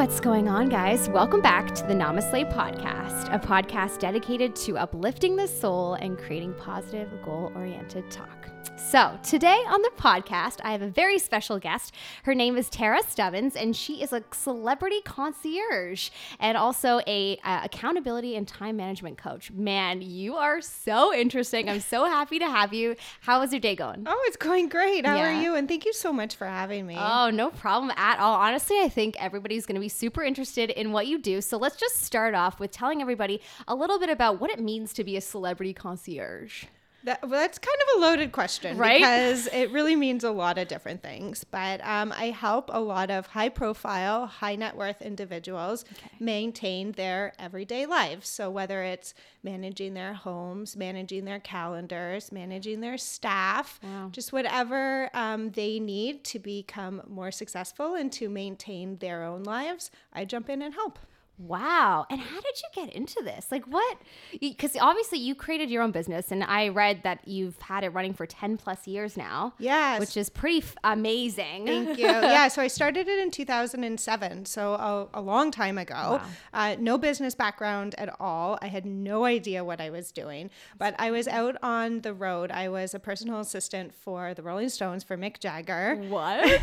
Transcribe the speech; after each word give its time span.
What's 0.00 0.18
going 0.18 0.48
on, 0.48 0.70
guys? 0.70 1.10
Welcome 1.10 1.42
back 1.42 1.74
to 1.74 1.82
the 1.86 1.92
NamaSLAY 1.92 2.50
Podcast, 2.54 3.34
a 3.34 3.38
podcast 3.38 3.98
dedicated 3.98 4.56
to 4.56 4.78
uplifting 4.78 5.36
the 5.36 5.46
soul 5.46 5.92
and 5.92 6.18
creating 6.18 6.54
positive, 6.54 7.10
goal 7.22 7.52
oriented 7.54 8.10
talk. 8.10 8.48
So, 8.88 9.16
today 9.22 9.62
on 9.68 9.82
the 9.82 9.90
podcast, 9.96 10.56
I 10.64 10.72
have 10.72 10.82
a 10.82 10.88
very 10.88 11.20
special 11.20 11.60
guest. 11.60 11.94
Her 12.24 12.34
name 12.34 12.56
is 12.56 12.68
Tarra 12.68 13.04
Stubbins, 13.04 13.54
and 13.54 13.76
she 13.76 14.02
is 14.02 14.12
a 14.12 14.24
celebrity 14.32 15.00
concierge 15.04 16.10
and 16.40 16.56
also 16.56 17.00
a 17.06 17.38
uh, 17.44 17.60
accountability 17.62 18.34
and 18.34 18.48
time 18.48 18.76
management 18.76 19.16
coach. 19.16 19.52
Man, 19.52 20.02
you 20.02 20.34
are 20.34 20.60
so 20.60 21.14
interesting. 21.14 21.68
I'm 21.68 21.78
so 21.78 22.06
happy 22.06 22.40
to 22.40 22.46
have 22.46 22.74
you. 22.74 22.96
How 23.20 23.42
is 23.42 23.52
your 23.52 23.60
day 23.60 23.76
going? 23.76 24.02
Oh, 24.06 24.24
it's 24.26 24.36
going 24.36 24.68
great. 24.68 25.06
How 25.06 25.14
Yeah. 25.18 25.38
are 25.38 25.40
you? 25.40 25.54
And 25.54 25.68
thank 25.68 25.84
you 25.84 25.92
so 25.92 26.12
much 26.12 26.34
for 26.34 26.46
having 26.48 26.84
me. 26.84 26.96
Oh, 26.98 27.30
no 27.30 27.50
problem 27.50 27.92
at 27.96 28.18
all. 28.18 28.34
Honestly, 28.34 28.80
I 28.80 28.88
think 28.88 29.14
everybody's 29.22 29.66
going 29.66 29.76
to 29.76 29.80
be 29.80 29.88
super 29.88 30.24
interested 30.24 30.68
in 30.70 30.90
what 30.90 31.06
you 31.06 31.18
do. 31.20 31.40
So 31.42 31.58
let's 31.58 31.76
just 31.76 32.02
start 32.02 32.34
off 32.34 32.58
with 32.58 32.72
telling 32.72 33.00
everybody 33.02 33.40
a 33.68 33.74
little 33.76 34.00
bit 34.00 34.08
about 34.08 34.40
what 34.40 34.50
it 34.50 34.58
means 34.58 34.92
to 34.94 35.04
be 35.04 35.16
a 35.16 35.20
celebrity 35.20 35.74
concierge. 35.74 36.64
That, 37.04 37.22
well, 37.22 37.40
that's 37.40 37.58
kind 37.58 37.76
of 37.80 37.98
a 38.02 38.04
loaded 38.06 38.30
question, 38.32 38.76
Right? 38.76 38.98
Because 39.00 39.46
it 39.48 39.70
really 39.70 39.96
means 39.96 40.22
a 40.22 40.30
lot 40.30 40.58
of 40.58 40.68
different 40.68 41.02
things. 41.02 41.44
But 41.44 41.80
um, 41.82 42.12
I 42.16 42.26
help 42.26 42.70
a 42.72 42.80
lot 42.80 43.10
of 43.10 43.26
high 43.28 43.48
profile, 43.48 44.26
high 44.26 44.56
net 44.56 44.76
worth 44.76 45.00
individuals 45.00 45.84
maintain 46.18 46.92
their 46.92 47.32
everyday 47.38 47.86
lives. 47.86 48.28
So 48.28 48.50
whether 48.50 48.82
it's 48.82 49.14
managing 49.42 49.94
their 49.94 50.12
homes, 50.12 50.76
managing 50.76 51.24
their 51.24 51.40
calendars, 51.40 52.30
managing 52.30 52.80
their 52.80 52.98
staff, 52.98 53.80
Wow. 53.82 54.10
just 54.12 54.32
whatever 54.32 55.10
um, 55.14 55.50
they 55.52 55.80
need 55.80 56.22
to 56.24 56.38
become 56.38 57.02
more 57.08 57.30
successful 57.30 57.94
and 57.94 58.12
to 58.12 58.28
maintain 58.28 58.98
their 58.98 59.24
own 59.24 59.42
lives, 59.42 59.90
I 60.12 60.24
jump 60.26 60.50
in 60.50 60.60
and 60.62 60.74
help. 60.74 60.98
Wow. 61.46 62.06
And 62.10 62.20
how 62.20 62.40
did 62.40 62.54
you 62.62 62.84
get 62.84 62.94
into 62.94 63.22
this? 63.22 63.46
Like, 63.50 63.64
what? 63.64 63.98
Because 64.38 64.76
obviously 64.78 65.18
you 65.18 65.34
created 65.34 65.70
your 65.70 65.82
own 65.82 65.90
business, 65.90 66.30
and 66.30 66.44
I 66.44 66.68
read 66.68 67.02
that 67.04 67.26
you've 67.26 67.60
had 67.62 67.82
it 67.82 67.88
running 67.90 68.12
for 68.12 68.26
10 68.26 68.58
plus 68.58 68.86
years 68.86 69.16
now. 69.16 69.54
Yes. 69.58 70.00
Which 70.00 70.16
is 70.16 70.28
pretty 70.28 70.58
f- 70.58 70.76
amazing. 70.84 71.66
Thank 71.66 71.98
you. 71.98 72.04
yeah, 72.06 72.48
so 72.48 72.60
I 72.60 72.68
started 72.68 73.08
it 73.08 73.18
in 73.18 73.30
2007, 73.30 74.44
so 74.46 74.74
a, 74.74 75.08
a 75.14 75.20
long 75.20 75.50
time 75.50 75.78
ago. 75.78 76.20
Uh, 76.52 76.76
no 76.78 76.98
business 76.98 77.34
background 77.34 77.94
at 77.96 78.14
all. 78.20 78.58
I 78.60 78.66
had 78.66 78.84
no 78.84 79.24
idea 79.24 79.64
what 79.64 79.80
I 79.80 79.88
was 79.90 80.12
doing, 80.12 80.50
but 80.78 80.94
I 80.98 81.10
was 81.10 81.26
out 81.26 81.56
on 81.62 82.02
the 82.02 82.12
road. 82.12 82.50
I 82.50 82.68
was 82.68 82.94
a 82.94 82.98
personal 82.98 83.40
assistant 83.40 83.94
for 83.94 84.34
the 84.34 84.42
Rolling 84.42 84.68
Stones 84.68 85.02
for 85.04 85.16
Mick 85.16 85.40
Jagger. 85.40 85.96
What? 86.08 86.60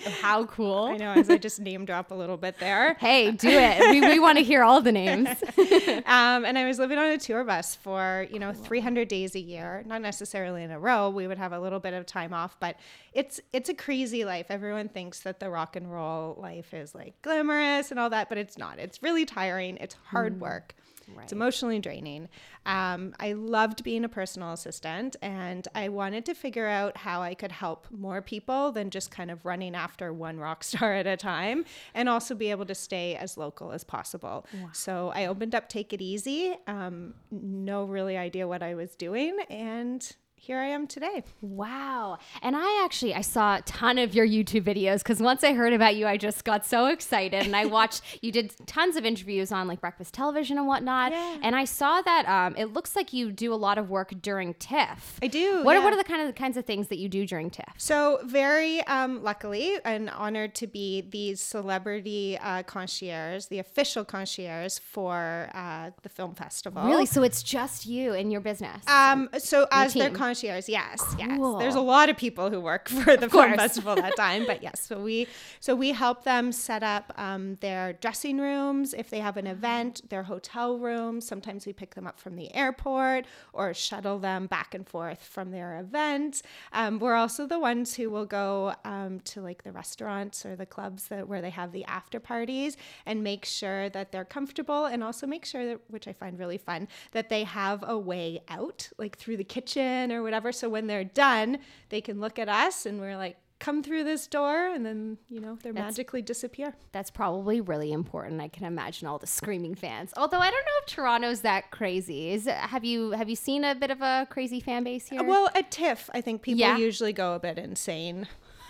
how 0.20 0.44
cool. 0.46 0.84
I 0.84 0.96
know, 0.98 1.12
as 1.12 1.28
I 1.28 1.36
just 1.38 1.58
name 1.60 1.84
drop 1.84 2.10
a 2.12 2.14
little 2.14 2.36
bit 2.36 2.58
there. 2.58 2.94
Hey, 3.00 3.32
do 3.32 3.48
it. 3.48 3.90
We, 3.90 4.00
we 4.00 4.19
want 4.20 4.38
to 4.38 4.44
hear 4.44 4.62
all 4.62 4.80
the 4.80 4.92
names. 4.92 5.28
Um, 6.06 6.44
and 6.44 6.58
I 6.58 6.66
was 6.66 6.78
living 6.78 6.98
on 6.98 7.06
a 7.10 7.18
tour 7.18 7.44
bus 7.44 7.76
for, 7.76 8.26
you 8.30 8.38
know, 8.38 8.52
300 8.52 9.06
days 9.06 9.34
a 9.34 9.40
year, 9.40 9.82
not 9.86 10.02
necessarily 10.02 10.62
in 10.62 10.70
a 10.70 10.78
row. 10.78 11.08
We 11.08 11.26
would 11.26 11.38
have 11.38 11.52
a 11.52 11.60
little 11.60 11.78
bit 11.78 11.94
of 11.94 12.06
time 12.06 12.32
off, 12.32 12.56
but 12.58 12.76
it's 13.12 13.40
it's 13.52 13.68
a 13.68 13.74
crazy 13.74 14.24
life. 14.24 14.46
Everyone 14.48 14.88
thinks 14.88 15.20
that 15.20 15.40
the 15.40 15.48
rock 15.50 15.76
and 15.76 15.92
roll 15.92 16.36
life 16.40 16.74
is 16.74 16.94
like 16.94 17.20
glamorous 17.22 17.90
and 17.90 18.00
all 18.00 18.10
that, 18.10 18.28
but 18.28 18.38
it's 18.38 18.58
not. 18.58 18.78
It's 18.78 19.02
really 19.02 19.24
tiring. 19.24 19.76
It's 19.76 19.96
hard 20.10 20.40
work. 20.40 20.74
It's 21.22 21.32
emotionally 21.32 21.78
draining. 21.78 22.28
Um, 22.66 23.14
I 23.18 23.32
loved 23.32 23.82
being 23.84 24.04
a 24.04 24.08
personal 24.08 24.52
assistant, 24.52 25.16
and 25.22 25.66
I 25.74 25.88
wanted 25.88 26.24
to 26.26 26.34
figure 26.34 26.66
out 26.66 26.96
how 26.96 27.22
I 27.22 27.34
could 27.34 27.52
help 27.52 27.86
more 27.90 28.20
people 28.22 28.72
than 28.72 28.90
just 28.90 29.10
kind 29.10 29.30
of 29.30 29.44
running 29.44 29.74
after 29.74 30.12
one 30.12 30.38
rock 30.38 30.64
star 30.70 30.94
at 30.94 31.06
a 31.06 31.16
time, 31.16 31.64
and 31.94 32.08
also 32.08 32.34
be 32.34 32.50
able 32.50 32.66
to 32.66 32.74
stay 32.74 33.16
as 33.16 33.36
local 33.36 33.72
as 33.72 33.84
possible. 33.84 34.46
So 34.72 35.12
I 35.14 35.26
opened 35.26 35.54
up 35.54 35.68
Take 35.68 35.92
It 35.92 36.00
Easy. 36.02 36.54
Um, 36.66 37.14
no 37.30 37.84
really 37.84 38.16
idea 38.16 38.46
what 38.46 38.62
I 38.62 38.74
was 38.74 38.94
doing, 38.96 39.38
and 39.48 40.10
here 40.42 40.58
I 40.58 40.68
am 40.68 40.86
today. 40.86 41.22
Wow. 41.42 42.16
And 42.40 42.56
I 42.56 42.82
actually 42.82 43.14
I 43.14 43.20
saw 43.20 43.56
a 43.56 43.62
ton 43.62 43.98
of 43.98 44.14
your 44.14 44.26
YouTube 44.26 44.62
videos 44.62 45.04
cuz 45.04 45.20
once 45.20 45.44
I 45.44 45.52
heard 45.52 45.74
about 45.74 45.96
you 45.96 46.06
I 46.06 46.16
just 46.16 46.44
got 46.44 46.64
so 46.64 46.86
excited 46.86 47.42
and 47.44 47.54
I 47.54 47.66
watched 47.78 48.02
you 48.22 48.32
did 48.32 48.54
tons 48.66 48.96
of 48.96 49.04
interviews 49.04 49.52
on 49.52 49.68
like 49.68 49.82
breakfast 49.82 50.14
television 50.14 50.56
and 50.56 50.66
whatnot 50.66 51.12
Yeah. 51.12 51.36
and 51.42 51.54
I 51.54 51.66
saw 51.66 52.00
that 52.00 52.26
um, 52.26 52.56
it 52.56 52.72
looks 52.72 52.96
like 52.96 53.12
you 53.12 53.30
do 53.30 53.52
a 53.52 53.60
lot 53.66 53.76
of 53.76 53.90
work 53.90 54.14
during 54.22 54.54
TIFF. 54.54 55.18
I 55.22 55.26
do, 55.26 55.62
What 55.62 55.76
are, 55.76 55.80
yeah. 55.80 55.84
what 55.84 55.92
are 55.92 55.96
the 55.98 56.04
kind 56.04 56.22
of 56.22 56.26
the 56.26 56.32
kinds 56.32 56.56
of 56.56 56.64
things 56.64 56.88
that 56.88 56.96
you 56.98 57.10
do 57.10 57.26
during 57.26 57.50
TIFF? 57.50 57.74
So 57.76 58.20
very 58.24 58.80
um, 58.86 59.22
luckily 59.22 59.76
and 59.84 60.08
honored 60.08 60.54
to 60.56 60.66
be 60.66 61.02
the 61.02 61.34
celebrity 61.34 62.38
uh, 62.40 62.62
concierge, 62.62 63.44
the 63.46 63.58
official 63.58 64.06
concierge 64.06 64.78
for 64.78 65.50
uh, 65.52 65.90
the 66.02 66.08
film 66.08 66.34
festival. 66.34 66.82
Really? 66.84 67.04
So 67.06 67.22
it's 67.22 67.42
just 67.42 67.84
you 67.84 68.14
and 68.14 68.32
your 68.32 68.40
business. 68.40 68.86
Um, 68.88 69.28
so 69.38 69.66
as 69.70 69.92
their 69.92 70.08
team. 70.08 70.16
Concierge, 70.30 70.68
yes, 70.68 71.14
yes. 71.18 71.38
There's 71.58 71.74
a 71.74 71.80
lot 71.80 72.08
of 72.08 72.16
people 72.16 72.50
who 72.50 72.60
work 72.60 72.88
for 73.04 73.16
the 73.16 73.28
film 73.28 73.54
festival 73.54 73.96
that 73.96 74.16
time, 74.26 74.46
but 74.46 74.62
yes. 74.62 74.80
So 74.80 75.02
we 75.02 75.26
so 75.58 75.74
we 75.74 75.90
help 75.90 76.24
them 76.24 76.52
set 76.52 76.82
up 76.82 77.12
um, 77.16 77.56
their 77.60 77.94
dressing 77.94 78.38
rooms 78.38 78.94
if 78.94 79.10
they 79.10 79.18
have 79.18 79.36
an 79.36 79.46
event, 79.46 80.08
their 80.08 80.22
hotel 80.22 80.78
rooms. 80.78 81.26
Sometimes 81.26 81.66
we 81.66 81.72
pick 81.72 81.94
them 81.94 82.06
up 82.06 82.18
from 82.18 82.36
the 82.36 82.54
airport 82.54 83.26
or 83.52 83.74
shuttle 83.74 84.18
them 84.18 84.46
back 84.46 84.74
and 84.74 84.86
forth 84.86 85.22
from 85.22 85.50
their 85.50 85.80
event. 85.80 86.42
Um, 86.72 86.98
we're 86.98 87.16
also 87.16 87.46
the 87.46 87.58
ones 87.58 87.94
who 87.94 88.08
will 88.10 88.26
go 88.26 88.74
um, 88.84 89.20
to 89.24 89.40
like 89.40 89.64
the 89.64 89.72
restaurants 89.72 90.46
or 90.46 90.54
the 90.54 90.66
clubs 90.66 91.08
that 91.08 91.26
where 91.26 91.42
they 91.42 91.50
have 91.50 91.72
the 91.72 91.84
after 91.86 92.20
parties 92.20 92.76
and 93.04 93.24
make 93.24 93.44
sure 93.44 93.88
that 93.90 94.12
they're 94.12 94.24
comfortable 94.24 94.84
and 94.84 95.02
also 95.02 95.26
make 95.26 95.44
sure 95.44 95.66
that 95.66 95.80
which 95.88 96.06
I 96.06 96.12
find 96.12 96.38
really 96.38 96.58
fun 96.58 96.86
that 97.12 97.28
they 97.28 97.44
have 97.44 97.82
a 97.86 97.98
way 97.98 98.42
out 98.48 98.88
like 98.98 99.18
through 99.18 99.36
the 99.36 99.44
kitchen 99.44 100.12
or 100.12 100.19
whatever 100.22 100.52
so 100.52 100.68
when 100.68 100.86
they're 100.86 101.04
done 101.04 101.58
they 101.88 102.00
can 102.00 102.20
look 102.20 102.38
at 102.38 102.48
us 102.48 102.86
and 102.86 103.00
we're 103.00 103.16
like 103.16 103.36
come 103.58 103.82
through 103.82 104.02
this 104.02 104.26
door 104.26 104.68
and 104.68 104.86
then 104.86 105.18
you 105.28 105.38
know 105.38 105.58
they 105.62 105.70
magically 105.70 106.22
disappear 106.22 106.74
That's 106.92 107.10
probably 107.10 107.60
really 107.60 107.92
important. 107.92 108.40
I 108.40 108.48
can 108.48 108.64
imagine 108.64 109.06
all 109.06 109.18
the 109.18 109.26
screaming 109.26 109.74
fans. 109.74 110.14
Although 110.16 110.38
I 110.38 110.50
don't 110.50 110.64
know 110.64 110.78
if 110.80 110.86
Toronto's 110.86 111.42
that 111.42 111.70
crazy. 111.70 112.30
Is 112.30 112.46
have 112.46 112.84
you 112.84 113.10
have 113.10 113.28
you 113.28 113.36
seen 113.36 113.64
a 113.64 113.74
bit 113.74 113.90
of 113.90 114.00
a 114.00 114.26
crazy 114.30 114.60
fan 114.60 114.82
base 114.82 115.08
here? 115.08 115.20
Uh, 115.20 115.24
well 115.24 115.50
at 115.54 115.70
tiff 115.70 116.10
i 116.12 116.20
think 116.20 116.42
people 116.42 116.60
Yeah. 116.60 116.76
usually 116.76 117.12
go 117.12 117.34
a 117.34 117.38
bit 117.38 117.58
insane 117.58 118.26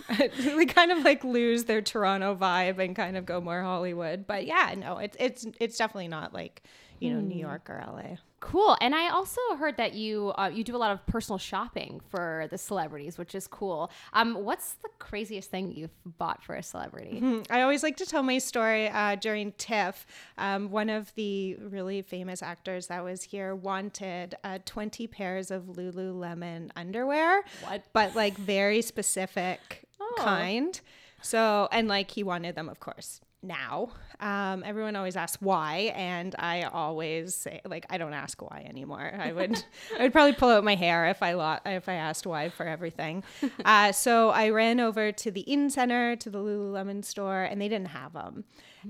they 0.17 0.65
kind 0.65 0.91
of 0.91 1.03
like 1.03 1.23
lose 1.23 1.65
their 1.65 1.81
toronto 1.81 2.35
vibe 2.35 2.79
and 2.79 2.95
kind 2.95 3.17
of 3.17 3.25
go 3.25 3.41
more 3.41 3.61
hollywood 3.61 4.27
but 4.27 4.45
yeah 4.45 4.73
no 4.77 4.97
it's 4.97 5.17
it's 5.19 5.45
it's 5.59 5.77
definitely 5.77 6.07
not 6.07 6.33
like 6.33 6.63
you 6.99 7.13
know 7.13 7.19
new 7.19 7.33
hmm. 7.33 7.39
york 7.39 7.69
or 7.69 7.83
la 7.87 8.17
Cool. 8.41 8.75
And 8.81 8.93
I 8.95 9.09
also 9.09 9.39
heard 9.57 9.77
that 9.77 9.93
you 9.93 10.33
uh, 10.35 10.49
you 10.51 10.63
do 10.63 10.75
a 10.75 10.77
lot 10.77 10.91
of 10.91 11.05
personal 11.05 11.37
shopping 11.37 12.01
for 12.09 12.47
the 12.49 12.57
celebrities, 12.57 13.17
which 13.17 13.35
is 13.35 13.47
cool. 13.47 13.91
Um, 14.13 14.33
what's 14.43 14.73
the 14.73 14.89
craziest 14.99 15.51
thing 15.51 15.71
you've 15.71 15.95
bought 16.17 16.43
for 16.43 16.55
a 16.55 16.63
celebrity? 16.63 17.19
Mm, 17.21 17.45
I 17.51 17.61
always 17.61 17.83
like 17.83 17.97
to 17.97 18.05
tell 18.05 18.23
my 18.23 18.39
story 18.39 18.89
uh, 18.89 19.15
during 19.15 19.51
TIFF. 19.53 20.05
Um, 20.39 20.71
one 20.71 20.89
of 20.89 21.13
the 21.15 21.55
really 21.61 22.01
famous 22.01 22.41
actors 22.41 22.87
that 22.87 23.03
was 23.03 23.21
here 23.21 23.53
wanted 23.55 24.35
uh, 24.43 24.57
20 24.65 25.05
pairs 25.07 25.51
of 25.51 25.63
Lululemon 25.65 26.71
underwear, 26.75 27.43
What? 27.67 27.83
but 27.93 28.15
like 28.15 28.35
very 28.37 28.81
specific 28.81 29.87
kind. 30.17 30.81
So, 31.21 31.69
and 31.71 31.87
like 31.87 32.09
he 32.09 32.23
wanted 32.23 32.55
them, 32.55 32.67
of 32.69 32.79
course, 32.79 33.21
now. 33.43 33.89
Um, 34.19 34.63
everyone 34.65 34.95
always 34.95 35.15
asks 35.15 35.41
why, 35.41 35.91
and 35.95 36.35
I 36.37 36.63
always 36.63 37.33
say 37.33 37.61
like 37.65 37.85
I 37.89 37.97
don't 37.97 38.13
ask 38.13 38.41
why 38.41 38.65
anymore. 38.69 39.11
I 39.17 39.31
would 39.33 39.63
I 39.99 40.03
would 40.03 40.13
probably 40.13 40.33
pull 40.33 40.49
out 40.49 40.63
my 40.63 40.75
hair 40.75 41.07
if 41.07 41.23
I 41.23 41.33
lo- 41.33 41.59
if 41.65 41.89
I 41.89 41.93
asked 41.93 42.27
why 42.27 42.49
for 42.49 42.65
everything. 42.67 43.23
Uh, 43.63 43.91
so 43.91 44.29
I 44.29 44.49
ran 44.49 44.79
over 44.79 45.11
to 45.11 45.31
the 45.31 45.49
Eaton 45.51 45.69
Centre 45.69 46.15
to 46.15 46.29
the 46.29 46.39
Lululemon 46.39 47.05
store, 47.05 47.43
and 47.43 47.61
they 47.61 47.67
didn't 47.67 47.89
have 47.89 48.13
them. 48.13 48.43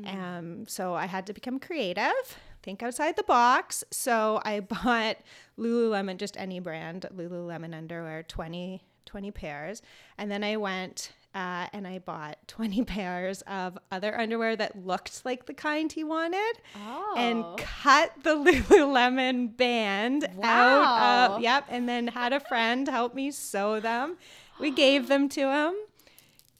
Um, 0.05 0.65
so 0.67 0.93
I 0.93 1.05
had 1.05 1.27
to 1.27 1.33
become 1.33 1.59
creative. 1.59 2.37
Think 2.63 2.81
outside 2.83 3.15
the 3.15 3.23
box. 3.23 3.83
So 3.91 4.41
I 4.45 4.59
bought 4.61 5.17
Lululemon, 5.57 6.17
just 6.17 6.37
any 6.37 6.59
brand, 6.59 7.05
Lululemon 7.13 7.75
underwear, 7.75 8.23
20, 8.23 8.81
20 9.05 9.31
pairs. 9.31 9.81
And 10.17 10.31
then 10.31 10.43
I 10.43 10.57
went 10.57 11.11
uh, 11.33 11.67
and 11.73 11.87
I 11.87 11.99
bought 11.99 12.37
20 12.47 12.83
pairs 12.83 13.41
of 13.43 13.77
other 13.91 14.17
underwear 14.19 14.55
that 14.55 14.85
looked 14.85 15.23
like 15.25 15.45
the 15.45 15.53
kind 15.53 15.91
he 15.91 16.03
wanted 16.03 16.53
Oh. 16.75 17.13
and 17.17 17.45
cut 17.57 18.11
the 18.23 18.35
Lululemon 18.35 19.55
band 19.55 20.27
out 20.43 21.31
of, 21.31 21.41
yep, 21.41 21.65
and 21.69 21.87
then 21.87 22.07
had 22.07 22.33
a 22.33 22.39
friend 22.39 22.87
help 22.87 23.15
me 23.15 23.31
sew 23.31 23.79
them. 23.79 24.17
We 24.59 24.71
gave 24.71 25.07
them 25.07 25.29
to 25.29 25.41
him. 25.51 25.73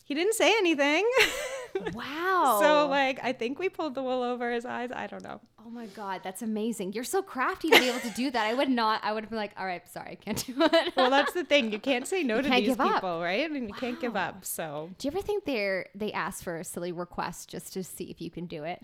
He 0.04 0.14
didn't 0.16 0.34
say 0.36 0.52
anything. 0.58 1.10
Wow. 1.94 2.58
So 2.62 2.88
like 2.88 3.20
I 3.24 3.34
think 3.34 3.60
we 3.60 3.70
pulled 3.70 3.96
the 3.96 4.04
wool 4.04 4.24
over 4.24 4.52
his 4.52 4.66
eyes. 4.66 4.90
I 4.94 5.08
don't 5.08 5.24
know. 5.24 5.40
Oh 5.66 5.70
my 5.70 5.86
god, 5.88 6.22
that's 6.24 6.42
amazing. 6.42 6.94
You're 6.94 7.04
so 7.04 7.22
crafty 7.22 7.70
to 7.70 7.80
be 7.80 7.88
able 7.90 8.00
to 8.00 8.10
do 8.12 8.32
that. 8.32 8.46
I 8.48 8.54
would 8.54 8.70
not 8.70 9.02
I 9.04 9.14
would 9.14 9.24
have 9.24 9.30
been 9.30 9.38
like, 9.38 9.52
all 9.58 9.66
right, 9.66 9.88
sorry, 9.90 10.12
I 10.12 10.16
can't 10.16 10.46
do 10.46 10.54
it. 10.58 10.94
Well, 10.96 11.10
that's 11.10 11.34
the 11.34 11.44
thing. 11.44 11.72
You 11.72 11.80
can't 11.80 12.08
say 12.08 12.24
no 12.32 12.42
to 12.42 12.50
these 12.50 12.70
give 12.70 12.82
up. 12.82 12.96
people, 12.96 13.22
right? 13.22 13.50
And 13.50 13.68
you 13.68 13.74
can't 13.74 14.00
give 14.00 14.16
up. 14.16 14.44
So 14.46 14.90
do 14.98 15.08
you 15.08 15.12
ever 15.12 15.22
think 15.22 15.46
they're 15.46 15.88
they 15.96 16.12
ask 16.12 16.44
for 16.44 16.58
a 16.58 16.64
silly 16.64 16.92
request 16.92 17.50
just 17.50 17.74
to 17.74 17.84
see 17.84 18.06
if 18.06 18.22
you 18.22 18.32
can 18.32 18.46
do 18.46 18.64
it? 18.64 18.82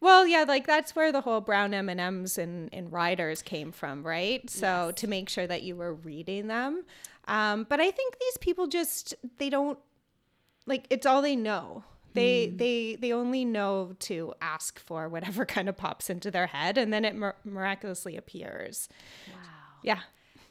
Well, 0.00 0.26
yeah, 0.26 0.44
like 0.46 0.66
that's 0.66 0.94
where 0.96 1.12
the 1.12 1.20
whole 1.20 1.40
brown 1.40 1.74
M 1.74 1.88
and 1.88 2.00
M's 2.00 2.38
and 2.38 2.68
and 2.72 2.92
riders 2.92 3.42
came 3.42 3.72
from, 3.72 4.02
right? 4.06 4.48
So 4.48 4.86
Yes. 4.88 4.94
to 5.00 5.06
make 5.08 5.28
sure 5.28 5.46
that 5.46 5.62
you 5.62 5.76
were 5.76 5.94
reading 5.94 6.46
them, 6.46 6.84
um, 7.28 7.66
but 7.68 7.80
I 7.80 7.90
think 7.90 8.18
these 8.18 8.36
people 8.38 8.66
just 8.66 9.14
they 9.38 9.50
don't 9.50 9.78
like 10.66 10.86
it's 10.90 11.06
all 11.06 11.20
they 11.22 11.36
know. 11.36 11.84
They 12.14 12.48
they 12.48 12.96
they 12.96 13.12
only 13.12 13.44
know 13.44 13.94
to 14.00 14.34
ask 14.40 14.78
for 14.78 15.08
whatever 15.08 15.44
kind 15.56 15.68
of 15.68 15.76
pops 15.76 16.10
into 16.10 16.30
their 16.30 16.48
head, 16.48 16.78
and 16.78 16.92
then 16.92 17.04
it 17.04 17.14
mir- 17.14 17.36
miraculously 17.44 18.16
appears. 18.16 18.88
Wow. 19.28 19.34
Yeah. 19.82 20.00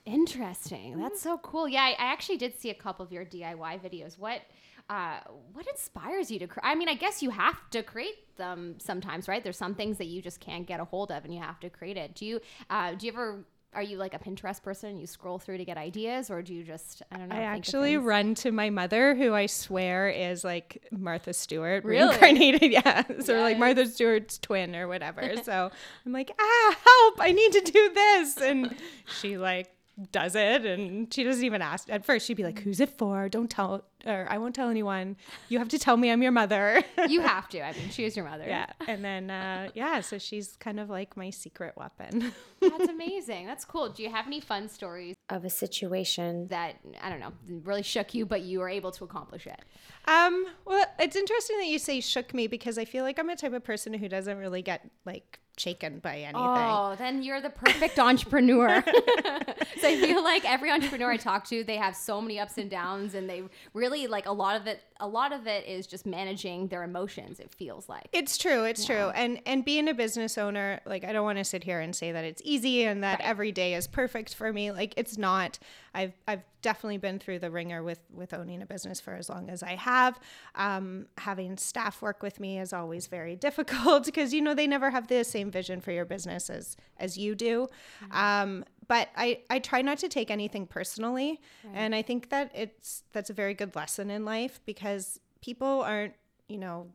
Interesting. 0.05 0.97
That's 0.97 1.21
so 1.21 1.37
cool. 1.37 1.67
Yeah, 1.67 1.83
I, 1.83 1.89
I 1.89 2.11
actually 2.11 2.37
did 2.37 2.59
see 2.59 2.69
a 2.69 2.73
couple 2.73 3.05
of 3.05 3.11
your 3.11 3.25
DIY 3.25 3.79
videos. 3.81 4.17
What 4.17 4.41
uh, 4.89 5.19
what 5.53 5.67
inspires 5.67 6.31
you 6.31 6.39
to 6.39 6.47
cre- 6.47 6.61
I 6.63 6.73
mean, 6.73 6.89
I 6.89 6.95
guess 6.95 7.21
you 7.21 7.29
have 7.29 7.69
to 7.71 7.83
create 7.83 8.35
them 8.37 8.75
sometimes, 8.79 9.27
right? 9.27 9.43
There's 9.43 9.57
some 9.57 9.75
things 9.75 9.99
that 9.99 10.07
you 10.07 10.21
just 10.21 10.39
can't 10.39 10.65
get 10.65 10.79
a 10.79 10.85
hold 10.85 11.11
of 11.11 11.25
and 11.25 11.33
you 11.33 11.39
have 11.41 11.59
to 11.59 11.69
create 11.69 11.95
it. 11.97 12.15
Do 12.15 12.25
you 12.25 12.39
uh, 12.71 12.93
do 12.95 13.05
you 13.05 13.11
ever 13.11 13.45
are 13.73 13.83
you 13.83 13.97
like 13.97 14.13
a 14.13 14.19
Pinterest 14.19 14.61
person? 14.63 14.97
You 14.97 15.05
scroll 15.05 15.37
through 15.37 15.59
to 15.59 15.65
get 15.65 15.77
ideas 15.77 16.29
or 16.29 16.41
do 16.41 16.53
you 16.53 16.63
just 16.63 17.03
I 17.11 17.17
don't 17.17 17.29
know. 17.29 17.35
I 17.35 17.41
actually 17.41 17.97
run 17.97 18.33
to 18.35 18.51
my 18.51 18.69
mother, 18.69 19.15
who 19.15 19.33
I 19.33 19.45
swear 19.45 20.09
is 20.09 20.43
like 20.43 20.83
Martha 20.91 21.33
Stewart 21.33 21.83
Really? 21.83 22.07
reincarnated. 22.09 22.71
Yeah. 22.71 23.03
So 23.21 23.41
like 23.41 23.57
Martha 23.57 23.85
Stewart's 23.87 24.37
twin 24.37 24.75
or 24.75 24.87
whatever. 24.87 25.33
so 25.43 25.71
I'm 26.05 26.11
like, 26.11 26.31
ah, 26.39 26.77
help! 26.83 27.15
I 27.19 27.31
need 27.31 27.51
to 27.53 27.61
do 27.61 27.91
this, 27.93 28.37
and 28.37 28.75
she 29.19 29.37
like 29.37 29.71
does 30.11 30.35
it, 30.35 30.65
and 30.65 31.13
she 31.13 31.23
doesn't 31.23 31.43
even 31.43 31.61
ask. 31.61 31.89
At 31.89 32.05
first, 32.05 32.25
she'd 32.25 32.35
be 32.37 32.43
like, 32.43 32.59
"Who's 32.59 32.79
it 32.79 32.89
for? 32.97 33.29
Don't 33.29 33.49
tell, 33.49 33.83
or 34.05 34.27
I 34.29 34.37
won't 34.37 34.55
tell 34.55 34.69
anyone. 34.69 35.17
You 35.49 35.59
have 35.59 35.69
to 35.69 35.79
tell 35.79 35.97
me 35.97 36.09
I'm 36.11 36.21
your 36.21 36.31
mother." 36.31 36.83
you 37.09 37.21
have 37.21 37.47
to. 37.53 37.61
I 37.61 37.73
mean, 37.73 37.89
she 37.89 38.05
is 38.05 38.15
your 38.15 38.25
mother. 38.25 38.45
yeah. 38.47 38.67
And 38.87 39.03
then 39.03 39.29
uh, 39.29 39.69
yeah, 39.75 40.01
so 40.01 40.17
she's 40.17 40.55
kind 40.57 40.79
of 40.79 40.89
like 40.89 41.15
my 41.15 41.29
secret 41.29 41.73
weapon. 41.77 42.31
That's 42.61 42.87
amazing. 42.89 43.45
That's 43.45 43.65
cool. 43.65 43.89
Do 43.89 44.03
you 44.03 44.09
have 44.09 44.25
any 44.27 44.39
fun 44.39 44.67
stories 44.69 45.15
of 45.29 45.45
a 45.45 45.49
situation 45.49 46.47
that 46.47 46.75
I 47.01 47.09
don't 47.09 47.19
know 47.19 47.33
really 47.63 47.83
shook 47.83 48.13
you, 48.13 48.25
but 48.25 48.41
you 48.41 48.59
were 48.59 48.69
able 48.69 48.91
to 48.91 49.03
accomplish 49.03 49.45
it? 49.47 49.59
Um, 50.05 50.45
well, 50.65 50.85
it's 50.97 51.15
interesting 51.15 51.57
that 51.59 51.67
you 51.67 51.77
say 51.77 51.99
shook 52.01 52.33
me 52.33 52.47
because 52.47 52.77
I 52.77 52.85
feel 52.85 53.03
like 53.03 53.19
I'm 53.19 53.29
a 53.29 53.35
type 53.35 53.53
of 53.53 53.63
person 53.63 53.93
who 53.93 54.07
doesn't 54.09 54.37
really 54.37 54.61
get 54.61 54.89
like 55.05 55.39
shaken 55.59 55.99
by 55.99 56.17
anything. 56.19 56.35
Oh, 56.35 56.95
then 56.97 57.21
you're 57.23 57.41
the 57.41 57.49
perfect 57.49 57.99
entrepreneur. 57.99 58.83
so 59.81 59.87
I 59.87 59.99
feel 60.01 60.23
like 60.23 60.49
every 60.49 60.71
entrepreneur 60.71 61.11
I 61.11 61.17
talk 61.17 61.45
to, 61.49 61.63
they 61.63 61.77
have 61.77 61.95
so 61.95 62.21
many 62.21 62.39
ups 62.39 62.57
and 62.57 62.69
downs, 62.69 63.13
and 63.13 63.29
they 63.29 63.43
really 63.73 64.07
like 64.07 64.25
a 64.25 64.31
lot 64.31 64.59
of 64.59 64.67
it. 64.67 64.81
A 64.99 65.07
lot 65.07 65.31
of 65.31 65.47
it 65.47 65.65
is 65.65 65.87
just 65.87 66.05
managing 66.05 66.67
their 66.67 66.83
emotions. 66.83 67.39
It 67.39 67.51
feels 67.51 67.87
like. 67.89 68.07
It's 68.11 68.37
true, 68.37 68.63
it's 68.63 68.85
true. 68.85 69.11
And 69.15 69.41
and 69.45 69.63
being 69.63 69.87
a 69.87 69.93
business 69.93 70.37
owner, 70.37 70.81
like 70.85 71.03
I 71.03 71.13
don't 71.13 71.23
want 71.23 71.37
to 71.37 71.43
sit 71.43 71.63
here 71.63 71.79
and 71.79 71.95
say 71.95 72.11
that 72.11 72.23
it's 72.25 72.41
easy 72.45 72.85
and 72.85 73.03
that 73.03 73.21
every 73.21 73.51
day 73.51 73.73
is 73.73 73.87
perfect 73.87 74.35
for 74.35 74.51
me. 74.53 74.71
Like 74.71 74.93
it's 74.97 75.17
not. 75.17 75.59
I've 75.93 76.13
I've 76.27 76.43
definitely 76.61 76.97
been 76.97 77.19
through 77.19 77.39
the 77.39 77.51
ringer 77.51 77.83
with 77.83 77.99
with 78.11 78.33
owning 78.33 78.61
a 78.61 78.65
business 78.65 78.99
for 78.99 79.13
as 79.13 79.29
long 79.29 79.49
as 79.49 79.63
I 79.63 79.75
have. 79.75 80.19
Um, 80.55 81.07
having 81.17 81.57
staff 81.57 82.01
work 82.01 82.21
with 82.21 82.39
me 82.39 82.59
is 82.59 82.73
always 82.73 83.07
very 83.07 83.35
difficult 83.47 84.05
because 84.05 84.33
you 84.33 84.41
know 84.41 84.53
they 84.53 84.67
never 84.67 84.89
have 84.89 85.07
the 85.07 85.23
same 85.23 85.51
vision 85.51 85.81
for 85.81 85.91
your 85.91 86.05
business 86.05 86.49
as 86.49 86.77
as 86.97 87.17
you 87.17 87.35
do. 87.35 87.67
Um, 88.11 88.65
but 88.87 89.09
I, 89.15 89.41
I 89.49 89.59
try 89.59 89.83
not 89.83 89.99
to 89.99 90.09
take 90.09 90.31
anything 90.31 90.65
personally 90.65 91.39
and 91.75 91.93
i 91.93 92.01
think 92.01 92.29
that 92.29 92.51
it's 92.55 93.03
that's 93.13 93.29
a 93.29 93.33
very 93.33 93.53
good 93.53 93.75
lesson 93.75 94.09
in 94.09 94.25
life 94.25 94.59
because 94.65 95.19
people 95.41 95.81
aren't 95.81 96.15
you 96.47 96.57
know 96.57 96.87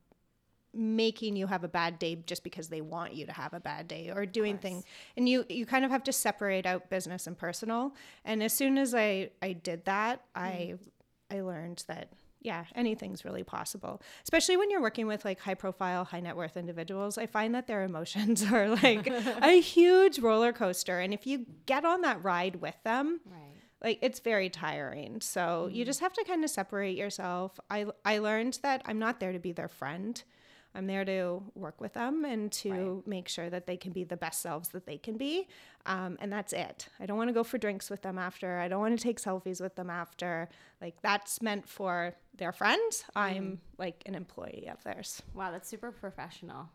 making 0.74 1.36
you 1.36 1.46
have 1.46 1.64
a 1.64 1.68
bad 1.68 1.98
day 1.98 2.16
just 2.26 2.42
because 2.42 2.68
they 2.68 2.80
want 2.80 3.14
you 3.14 3.26
to 3.26 3.32
have 3.32 3.54
a 3.54 3.60
bad 3.60 3.88
day 3.88 4.10
or 4.14 4.26
doing 4.26 4.58
things 4.58 4.84
and 5.16 5.28
you 5.28 5.44
you 5.48 5.64
kind 5.64 5.84
of 5.84 5.90
have 5.90 6.02
to 6.04 6.12
separate 6.12 6.66
out 6.66 6.90
business 6.90 7.26
and 7.26 7.38
personal. 7.38 7.94
And 8.24 8.42
as 8.42 8.52
soon 8.52 8.78
as 8.78 8.94
i 8.94 9.30
i 9.42 9.52
did 9.52 9.84
that 9.84 10.22
i 10.34 10.74
mm. 10.74 10.78
i 11.30 11.40
learned 11.40 11.84
that 11.86 12.12
yeah 12.40 12.64
anything's 12.74 13.24
really 13.24 13.42
possible. 13.44 14.02
Especially 14.22 14.56
when 14.56 14.70
you're 14.70 14.80
working 14.82 15.06
with 15.06 15.24
like 15.24 15.40
high 15.40 15.54
profile 15.54 16.04
high 16.04 16.20
net 16.20 16.36
worth 16.36 16.56
individuals 16.56 17.18
i 17.18 17.26
find 17.26 17.54
that 17.54 17.66
their 17.66 17.84
emotions 17.84 18.42
are 18.52 18.68
like 18.68 19.06
a 19.08 19.60
huge 19.76 20.18
roller 20.18 20.52
coaster. 20.52 20.98
And 21.00 21.14
if 21.14 21.26
you 21.26 21.46
get 21.66 21.84
on 21.84 22.02
that 22.02 22.22
ride 22.24 22.56
with 22.56 22.76
them 22.84 23.20
Right. 23.26 23.40
like 23.82 23.98
it's 24.02 24.20
very 24.20 24.48
tiring. 24.50 25.20
So 25.20 25.68
you 25.72 25.84
mm. 25.84 25.86
just 25.86 26.00
have 26.00 26.12
to 26.14 26.24
kind 26.24 26.42
of 26.42 26.50
separate 26.50 26.96
yourself. 26.96 27.58
I 27.70 27.86
i 28.04 28.18
learned 28.18 28.58
that 28.62 28.82
i'm 28.86 28.98
not 28.98 29.20
there 29.20 29.32
to 29.32 29.38
be 29.38 29.52
their 29.52 29.68
friend 29.68 30.22
i'm 30.74 30.86
there 30.86 31.04
to 31.04 31.42
work 31.54 31.80
with 31.80 31.92
them 31.94 32.24
and 32.24 32.50
to 32.52 33.02
make 33.06 33.28
sure 33.28 33.48
that 33.50 33.66
they 33.66 33.76
can 33.76 33.92
be 33.92 34.04
the 34.04 34.16
best 34.16 34.40
selves 34.42 34.68
that 34.70 34.86
they 34.86 34.98
can 34.98 35.16
be 35.16 35.46
um, 35.86 36.16
and 36.20 36.32
that's 36.32 36.52
it 36.52 36.88
i 37.00 37.06
don't 37.06 37.16
want 37.16 37.28
to 37.28 37.34
go 37.34 37.44
for 37.44 37.58
drinks 37.58 37.88
with 37.90 38.02
them 38.02 38.18
after 38.18 38.58
i 38.58 38.68
don't 38.68 38.80
want 38.80 38.96
to 38.98 39.02
take 39.02 39.20
selfies 39.20 39.60
with 39.60 39.74
them 39.76 39.88
after 39.90 40.48
like 40.80 40.94
that's 41.02 41.40
meant 41.42 41.68
for 41.68 42.14
their 42.36 42.52
friends 42.52 43.04
i'm 43.14 43.60
like 43.78 44.02
an 44.06 44.14
employee 44.14 44.68
of 44.72 44.82
theirs 44.84 45.22
Wow, 45.34 45.50
that's 45.50 45.68
super 45.68 45.92
professional. 45.92 46.68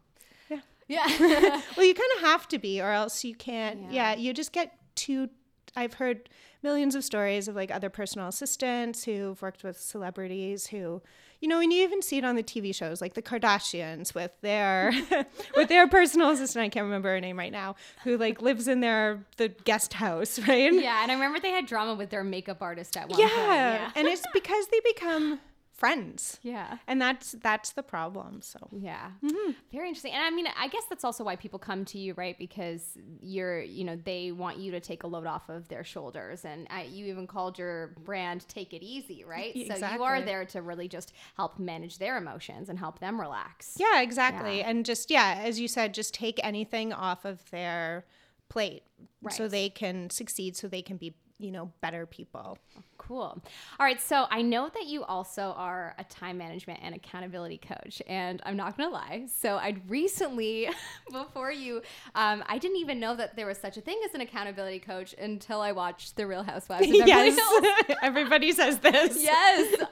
Yeah. 0.49 0.59
Yeah. 0.87 1.05
well 1.77 1.85
you 1.85 1.93
kind 1.93 2.09
of 2.17 2.21
have 2.21 2.47
to 2.47 2.57
be 2.57 2.81
or 2.81 2.89
else 2.91 3.23
you 3.23 3.35
can't 3.35 3.91
Yeah. 3.91 4.13
yeah. 4.13 4.15
you 4.15 4.33
just 4.33 4.51
get 4.51 4.73
too 4.95 5.29
i've 5.75 5.93
heard 5.93 6.29
millions 6.63 6.95
of 6.95 7.03
stories 7.03 7.47
of 7.47 7.55
like 7.55 7.69
other 7.69 7.91
personal 7.91 8.27
assistants 8.27 9.03
who've 9.03 9.39
worked 9.39 9.63
with 9.63 9.79
celebrities 9.79 10.65
who 10.67 10.99
you 11.39 11.47
know 11.47 11.59
and 11.59 11.71
you 11.71 11.83
even 11.83 12.01
see 12.01 12.17
it 12.17 12.25
on 12.25 12.35
the 12.35 12.43
tv 12.43 12.73
shows 12.73 13.01
like 13.01 13.13
the 13.13 13.21
kardashians 13.21 14.13
with 14.13 14.31
their 14.41 14.91
with 15.55 15.69
their 15.69 15.87
personal 15.87 16.29
assistant 16.29 16.63
i 16.63 16.69
can't 16.69 16.85
remember 16.85 17.09
her 17.09 17.19
name 17.19 17.37
right 17.37 17.51
now 17.51 17.75
who 18.03 18.17
like 18.17 18.41
lives 18.41 18.67
in 18.67 18.81
their 18.81 19.25
the 19.37 19.49
guest 19.49 19.93
house 19.93 20.39
right 20.47 20.73
yeah, 20.73 21.01
and 21.03 21.11
I 21.11 21.15
remember 21.15 21.39
they 21.39 21.51
had 21.51 21.65
drama 21.65 21.95
with 21.95 22.09
their 22.09 22.23
makeup 22.23 22.61
artist 22.61 22.95
at 22.97 23.09
one 23.09 23.19
yeah. 23.19 23.27
point. 23.27 23.37
Yeah. 23.37 23.91
and 23.95 24.07
it's 24.07 24.23
because 24.33 24.67
they 24.67 24.79
become 24.81 25.39
friends 25.79 26.39
Yeah. 26.43 26.77
and 26.87 27.01
that's 27.01 27.31
that's 27.41 27.71
the 27.71 27.83
problem 27.83 28.41
so 28.41 28.59
Yeah. 28.71 29.11
Mm-hmm. 29.23 29.51
Very 29.71 29.87
interesting. 29.87 30.13
And 30.13 30.23
I 30.23 30.29
mean, 30.29 30.47
I 30.57 30.67
guess 30.67 30.83
that's 30.89 31.03
also 31.03 31.23
why 31.23 31.35
people 31.35 31.59
come 31.59 31.85
to 31.85 31.97
you, 31.97 32.13
right? 32.13 32.37
Because 32.37 32.97
you're, 33.21 33.61
you 33.61 33.83
know, 33.83 33.95
they 33.95 34.31
want 34.31 34.57
you 34.57 34.71
to 34.71 34.79
take 34.79 35.03
a 35.03 35.07
load 35.07 35.25
off 35.25 35.49
of 35.49 35.67
their 35.69 35.83
shoulders. 35.83 36.43
And 36.45 36.67
I, 36.69 36.83
you 36.83 37.05
even 37.05 37.27
called 37.27 37.57
your 37.57 37.95
brand 38.03 38.47
Take 38.47 38.73
It 38.73 38.83
Easy, 38.83 39.23
right? 39.23 39.53
So 39.53 39.87
you 39.87 40.03
are 40.03 40.21
there 40.21 40.45
to 40.45 40.61
really 40.61 40.87
just 40.87 41.13
help 41.35 41.59
manage 41.59 41.97
their 41.97 42.17
emotions 42.17 42.69
and 42.69 42.77
help 42.77 42.99
them 42.99 43.19
relax. 43.19 43.75
Yeah, 43.77 44.01
exactly. 44.01 44.59
Yeah. 44.59 44.69
And 44.69 44.85
just 44.85 45.09
yeah, 45.09 45.41
as 45.43 45.59
you 45.59 45.67
said, 45.67 45.93
just 45.93 46.13
take 46.13 46.39
anything 46.43 46.91
off 46.91 47.25
of 47.25 47.49
their 47.51 48.05
plate 48.49 48.83
so 49.29 49.47
they 49.47 49.69
can 49.69 50.09
succeed 50.09 50.57
so 50.57 50.67
they 50.67 50.81
can 50.81 50.97
be, 50.97 51.13
you 51.39 51.51
know, 51.51 51.71
better 51.81 52.05
people. 52.05 52.57
Cool. 52.97 53.41
All 53.79 53.85
right. 53.85 53.99
So 53.99 54.25
I 54.29 54.41
know 54.41 54.69
that 54.73 54.85
you 54.85 55.03
also 55.03 55.53
are 55.55 55.95
a 55.97 56.03
time 56.03 56.37
management 56.37 56.81
and 56.83 56.93
accountability 56.93 57.57
coach. 57.57 58.01
And 58.07 58.41
I'm 58.45 58.57
not 58.57 58.77
going 58.77 58.89
to 58.89 58.93
lie. 58.93 59.25
So 59.33 59.57
I'd 59.57 59.89
recently, 59.89 60.69
before 61.11 61.51
you, 61.51 61.81
um, 62.13 62.43
I 62.47 62.57
didn't 62.57 62.77
even 62.77 62.99
know 62.99 63.15
that 63.15 63.35
there 63.37 63.47
was 63.47 63.57
such 63.57 63.77
a 63.77 63.81
thing 63.81 63.99
as 64.05 64.13
an 64.13 64.21
accountability 64.21 64.79
coach 64.79 65.15
until 65.17 65.61
I 65.61 65.71
watched 65.71 66.17
The 66.17 66.27
Real 66.27 66.43
Housewives 66.43 66.85
of 66.85 66.91
Beverly 67.05 67.07
yes. 67.07 67.35
Hills. 67.35 67.97
Everybody 68.03 68.51
says 68.51 68.79
this. 68.79 69.21
yes. 69.23 69.83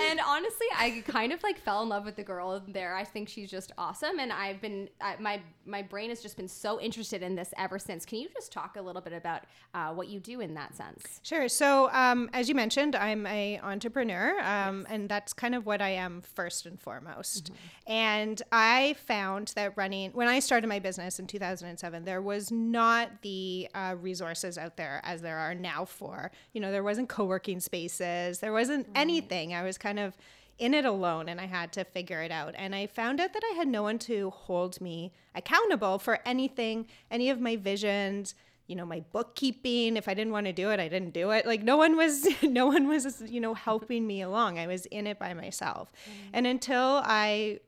And 0.00 0.20
honestly, 0.26 0.66
I 0.76 1.02
kind 1.06 1.32
of 1.32 1.42
like 1.42 1.58
fell 1.58 1.82
in 1.82 1.88
love 1.88 2.04
with 2.04 2.16
the 2.16 2.22
girl 2.22 2.62
there. 2.68 2.94
I 2.94 3.04
think 3.04 3.28
she's 3.28 3.50
just 3.50 3.72
awesome, 3.78 4.18
and 4.18 4.32
I've 4.32 4.60
been 4.60 4.88
I, 5.00 5.16
my 5.18 5.40
my 5.66 5.82
brain 5.82 6.10
has 6.10 6.20
just 6.20 6.36
been 6.36 6.48
so 6.48 6.80
interested 6.80 7.22
in 7.22 7.34
this 7.34 7.52
ever 7.56 7.78
since. 7.78 8.04
Can 8.04 8.18
you 8.18 8.28
just 8.34 8.52
talk 8.52 8.76
a 8.76 8.82
little 8.82 9.02
bit 9.02 9.12
about 9.12 9.42
uh, 9.72 9.92
what 9.92 10.08
you 10.08 10.20
do 10.20 10.40
in 10.40 10.54
that 10.54 10.74
sense? 10.74 11.20
Sure. 11.22 11.48
So, 11.48 11.90
um, 11.92 12.28
as 12.32 12.48
you 12.48 12.54
mentioned, 12.54 12.96
I'm 12.96 13.26
a 13.26 13.60
entrepreneur, 13.60 14.38
um, 14.40 14.86
and 14.88 15.08
that's 15.08 15.32
kind 15.32 15.54
of 15.54 15.66
what 15.66 15.80
I 15.80 15.90
am 15.90 16.20
first 16.22 16.66
and 16.66 16.80
foremost. 16.80 17.50
And 17.86 18.40
I 18.50 18.96
found 19.06 19.52
that 19.56 19.76
running 19.76 20.12
when 20.12 20.28
I 20.28 20.40
started 20.40 20.66
my 20.68 20.78
business 20.78 21.18
in 21.18 21.26
2007, 21.26 22.04
there 22.04 22.22
was 22.22 22.50
not 22.50 23.10
the 23.22 23.68
uh, 23.74 23.96
resources 24.00 24.58
out 24.58 24.76
there 24.76 25.00
as 25.04 25.22
there 25.22 25.38
are 25.38 25.54
now. 25.54 25.84
For 25.84 26.30
you 26.52 26.60
know, 26.60 26.72
there 26.72 26.82
wasn't 26.82 27.08
co-working 27.08 27.60
spaces, 27.60 28.38
there 28.38 28.52
wasn't 28.52 28.86
anything. 28.94 29.54
I 29.54 29.62
was 29.62 29.78
kind 29.84 29.98
of 29.98 30.16
in 30.58 30.72
it 30.72 30.84
alone 30.84 31.28
and 31.28 31.40
I 31.40 31.46
had 31.46 31.72
to 31.74 31.84
figure 31.84 32.22
it 32.22 32.30
out. 32.30 32.54
And 32.56 32.74
I 32.74 32.86
found 32.86 33.20
out 33.20 33.32
that 33.34 33.42
I 33.52 33.54
had 33.56 33.68
no 33.68 33.82
one 33.82 33.98
to 34.00 34.30
hold 34.30 34.80
me 34.80 35.12
accountable 35.34 35.98
for 35.98 36.20
anything, 36.24 36.86
any 37.10 37.28
of 37.28 37.40
my 37.40 37.56
visions, 37.56 38.34
you 38.66 38.76
know 38.76 38.86
my 38.86 39.04
bookkeeping 39.12 39.96
if 39.98 40.08
i 40.08 40.14
didn't 40.14 40.32
want 40.32 40.46
to 40.46 40.52
do 40.52 40.70
it 40.70 40.80
i 40.80 40.88
didn't 40.88 41.12
do 41.12 41.32
it 41.32 41.44
like 41.44 41.62
no 41.62 41.76
one 41.76 41.98
was 41.98 42.26
no 42.42 42.66
one 42.66 42.88
was 42.88 43.22
you 43.26 43.38
know 43.38 43.52
helping 43.52 44.06
me 44.06 44.22
along 44.22 44.58
i 44.58 44.66
was 44.66 44.86
in 44.86 45.06
it 45.06 45.18
by 45.18 45.34
myself 45.34 45.92
mm-hmm. 45.92 46.30
and 46.32 46.46
until 46.46 47.02
i 47.04 47.60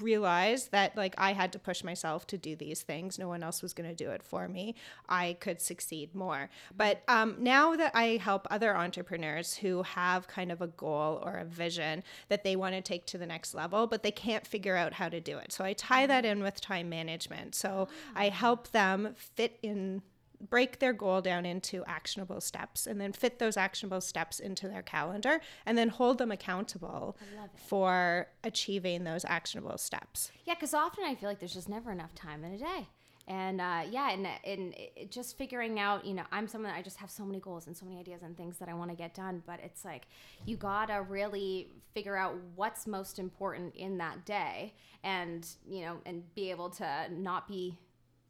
realized 0.00 0.70
that 0.72 0.96
like 0.96 1.14
I 1.18 1.32
had 1.32 1.52
to 1.52 1.58
push 1.58 1.82
myself 1.82 2.26
to 2.28 2.38
do 2.38 2.56
these 2.56 2.82
things. 2.82 3.18
No 3.18 3.28
one 3.28 3.42
else 3.42 3.62
was 3.62 3.72
going 3.72 3.88
to 3.88 3.94
do 3.94 4.10
it 4.10 4.22
for 4.22 4.48
me. 4.48 4.74
I 5.08 5.36
could 5.40 5.60
succeed 5.60 6.14
more. 6.14 6.50
But 6.76 7.02
um, 7.08 7.36
now 7.38 7.76
that 7.76 7.92
I 7.94 8.18
help 8.22 8.46
other 8.50 8.76
entrepreneurs 8.76 9.54
who 9.56 9.82
have 9.82 10.28
kind 10.28 10.52
of 10.52 10.60
a 10.60 10.68
goal 10.68 11.22
or 11.24 11.36
a 11.36 11.44
vision 11.44 12.02
that 12.28 12.44
they 12.44 12.56
want 12.56 12.74
to 12.74 12.80
take 12.80 13.06
to 13.06 13.18
the 13.18 13.26
next 13.26 13.54
level, 13.54 13.86
but 13.86 14.02
they 14.02 14.10
can't 14.10 14.46
figure 14.46 14.76
out 14.76 14.94
how 14.94 15.08
to 15.08 15.20
do 15.20 15.38
it. 15.38 15.52
So 15.52 15.64
I 15.64 15.72
tie 15.72 16.06
that 16.06 16.24
in 16.24 16.42
with 16.42 16.60
time 16.60 16.88
management. 16.88 17.54
So 17.54 17.88
I 18.14 18.28
help 18.28 18.70
them 18.70 19.14
fit 19.16 19.58
in 19.62 20.02
break 20.50 20.78
their 20.78 20.92
goal 20.92 21.20
down 21.20 21.46
into 21.46 21.84
actionable 21.86 22.40
steps 22.40 22.86
and 22.86 23.00
then 23.00 23.12
fit 23.12 23.38
those 23.38 23.56
actionable 23.56 24.00
steps 24.00 24.40
into 24.40 24.68
their 24.68 24.82
calendar 24.82 25.40
and 25.66 25.76
then 25.76 25.88
hold 25.88 26.18
them 26.18 26.30
accountable 26.30 27.16
for 27.54 28.28
achieving 28.42 29.04
those 29.04 29.24
actionable 29.24 29.78
steps. 29.78 30.30
Yeah, 30.44 30.54
because 30.54 30.74
often 30.74 31.04
I 31.04 31.14
feel 31.14 31.28
like 31.28 31.38
there's 31.38 31.54
just 31.54 31.68
never 31.68 31.92
enough 31.92 32.14
time 32.14 32.44
in 32.44 32.52
a 32.52 32.58
day. 32.58 32.88
And 33.26 33.60
uh, 33.60 33.82
yeah, 33.90 34.10
and, 34.10 34.28
and 34.44 34.74
just 35.10 35.38
figuring 35.38 35.80
out, 35.80 36.04
you 36.04 36.12
know, 36.12 36.24
I'm 36.30 36.46
someone 36.46 36.70
that 36.70 36.78
I 36.78 36.82
just 36.82 36.98
have 36.98 37.10
so 37.10 37.24
many 37.24 37.40
goals 37.40 37.66
and 37.66 37.74
so 37.76 37.86
many 37.86 37.98
ideas 37.98 38.22
and 38.22 38.36
things 38.36 38.58
that 38.58 38.68
I 38.68 38.74
want 38.74 38.90
to 38.90 38.96
get 38.96 39.14
done. 39.14 39.42
But 39.46 39.60
it's 39.64 39.84
like 39.84 40.06
you 40.44 40.56
gotta 40.56 41.00
really 41.00 41.68
figure 41.94 42.16
out 42.16 42.34
what's 42.54 42.86
most 42.86 43.18
important 43.18 43.74
in 43.76 43.96
that 43.98 44.26
day, 44.26 44.74
and 45.02 45.46
you 45.66 45.82
know, 45.82 45.96
and 46.04 46.22
be 46.34 46.50
able 46.50 46.68
to 46.70 47.06
not 47.10 47.48
be 47.48 47.78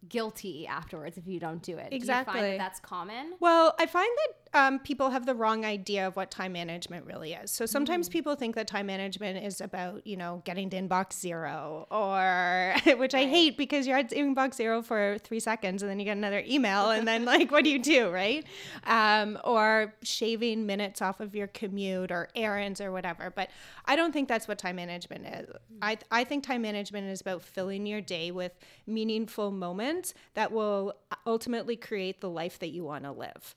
guilty 0.09 0.67
afterwards 0.67 1.17
if 1.17 1.27
you 1.27 1.41
don't 1.41 1.63
do 1.63 1.77
it. 1.77 1.89
Exactly. 1.93 2.41
Do 2.41 2.47
that 2.47 2.59
that's 2.59 2.81
common? 2.81 3.35
Well, 3.41 3.75
I 3.79 3.87
find 3.87 4.11
that 4.17 4.44
um, 4.55 4.79
people 4.79 5.11
have 5.11 5.27
the 5.27 5.35
wrong 5.35 5.65
idea 5.65 6.07
of 6.07 6.15
what 6.15 6.31
time 6.31 6.53
management 6.53 7.05
really 7.07 7.33
is. 7.33 7.51
So 7.51 7.67
sometimes 7.67 8.09
mm. 8.09 8.13
people 8.13 8.37
think 8.37 8.55
that 8.55 8.69
time 8.69 8.87
management 8.87 9.45
is 9.45 9.61
about, 9.61 10.07
you 10.07 10.17
know, 10.17 10.43
getting 10.45 10.71
to 10.71 10.81
inbox 10.81 11.15
zero 11.15 11.89
or, 11.91 12.75
which 12.97 13.15
right. 13.15 13.27
I 13.27 13.31
hate 13.31 13.59
because 13.59 13.87
you're 13.87 13.99
at 13.99 14.11
inbox 14.11 14.55
zero 14.55 14.81
for 14.81 15.19
three 15.25 15.41
seconds 15.41 15.83
and 15.83 15.91
then 15.91 15.99
you 15.99 16.05
get 16.05 16.17
another 16.17 16.43
email 16.47 16.91
and 16.91 17.07
then 17.07 17.25
like, 17.25 17.51
what 17.51 17.65
do 17.65 17.71
you 17.71 17.81
do? 17.81 18.11
Right. 18.11 18.47
Um, 18.85 19.39
or 19.43 19.93
shaving 20.03 20.67
minutes 20.67 21.03
off 21.03 21.19
of 21.19 21.35
your 21.35 21.49
commute 21.49 22.13
or 22.13 22.29
errands 22.37 22.81
or 22.81 22.93
whatever. 22.93 23.33
But 23.35 23.51
I 23.87 23.97
don't 23.97 24.13
think 24.13 24.29
that's 24.29 24.47
what 24.47 24.59
time 24.59 24.77
management 24.77 25.27
is. 25.27 25.49
Mm. 25.49 25.57
I, 25.83 25.99
I 26.13 26.25
think 26.25 26.45
time 26.45 26.63
management 26.63 27.09
is 27.09 27.21
about 27.21 27.43
filling 27.43 27.87
your 27.87 28.01
day 28.01 28.31
with 28.31 28.53
meaningful 28.87 29.51
moments 29.51 30.15
that 30.35 30.53
will 30.53 30.95
ultimately 31.27 31.75
create 31.75 32.21
the 32.21 32.31
life 32.31 32.61
that 32.61 32.69
you 32.69 32.85
want 32.85 33.03
to 33.03 33.11
live. 33.11 33.57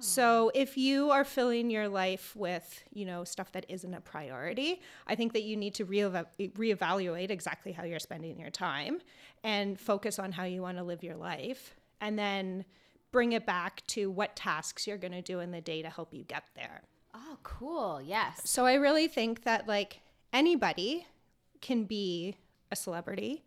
So 0.00 0.50
if 0.54 0.76
you 0.76 1.10
are 1.10 1.24
filling 1.24 1.70
your 1.70 1.88
life 1.88 2.34
with, 2.36 2.84
you 2.92 3.04
know, 3.04 3.24
stuff 3.24 3.52
that 3.52 3.66
isn't 3.68 3.92
a 3.92 4.00
priority, 4.00 4.80
I 5.06 5.14
think 5.14 5.32
that 5.32 5.42
you 5.42 5.56
need 5.56 5.74
to 5.74 5.86
reevaluate 5.86 7.30
exactly 7.30 7.72
how 7.72 7.84
you're 7.84 7.98
spending 7.98 8.38
your 8.38 8.50
time 8.50 9.00
and 9.42 9.78
focus 9.78 10.18
on 10.18 10.32
how 10.32 10.44
you 10.44 10.62
want 10.62 10.78
to 10.78 10.84
live 10.84 11.02
your 11.02 11.16
life 11.16 11.74
and 12.00 12.18
then 12.18 12.64
bring 13.10 13.32
it 13.32 13.46
back 13.46 13.82
to 13.86 14.10
what 14.10 14.36
tasks 14.36 14.86
you're 14.86 14.98
going 14.98 15.12
to 15.12 15.22
do 15.22 15.40
in 15.40 15.50
the 15.50 15.60
day 15.60 15.82
to 15.82 15.88
help 15.88 16.12
you 16.12 16.22
get 16.24 16.44
there. 16.54 16.82
Oh, 17.14 17.38
cool. 17.42 18.00
Yes. 18.02 18.42
So 18.44 18.66
I 18.66 18.74
really 18.74 19.08
think 19.08 19.44
that 19.44 19.66
like 19.66 20.00
anybody 20.32 21.06
can 21.60 21.84
be 21.84 22.36
a 22.70 22.76
celebrity. 22.76 23.44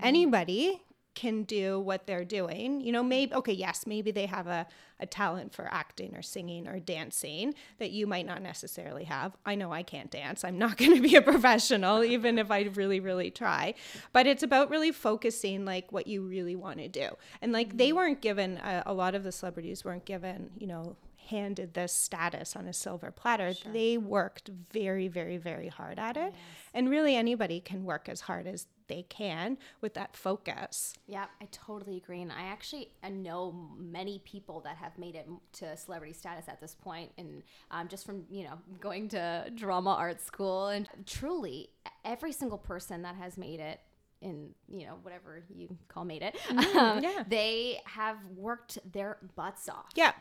Mm. 0.00 0.06
Anybody 0.06 0.82
can 1.14 1.44
do 1.44 1.80
what 1.80 2.06
they're 2.06 2.24
doing. 2.24 2.80
You 2.80 2.92
know, 2.92 3.02
maybe, 3.02 3.32
okay, 3.34 3.52
yes, 3.52 3.86
maybe 3.86 4.10
they 4.10 4.26
have 4.26 4.46
a, 4.46 4.66
a 5.00 5.06
talent 5.06 5.54
for 5.54 5.68
acting 5.72 6.14
or 6.14 6.22
singing 6.22 6.66
or 6.68 6.78
dancing 6.78 7.54
that 7.78 7.90
you 7.90 8.06
might 8.06 8.26
not 8.26 8.42
necessarily 8.42 9.04
have. 9.04 9.36
I 9.44 9.54
know 9.54 9.72
I 9.72 9.82
can't 9.82 10.10
dance. 10.10 10.44
I'm 10.44 10.58
not 10.58 10.76
going 10.78 10.94
to 10.94 11.00
be 11.00 11.16
a 11.16 11.22
professional, 11.22 12.04
even 12.04 12.38
if 12.38 12.50
I 12.50 12.62
really, 12.62 13.00
really 13.00 13.30
try. 13.30 13.74
But 14.12 14.26
it's 14.26 14.42
about 14.42 14.70
really 14.70 14.92
focusing 14.92 15.64
like 15.64 15.92
what 15.92 16.06
you 16.06 16.22
really 16.22 16.56
want 16.56 16.78
to 16.78 16.88
do. 16.88 17.10
And 17.40 17.52
like 17.52 17.76
they 17.76 17.88
mm-hmm. 17.88 17.96
weren't 17.96 18.20
given, 18.20 18.58
a, 18.58 18.82
a 18.86 18.94
lot 18.94 19.14
of 19.14 19.24
the 19.24 19.32
celebrities 19.32 19.84
weren't 19.84 20.04
given, 20.04 20.50
you 20.58 20.66
know, 20.66 20.96
handed 21.28 21.74
this 21.74 21.92
status 21.92 22.56
on 22.56 22.66
a 22.66 22.72
silver 22.72 23.10
platter. 23.10 23.54
Sure. 23.54 23.72
They 23.72 23.98
worked 23.98 24.50
very, 24.72 25.08
very, 25.08 25.36
very 25.36 25.68
hard 25.68 25.98
at 25.98 26.16
it. 26.16 26.32
Yes. 26.32 26.42
And 26.72 26.90
really, 26.90 27.16
anybody 27.16 27.60
can 27.60 27.84
work 27.84 28.08
as 28.08 28.22
hard 28.22 28.46
as 28.46 28.66
they 28.86 29.02
can 29.02 29.56
with 29.80 29.94
that 29.94 30.14
focus. 30.16 30.94
Yeah, 31.06 31.26
I 31.40 31.48
totally 31.50 31.96
agree. 31.96 32.20
And 32.20 32.30
I 32.30 32.44
actually 32.44 32.90
know 33.10 33.54
many 33.78 34.20
people 34.24 34.60
that 34.60 34.76
have 34.76 34.98
made 34.98 35.14
it 35.14 35.28
to 35.54 35.76
celebrity 35.76 36.12
status 36.12 36.44
at 36.48 36.60
this 36.60 36.74
point, 36.74 37.12
and 37.16 37.42
um, 37.70 37.88
just 37.88 38.04
from 38.04 38.24
you 38.30 38.44
know 38.44 38.58
going 38.80 39.08
to 39.10 39.50
drama 39.54 39.90
art 39.90 40.20
school, 40.20 40.68
and 40.68 40.88
truly 41.06 41.70
every 42.04 42.32
single 42.32 42.58
person 42.58 43.02
that 43.02 43.14
has 43.16 43.38
made 43.38 43.60
it 43.60 43.80
in 44.24 44.48
you 44.68 44.86
know 44.86 44.96
whatever 45.02 45.44
you 45.54 45.68
call 45.88 46.04
made 46.04 46.22
it. 46.22 46.36
Mm, 46.48 46.74
um, 46.76 47.02
yeah. 47.02 47.22
they 47.28 47.80
have 47.84 48.16
worked 48.36 48.78
their 48.90 49.18
butts 49.36 49.68
off. 49.68 49.90
Yeah. 49.94 50.12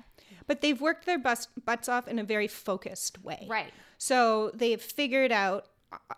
But 0.46 0.62
they've 0.62 0.80
worked 0.80 1.06
their 1.06 1.18
butts, 1.18 1.48
butts 1.66 1.88
off 1.90 2.08
in 2.08 2.20
a 2.20 2.24
very 2.24 2.48
focused 2.48 3.24
way. 3.24 3.48
Right. 3.50 3.72
So 3.98 4.52
they've 4.54 4.82
figured 4.82 5.32
out 5.32 5.68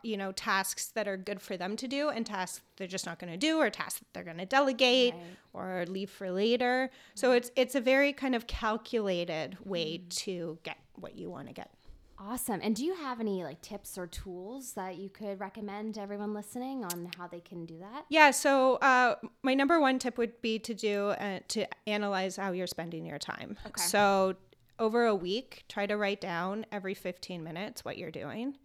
you 0.03 0.15
know 0.15 0.31
tasks 0.31 0.87
that 0.87 1.05
are 1.05 1.17
good 1.17 1.41
for 1.41 1.57
them 1.57 1.75
to 1.75 1.85
do 1.85 2.07
and 2.07 2.25
tasks 2.25 2.61
they're 2.77 2.87
just 2.87 3.05
not 3.05 3.19
going 3.19 3.29
to 3.29 3.37
do 3.37 3.57
or 3.57 3.69
tasks 3.69 3.99
that 3.99 4.05
they're 4.13 4.23
going 4.23 4.37
to 4.37 4.45
delegate 4.45 5.13
right. 5.13 5.21
or 5.53 5.85
leave 5.87 6.09
for 6.09 6.31
later. 6.31 6.89
So 7.13 7.33
it's 7.33 7.51
it's 7.55 7.75
a 7.75 7.81
very 7.81 8.13
kind 8.13 8.35
of 8.35 8.47
calculated 8.47 9.57
way 9.63 9.97
mm. 9.97 10.09
to 10.23 10.57
get 10.63 10.77
what 10.95 11.15
you 11.15 11.29
want 11.29 11.47
to 11.47 11.53
get 11.53 11.69
awesome. 12.19 12.59
And 12.63 12.75
do 12.75 12.83
you 12.83 12.95
have 12.95 13.19
any 13.19 13.43
like 13.43 13.61
tips 13.61 13.97
or 13.97 14.07
tools 14.07 14.73
that 14.73 14.97
you 14.97 15.09
could 15.09 15.39
recommend 15.39 15.95
to 15.95 16.01
everyone 16.01 16.33
listening 16.33 16.83
on 16.83 17.09
how 17.17 17.27
they 17.27 17.39
can 17.39 17.65
do 17.65 17.79
that? 17.79 18.05
Yeah 18.09 18.31
so 18.31 18.75
uh, 18.75 19.15
my 19.43 19.53
number 19.53 19.79
one 19.79 19.99
tip 19.99 20.17
would 20.17 20.41
be 20.41 20.59
to 20.59 20.73
do 20.73 21.07
uh, 21.09 21.39
to 21.49 21.67
analyze 21.87 22.35
how 22.37 22.51
you're 22.51 22.67
spending 22.67 23.05
your 23.05 23.19
time. 23.19 23.57
Okay. 23.67 23.81
so 23.81 24.35
over 24.79 25.05
a 25.05 25.15
week 25.15 25.63
try 25.69 25.85
to 25.85 25.95
write 25.95 26.21
down 26.21 26.65
every 26.71 26.93
15 26.93 27.43
minutes 27.43 27.85
what 27.85 27.97
you're 27.97 28.11
doing. 28.11 28.57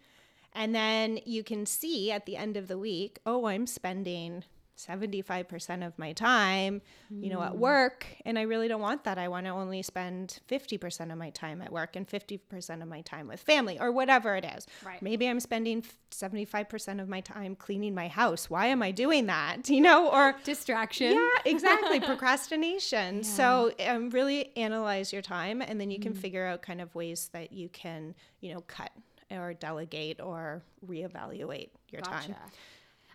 And 0.53 0.75
then 0.75 1.21
you 1.25 1.45
can 1.45 1.65
see 1.65 2.11
at 2.11 2.27
the 2.27 2.37
end 2.37 2.57
of 2.57 2.67
the 2.67 2.77
week, 2.77 3.21
oh, 3.25 3.47
I'm 3.47 3.67
spending 3.67 4.45
75% 4.89 5.87
of 5.87 5.99
my 5.99 6.13
time, 6.13 6.81
you 7.11 7.29
know, 7.31 7.43
at 7.43 7.53
hmm. 7.53 7.61
work. 7.61 8.07
And 8.25 8.39
I 8.39 8.43
really 8.43 8.69
don't 8.69 8.81
want 8.81 9.05
that. 9.05 9.19
I 9.19 9.29
want 9.29 9.47
to 9.47 9.51
only 9.51 9.83
spend 9.83 10.41
50% 10.49 11.13
of 11.13 11.19
my 11.19 11.31
time 11.31 11.61
at 11.61 11.73
work 11.73 11.97
and 11.97 12.09
50% 12.09 12.83
of 12.83 12.89
my 12.89 13.01
time 13.03 13.29
with 13.29 13.41
family 13.41 13.79
or 13.79 13.93
whatever 13.93 14.37
it 14.37 14.45
is. 14.45 14.67
Right. 14.85 15.01
Maybe 15.03 15.29
I'm 15.29 15.41
spending 15.41 15.85
75% 16.11 17.01
of 17.01 17.09
my 17.09 17.21
time 17.21 17.55
cleaning 17.55 17.95
my 17.95 18.09
house. 18.09 18.49
Why 18.49 18.67
am 18.67 18.83
I 18.83 18.91
doing 18.91 19.27
that? 19.27 19.69
You 19.81 19.81
know, 19.81 20.11
or 20.11 20.35
distraction. 20.45 21.15
Yeah, 21.15 21.29
exactly. 21.51 22.01
Procrastination. 22.01 23.19
Yeah. 23.19 23.23
So 23.23 23.73
um, 23.87 24.11
really 24.11 24.55
analyze 24.57 25.13
your 25.13 25.23
time 25.23 25.63
and 25.63 25.81
then 25.81 25.91
you 25.91 26.01
can 26.01 26.13
mm. 26.13 26.19
figure 26.19 26.45
out 26.45 26.61
kind 26.61 26.81
of 26.81 26.93
ways 26.95 27.31
that 27.33 27.53
you 27.53 27.69
can, 27.69 28.15
you 28.41 28.53
know, 28.53 28.63
cut 28.63 28.91
or 29.31 29.55
delegate 29.55 30.21
or 30.21 30.63
reevaluate 30.87 31.71
your 31.91 32.03
gotcha. 32.03 32.29
time. 32.29 32.37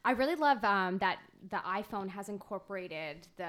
I 0.05 0.11
really 0.11 0.35
love 0.35 0.63
um, 0.63 0.99
that 0.99 1.17
the 1.49 1.57
iPhone 1.57 2.07
has 2.09 2.29
incorporated 2.29 3.27
the 3.37 3.45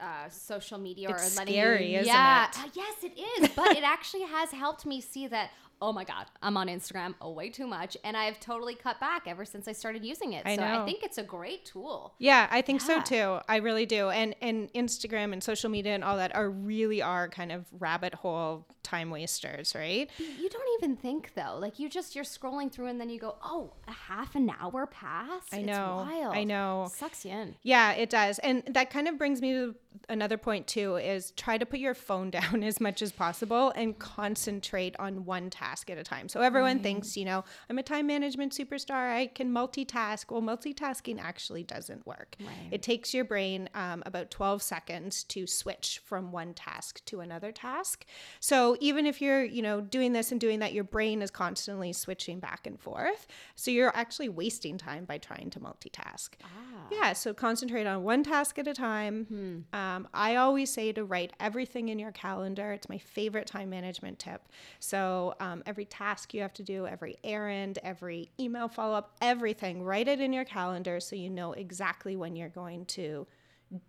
uh, 0.00 0.28
social 0.28 0.78
media 0.78 1.10
it's 1.10 1.34
or 1.34 1.38
letting 1.38 1.54
scary, 1.54 1.92
you, 1.92 1.98
isn't 1.98 2.06
yeah, 2.06 2.48
it? 2.48 2.58
Uh, 2.58 2.68
yes, 2.74 2.94
it 3.02 3.18
is. 3.18 3.50
But 3.56 3.76
it 3.76 3.82
actually 3.82 4.22
has 4.22 4.52
helped 4.52 4.86
me 4.86 5.00
see 5.00 5.26
that 5.26 5.50
oh 5.80 5.92
my 5.92 6.04
god, 6.04 6.26
I'm 6.42 6.56
on 6.56 6.68
Instagram 6.68 7.14
way 7.34 7.50
too 7.50 7.66
much, 7.66 7.96
and 8.04 8.16
I've 8.16 8.40
totally 8.40 8.74
cut 8.74 8.98
back 9.00 9.24
ever 9.26 9.44
since 9.44 9.68
I 9.68 9.72
started 9.72 10.04
using 10.04 10.32
it. 10.32 10.42
I 10.46 10.56
so 10.56 10.62
know. 10.62 10.82
I 10.82 10.84
think 10.84 11.02
it's 11.02 11.18
a 11.18 11.22
great 11.22 11.64
tool. 11.64 12.14
Yeah, 12.18 12.46
I 12.50 12.62
think 12.62 12.80
yeah. 12.80 13.02
so 13.02 13.02
too. 13.02 13.38
I 13.48 13.56
really 13.56 13.86
do. 13.86 14.08
And 14.10 14.34
and 14.40 14.72
Instagram 14.72 15.32
and 15.32 15.42
social 15.42 15.70
media 15.70 15.94
and 15.94 16.04
all 16.04 16.16
that 16.16 16.34
are 16.34 16.50
really 16.50 17.02
are 17.02 17.28
kind 17.28 17.52
of 17.52 17.66
rabbit 17.78 18.14
hole 18.14 18.66
time 18.82 19.10
wasters, 19.10 19.74
right? 19.74 20.08
You 20.18 20.48
don't 20.48 20.82
even 20.82 20.96
think 20.96 21.32
though. 21.34 21.58
Like 21.58 21.78
you 21.78 21.88
just 21.88 22.14
you're 22.14 22.24
scrolling 22.24 22.70
through 22.70 22.86
and 22.86 23.00
then 23.00 23.10
you 23.10 23.18
go, 23.18 23.36
oh, 23.42 23.72
a 23.88 23.92
half 23.92 24.34
an 24.34 24.50
hour 24.60 24.86
passed. 24.86 25.52
I 25.52 25.62
know. 25.62 26.06
It's 26.06 26.12
wild. 26.12 26.34
I 26.34 26.44
know. 26.44 26.84
It 26.86 26.92
sucks 26.92 27.24
you 27.24 27.32
in. 27.32 27.56
Yeah, 27.62 27.92
it 27.92 28.10
does. 28.10 28.38
And 28.38 28.62
that 28.68 28.90
kind 28.90 29.08
of 29.08 29.18
brings 29.18 29.42
me 29.42 29.52
to 29.52 29.74
another 30.08 30.36
point 30.36 30.66
too 30.66 30.96
is 30.96 31.32
try 31.32 31.58
to 31.58 31.66
put 31.66 31.80
your 31.80 31.94
phone 31.94 32.30
down 32.36 32.62
as 32.62 32.80
much 32.80 33.02
as 33.02 33.12
possible 33.12 33.72
and 33.74 33.98
concentrate 33.98 34.94
on 34.98 35.24
one 35.24 35.50
task 35.50 35.65
at 35.88 35.98
a 35.98 36.02
time. 36.02 36.28
So 36.28 36.40
everyone 36.40 36.76
right. 36.76 36.82
thinks, 36.82 37.16
you 37.16 37.24
know, 37.24 37.44
I'm 37.68 37.78
a 37.78 37.82
time 37.82 38.06
management 38.06 38.52
superstar. 38.52 39.12
I 39.12 39.26
can 39.26 39.52
multitask. 39.52 40.30
Well, 40.30 40.42
multitasking 40.42 41.20
actually 41.20 41.62
doesn't 41.62 42.06
work. 42.06 42.36
Right. 42.40 42.68
It 42.70 42.82
takes 42.82 43.12
your 43.12 43.24
brain 43.24 43.68
um, 43.74 44.02
about 44.06 44.30
12 44.30 44.62
seconds 44.62 45.24
to 45.24 45.46
switch 45.46 46.00
from 46.04 46.32
one 46.32 46.54
task 46.54 47.04
to 47.06 47.20
another 47.20 47.52
task. 47.52 48.06
So 48.40 48.76
even 48.80 49.06
if 49.06 49.20
you're, 49.20 49.44
you 49.44 49.62
know, 49.62 49.80
doing 49.80 50.12
this 50.12 50.32
and 50.32 50.40
doing 50.40 50.60
that, 50.60 50.72
your 50.72 50.84
brain 50.84 51.22
is 51.22 51.30
constantly 51.30 51.92
switching 51.92 52.40
back 52.40 52.66
and 52.66 52.80
forth. 52.80 53.26
So 53.54 53.70
you're 53.70 53.94
actually 53.96 54.28
wasting 54.28 54.78
time 54.78 55.04
by 55.04 55.18
trying 55.18 55.50
to 55.50 55.60
multitask. 55.60 56.30
Ah. 56.44 56.75
Yeah, 56.90 57.12
so 57.12 57.34
concentrate 57.34 57.86
on 57.86 58.02
one 58.02 58.22
task 58.22 58.58
at 58.58 58.66
a 58.66 58.74
time. 58.74 59.26
Um, 59.72 60.08
I 60.14 60.36
always 60.36 60.72
say 60.72 60.92
to 60.92 61.04
write 61.04 61.32
everything 61.40 61.88
in 61.88 61.98
your 61.98 62.12
calendar. 62.12 62.72
It's 62.72 62.88
my 62.88 62.98
favorite 62.98 63.46
time 63.46 63.70
management 63.70 64.18
tip. 64.18 64.42
So 64.80 65.34
um, 65.40 65.62
every 65.66 65.84
task 65.84 66.34
you 66.34 66.42
have 66.42 66.54
to 66.54 66.62
do, 66.62 66.86
every 66.86 67.16
errand, 67.24 67.78
every 67.82 68.30
email 68.38 68.68
follow 68.68 68.94
up, 68.96 69.16
everything, 69.20 69.82
write 69.82 70.08
it 70.08 70.20
in 70.20 70.32
your 70.32 70.44
calendar 70.44 71.00
so 71.00 71.16
you 71.16 71.30
know 71.30 71.52
exactly 71.52 72.16
when 72.16 72.36
you're 72.36 72.48
going 72.48 72.84
to 72.86 73.26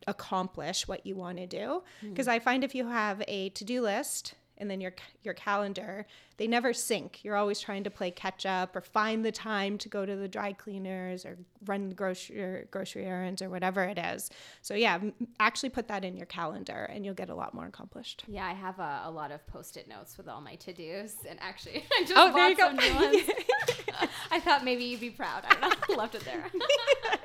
accomplish 0.08 0.88
what 0.88 1.06
you 1.06 1.16
want 1.16 1.38
to 1.38 1.46
do. 1.46 1.84
Because 2.10 2.28
I 2.28 2.40
find 2.40 2.64
if 2.64 2.74
you 2.74 2.88
have 2.88 3.22
a 3.28 3.50
to 3.50 3.64
do 3.64 3.82
list, 3.82 4.34
and 4.58 4.70
then 4.70 4.82
your 4.82 4.94
your 5.24 5.34
calendar 5.34 6.06
they 6.38 6.48
never 6.48 6.74
sync 6.74 7.24
you're 7.24 7.36
always 7.36 7.60
trying 7.60 7.84
to 7.84 7.90
play 7.90 8.12
catch 8.12 8.46
up 8.46 8.76
or 8.76 8.82
find 8.82 9.24
the 9.26 9.32
time 9.32 9.78
to 9.78 9.90
go 9.90 10.06
to 10.06 10.16
the 10.16 10.28
dry 10.28 10.54
cleaners 10.54 11.26
or 11.26 11.38
run 11.66 11.90
grocery 11.92 12.66
grocery 12.72 13.06
errands 13.06 13.42
or 13.42 13.50
whatever 13.50 13.84
it 13.84 13.98
is 13.98 14.30
so 14.62 14.74
yeah 14.74 15.00
actually 15.40 15.70
put 15.70 15.88
that 15.88 16.04
in 16.06 16.16
your 16.18 16.26
calendar 16.28 16.88
and 16.92 17.06
you'll 17.06 17.14
get 17.14 17.30
a 17.30 17.36
lot 17.36 17.54
more 17.54 17.66
accomplished 17.66 18.24
Yeah, 18.28 18.46
I 18.46 18.54
have 18.54 18.80
a, 18.80 19.02
a 19.06 19.12
lot 19.12 19.32
of 19.32 19.46
post-it 19.48 19.88
notes 19.88 20.18
with 20.18 20.28
all 20.28 20.42
my 20.42 20.56
to-dos, 20.56 21.16
and 21.30 21.40
actually, 21.42 21.84
I 22.00 22.02
just 22.02 22.14
Oh, 22.16 22.28
bought 22.32 22.36
there 22.36 22.50
you 22.50 22.56
go. 22.56 22.68
some 22.68 22.76
new 22.76 22.94
ones. 22.96 23.30
I 24.32 24.40
thought 24.40 24.64
maybe 24.64 24.84
you'd 24.84 25.00
be 25.00 25.10
proud. 25.10 25.44
I 25.48 25.54
don't 25.54 25.62
know. 25.62 25.96
I 25.96 25.98
left 25.98 26.16
it 26.16 26.24
there. 26.26 26.46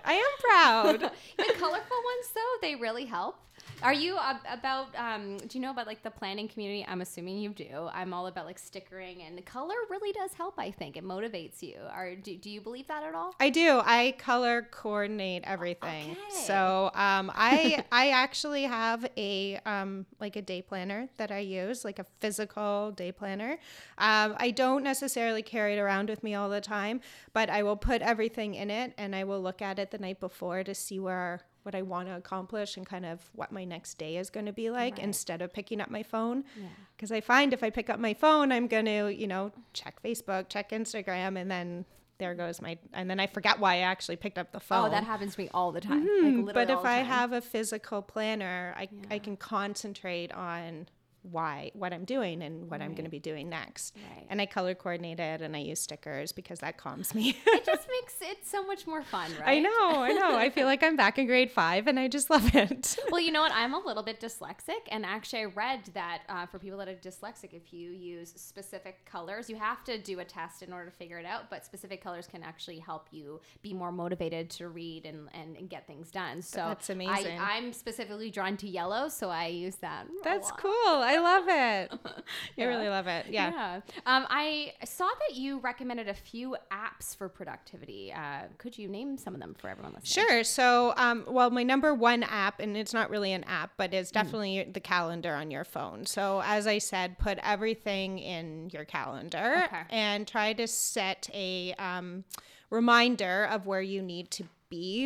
i 0.05 0.15
am 0.15 0.33
proud 0.41 1.01
the 1.37 1.55
colorful 1.59 1.97
ones, 2.13 2.27
though, 2.35 2.55
they 2.61 2.75
really 2.77 3.05
help. 3.05 3.37
Are 3.83 3.93
you 3.93 4.17
uh, 4.17 4.37
about? 4.51 4.89
Um, 4.97 5.39
do 5.39 5.59
you 5.59 5.61
know 5.61 5.71
about 5.71 5.87
like 5.87 6.03
the 6.03 6.11
planning 6.11 6.49
community? 6.49 6.85
I'm 6.87 7.01
assuming 7.01 7.39
you 7.39 7.51
do. 7.51 7.89
I'm 7.93 8.15
all 8.15 8.27
about 8.27 8.47
like 8.47 8.59
stickering, 8.59 9.23
and 9.23 9.45
color 9.45 9.75
really 9.91 10.13
does 10.13 10.33
help. 10.35 10.55
I 10.59 10.71
think 10.71 10.97
it 10.97 11.05
motivates 11.05 11.63
you. 11.63 11.77
Or 11.97 12.15
do, 12.15 12.37
do 12.37 12.51
you 12.51 12.61
believe 12.61 12.87
that 12.89 13.03
at 13.03 13.15
all? 13.15 13.35
I 13.41 13.51
do. 13.51 13.81
I 13.85 14.15
color 14.19 14.63
coordinate 14.71 15.43
everything. 15.45 16.13
Okay. 16.13 16.21
So 16.31 16.91
um, 16.95 17.31
I 17.35 17.85
I 17.93 18.11
actually 18.11 18.63
have 18.65 19.09
a 19.17 19.59
um, 19.67 20.07
like 20.21 20.37
a 20.37 20.43
day 20.43 20.63
planner 20.63 21.09
that 21.17 21.31
I 21.31 21.41
use, 21.41 21.85
like 21.85 21.99
a 21.99 22.07
physical 22.21 22.93
day 22.93 23.13
planner. 23.13 23.59
Um, 23.99 24.37
I 24.39 24.53
don't 24.53 24.85
necessarily 24.85 25.43
carry 25.43 25.75
it 25.75 25.79
around 25.79 26.09
with 26.09 26.23
me 26.23 26.35
all 26.35 26.49
the 26.49 26.61
time, 26.61 27.01
but 27.33 27.51
I 27.51 27.63
will 27.63 27.77
put 27.77 28.03
everything 28.03 28.55
in 28.55 28.71
it, 28.71 28.95
and 28.97 29.15
I 29.15 29.25
will 29.25 29.43
look 29.43 29.61
at 29.61 29.79
it 29.79 29.91
the 29.91 29.99
night 29.99 30.21
before 30.21 30.63
to 30.65 30.75
see 30.75 31.01
where 31.01 31.41
what 31.63 31.75
I 31.75 31.83
want 31.83 32.09
to 32.09 32.17
accomplish 32.17 32.77
and 32.77 32.87
kind 32.87 33.05
of 33.07 33.21
what 33.35 33.53
my 33.53 33.65
next 33.65 33.99
day 33.99 34.17
is 34.17 34.31
going 34.31 34.47
to 34.47 34.53
be 34.53 34.71
like 34.71 34.95
Right. 34.97 35.05
instead 35.05 35.43
of 35.43 35.53
picking 35.53 35.81
up 35.81 35.91
my 35.91 36.03
phone. 36.03 36.45
Yeah. 36.61 36.67
Because 36.97 37.13
I 37.13 37.21
find 37.21 37.53
if 37.53 37.63
I 37.63 37.71
pick 37.71 37.89
up 37.91 37.99
my 38.01 38.15
phone, 38.15 38.51
I'm 38.53 38.67
going 38.67 38.85
to, 38.87 39.09
you 39.15 39.27
know, 39.27 39.53
check 39.73 40.03
Facebook, 40.03 40.49
check 40.49 40.71
Instagram, 40.71 41.39
and 41.41 41.51
then 41.51 41.85
there 42.19 42.35
goes 42.35 42.61
my, 42.61 42.79
and 42.93 43.11
then 43.11 43.19
I 43.19 43.27
forget 43.27 43.59
why 43.59 43.75
I 43.75 43.79
actually 43.79 44.17
picked 44.17 44.39
up 44.39 44.53
the 44.53 44.61
phone. 44.61 44.87
Oh, 44.87 44.91
that 44.91 45.03
happens 45.05 45.35
to 45.35 45.41
me 45.41 45.49
all 45.53 45.73
the 45.73 45.81
time. 45.81 46.07
Mhm. 46.07 46.47
Like, 46.47 46.55
but 46.55 46.71
if 46.71 46.85
I 46.85 46.97
have 46.99 47.33
a 47.33 47.41
physical 47.41 48.03
planner, 48.03 48.75
I, 48.77 48.83
Yeah. 48.93 49.07
I 49.11 49.19
can 49.19 49.37
concentrate 49.37 50.33
on 50.33 50.89
why, 51.23 51.71
what 51.75 51.93
I'm 51.93 52.05
doing 52.05 52.43
and 52.43 52.71
what 52.71 52.83
I'm 52.83 52.93
going 52.93 53.05
to 53.05 53.11
be 53.11 53.21
doing 53.21 53.49
next. 53.49 53.95
Right. 53.97 54.27
And 54.29 54.41
I 54.41 54.47
color 54.47 54.75
coordinate 54.75 55.21
it 55.21 55.41
and 55.41 55.55
I 55.57 55.61
use 55.61 55.81
stickers 55.81 56.33
because 56.33 56.61
that 56.61 56.79
calms 56.79 57.15
me. 57.15 57.37
it 57.47 57.65
just 57.65 57.87
makes 57.89 58.15
it 58.21 58.47
so 58.47 58.65
much 58.65 58.87
more 58.87 59.03
fun, 59.03 59.31
right? 59.41 59.57
I 59.57 59.61
know, 59.61 60.03
I 60.03 60.13
know. 60.13 60.37
I 60.37 60.51
feel 60.51 60.67
like 60.67 60.83
I'm 60.83 60.97
back 60.97 61.19
in 61.19 61.27
grade 61.27 61.51
five 61.51 61.87
and 61.87 61.99
I 61.99 62.09
just 62.09 62.31
love 62.31 62.55
it. 62.55 62.99
well, 63.11 63.21
you 63.21 63.31
know 63.31 63.41
what? 63.41 63.53
I'm 63.53 63.75
a 63.75 63.79
little 63.79 64.03
bit 64.03 64.21
dyslexic, 64.21 64.81
and 64.91 65.05
actually, 65.05 65.41
I 65.41 65.45
read 65.47 65.91
that 65.95 66.23
uh, 66.29 66.47
for 66.47 66.59
people 66.59 66.79
that 66.79 66.89
are 66.89 66.95
dyslexic, 66.95 67.53
if 67.53 67.73
you 67.73 67.91
use 67.91 68.33
specific 68.37 69.05
colors, 69.05 69.49
you 69.49 69.57
have 69.57 69.85
to 69.85 69.99
do 69.99 70.21
a 70.21 70.25
test 70.25 70.63
in 70.63 70.73
order 70.73 70.87
to 70.87 70.97
figure 70.97 71.19
it 71.19 71.27
out. 71.27 71.51
But 71.51 71.65
specific 71.65 72.03
colors 72.03 72.27
can 72.27 72.43
actually 72.43 72.79
help 72.79 73.09
you 73.11 73.41
be 73.63 73.73
more 73.73 73.93
motivated 73.93 74.51
to 74.51 74.69
read 74.69 75.07
and, 75.07 75.29
and, 75.35 75.57
and 75.57 75.69
get 75.69 75.87
things 75.87 76.11
done. 76.11 76.43
So 76.43 76.59
That's 76.59 76.91
amazing. 76.91 77.39
I, 77.39 77.57
I'm 77.57 77.73
specifically 77.73 78.31
drawn 78.31 78.57
to 78.59 78.69
yellow, 78.69 79.09
so 79.09 79.31
I 79.31 79.47
use 79.47 79.77
that. 79.77 80.07
That's 80.25 80.51
cool. 80.53 80.73
I 80.75 81.12
love 81.19 81.45
it. 81.49 81.93
I 82.59 82.65
really 82.65 82.89
love 82.89 83.07
it. 83.07 83.27
Yeah. 83.29 83.51
Yeah. 83.53 83.75
Um, 84.07 84.27
I 84.29 84.73
saw 84.85 85.09
that 85.29 85.37
you 85.37 85.59
recommended 85.61 86.09
a 86.09 86.15
few 86.15 86.57
apps 86.71 87.17
for 87.17 87.29
productivity. 87.29 88.13
Uh, 88.13 88.43
could 88.59 88.77
you 88.79 88.89
name 88.89 89.17
some 89.19 89.35
of 89.35 89.41
them 89.41 89.55
for 89.59 89.69
everyone 89.69 89.93
listening? 89.95 90.27
Sure. 90.27 90.45
So, 90.45 90.95
um, 90.97 91.25
well, 91.29 91.51
my 91.51 91.63
number 91.63 91.95
one 91.95 92.23
app, 92.23 92.61
and 92.61 92.77
it's 92.77 92.93
not 92.95 93.11
really 93.11 93.33
an 93.33 93.45
app, 93.45 93.73
but 93.77 93.93
it's 93.95 94.11
definitely 94.11 94.69
the 94.73 94.81
calendar 94.81 95.35
on 95.35 95.51
your 95.51 95.65
phone. 95.65 96.07
So, 96.07 96.43
as 96.45 96.67
I 96.67 96.79
said, 96.79 97.19
put 97.19 97.39
everything 97.43 98.19
in 98.19 98.71
your 98.71 98.85
calendar 98.85 99.63
Okay. 99.67 99.83
and 99.91 100.27
try 100.27 100.53
to 100.55 100.67
set 100.67 101.29
a 101.35 101.75
um, 101.75 102.25
reminder 102.71 103.45
of 103.51 103.67
where 103.67 103.83
you 103.83 104.03
need 104.03 104.31
to 104.33 104.45
be 104.45 104.49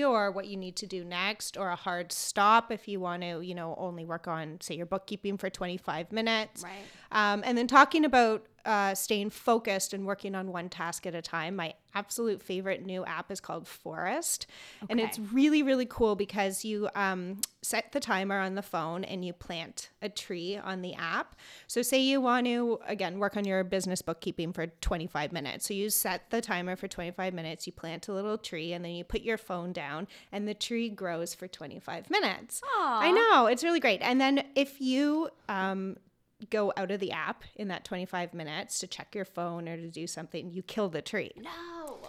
or 0.05 0.31
what 0.31 0.47
you 0.47 0.57
need 0.57 0.77
to 0.77 0.87
do 0.87 1.05
next 1.05 1.57
or 1.57 1.69
a 1.71 1.77
hard 1.77 2.13
stop 2.13 2.71
if 2.71 2.87
you 2.89 3.01
want 3.01 3.23
to 3.23 3.41
you 3.41 3.55
know 3.55 3.75
only 3.79 4.05
work 4.05 4.29
on 4.29 4.59
say 4.61 4.75
your 4.75 4.87
bookkeeping 4.87 5.37
for 5.37 5.51
25 5.51 6.13
minutes 6.13 6.63
Right. 6.63 6.73
Um, 7.17 7.43
and 7.47 7.57
then 7.57 7.67
talking 7.67 8.05
about 8.05 8.47
uh, 8.67 8.95
staying 8.95 9.31
focused 9.31 9.95
and 9.95 10.05
working 10.05 10.35
on 10.35 10.53
one 10.53 10.69
task 10.69 11.07
at 11.07 11.15
a 11.15 11.23
time. 11.23 11.57
My 11.57 11.73
absolute 11.95 12.43
favorite 12.43 12.85
new 12.85 13.07
app 13.07 13.31
is 13.31 13.41
called 13.41 13.67
Forest. 13.67 14.47
And 14.91 15.01
it's 15.01 15.19
really, 15.33 15.63
really 15.63 15.87
cool 15.87 16.15
because 16.15 16.65
you 16.65 16.91
um, 16.95 17.41
set 17.63 17.93
the 17.93 18.01
timer 18.01 18.39
on 18.39 18.55
the 18.55 18.63
phone 18.63 19.03
and 19.05 19.25
you 19.25 19.33
plant 19.33 19.91
a 20.03 20.09
tree 20.09 20.59
on 20.59 20.83
the 20.83 20.95
app. 20.95 21.37
So, 21.69 21.81
say 21.81 22.01
you 22.01 22.21
want 22.21 22.47
to, 22.47 22.81
again, 22.87 23.19
work 23.19 23.37
on 23.37 23.45
your 23.45 23.65
business 23.65 24.03
bookkeeping 24.03 24.53
for 24.53 24.67
25 24.67 25.33
minutes. 25.33 25.69
So, 25.69 25.73
you 25.75 25.89
set 25.89 26.29
the 26.31 26.43
timer 26.43 26.77
for 26.77 26.89
25 26.89 27.33
minutes, 27.33 27.67
you 27.67 27.73
plant 27.73 28.09
a 28.09 28.13
little 28.13 28.37
tree, 28.37 28.73
and 28.73 28.85
then 28.85 28.93
you 28.93 29.05
put 29.05 29.23
your 29.23 29.39
phone 29.39 29.73
down, 29.73 30.07
and 30.33 30.47
the 30.47 30.55
tree 30.55 30.91
grows 30.91 31.35
for 31.35 31.49
25 31.49 32.11
minutes. 32.11 32.61
I 33.01 33.11
know, 33.13 33.47
it's 33.47 33.65
really 33.65 33.81
great. 33.81 34.03
And 34.03 34.21
then 34.21 34.45
if 34.55 34.81
you, 34.81 35.31
um, 35.49 35.97
go 36.51 36.73
out 36.77 36.91
of 36.91 37.01
the 37.01 37.13
app 37.13 37.45
in 37.55 37.69
that 37.69 37.85
25 37.85 38.35
minutes 38.35 38.79
to 38.81 38.87
check 38.87 39.15
your 39.15 39.25
phone 39.25 39.69
or 39.69 39.77
to 39.77 39.89
do 39.89 40.07
something, 40.07 40.51
you 40.51 40.63
kill 40.63 40.89
the 40.89 41.03
tree. 41.03 41.33
No. 41.37 41.99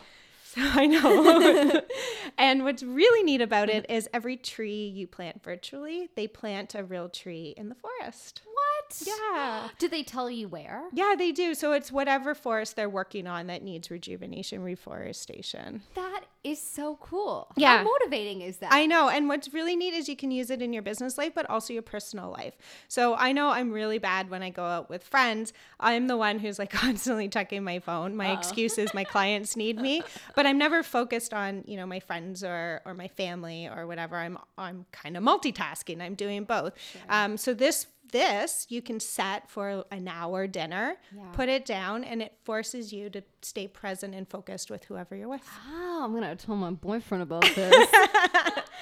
So 0.49 0.61
I 0.63 0.87
know. 0.87 1.81
and 2.37 2.63
what's 2.63 2.81
really 2.81 3.21
neat 3.21 3.41
about 3.41 3.69
it 3.69 3.85
is 3.89 4.07
every 4.13 4.37
tree 4.37 4.87
you 4.87 5.05
plant 5.05 5.43
virtually, 5.43 6.09
they 6.15 6.25
plant 6.25 6.73
a 6.73 6.85
real 6.85 7.09
tree 7.09 7.53
in 7.57 7.67
the 7.67 7.75
forest. 7.75 8.41
What? 8.87 9.03
Yeah. 9.05 9.69
Did 9.79 9.91
they 9.91 10.03
tell 10.03 10.29
you 10.29 10.47
where? 10.47 10.83
Yeah, 10.93 11.15
they 11.17 11.31
do. 11.31 11.53
So 11.55 11.73
it's 11.73 11.91
whatever 11.91 12.33
forest 12.33 12.75
they're 12.75 12.89
working 12.89 13.27
on 13.27 13.47
that 13.47 13.63
needs 13.63 13.89
rejuvenation, 13.91 14.63
reforestation. 14.63 15.81
That 15.95 16.23
is 16.43 16.61
so 16.61 16.97
cool. 17.01 17.51
Yeah. 17.57 17.79
How 17.79 17.83
motivating 17.83 18.41
is 18.41 18.57
that? 18.57 18.71
I 18.71 18.85
know. 18.85 19.09
And 19.09 19.27
what's 19.27 19.53
really 19.53 19.75
neat 19.75 19.93
is 19.93 20.07
you 20.07 20.15
can 20.15 20.31
use 20.31 20.49
it 20.49 20.61
in 20.61 20.73
your 20.73 20.81
business 20.81 21.17
life, 21.17 21.33
but 21.35 21.49
also 21.49 21.73
your 21.73 21.81
personal 21.81 22.31
life. 22.31 22.55
So 22.87 23.15
I 23.15 23.31
know 23.31 23.49
I'm 23.49 23.71
really 23.71 23.97
bad 23.97 24.29
when 24.29 24.41
I 24.41 24.49
go 24.49 24.63
out 24.63 24.89
with 24.89 25.03
friends. 25.03 25.53
I'm 25.79 26.07
the 26.07 26.17
one 26.17 26.39
who's 26.39 26.57
like 26.57 26.69
constantly 26.71 27.27
checking 27.27 27.63
my 27.63 27.79
phone. 27.79 28.15
My 28.15 28.31
excuse 28.31 28.77
is 28.77 28.93
my 28.93 29.03
clients 29.03 29.55
need 29.55 29.79
me, 29.79 30.01
but 30.35 30.45
I'm 30.45 30.57
never 30.57 30.83
focused 30.83 31.33
on, 31.33 31.63
you 31.67 31.75
know, 31.77 31.85
my 31.85 31.99
friends 31.99 32.43
or, 32.43 32.81
or 32.85 32.93
my 32.93 33.07
family 33.07 33.67
or 33.67 33.85
whatever. 33.87 34.15
I'm, 34.15 34.37
I'm 34.57 34.85
kind 34.91 35.17
of 35.17 35.23
multitasking. 35.23 36.01
I'm 36.01 36.15
doing 36.15 36.45
both. 36.45 36.73
Um, 37.09 37.37
so 37.37 37.53
this, 37.53 37.87
this 38.11 38.65
you 38.69 38.81
can 38.81 38.99
set 38.99 39.49
for 39.49 39.83
an 39.91 40.07
hour 40.07 40.47
dinner, 40.47 40.95
Yeah. 41.15 41.23
put 41.33 41.49
it 41.49 41.65
down, 41.65 42.03
and 42.03 42.21
it 42.21 42.33
forces 42.43 42.91
you 42.93 43.09
to 43.11 43.21
stay 43.41 43.67
present 43.67 44.13
and 44.15 44.27
focused 44.27 44.69
with 44.71 44.85
whoever 44.85 45.15
you're 45.15 45.27
with. 45.27 45.41
Oh, 45.69 46.01
I'm 46.03 46.13
gonna 46.13 46.35
tell 46.35 46.55
my 46.55 46.71
boyfriend 46.71 47.23
about 47.23 47.43
this. 47.55 47.89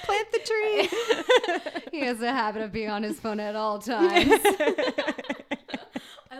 Plant 0.04 0.28
the 0.32 0.38
tree. 0.44 1.90
he 1.98 2.00
has 2.04 2.20
a 2.22 2.32
habit 2.32 2.62
of 2.62 2.72
being 2.72 2.90
on 2.90 3.02
his 3.02 3.18
phone 3.18 3.40
at 3.40 3.56
all 3.56 3.78
times. 3.80 4.30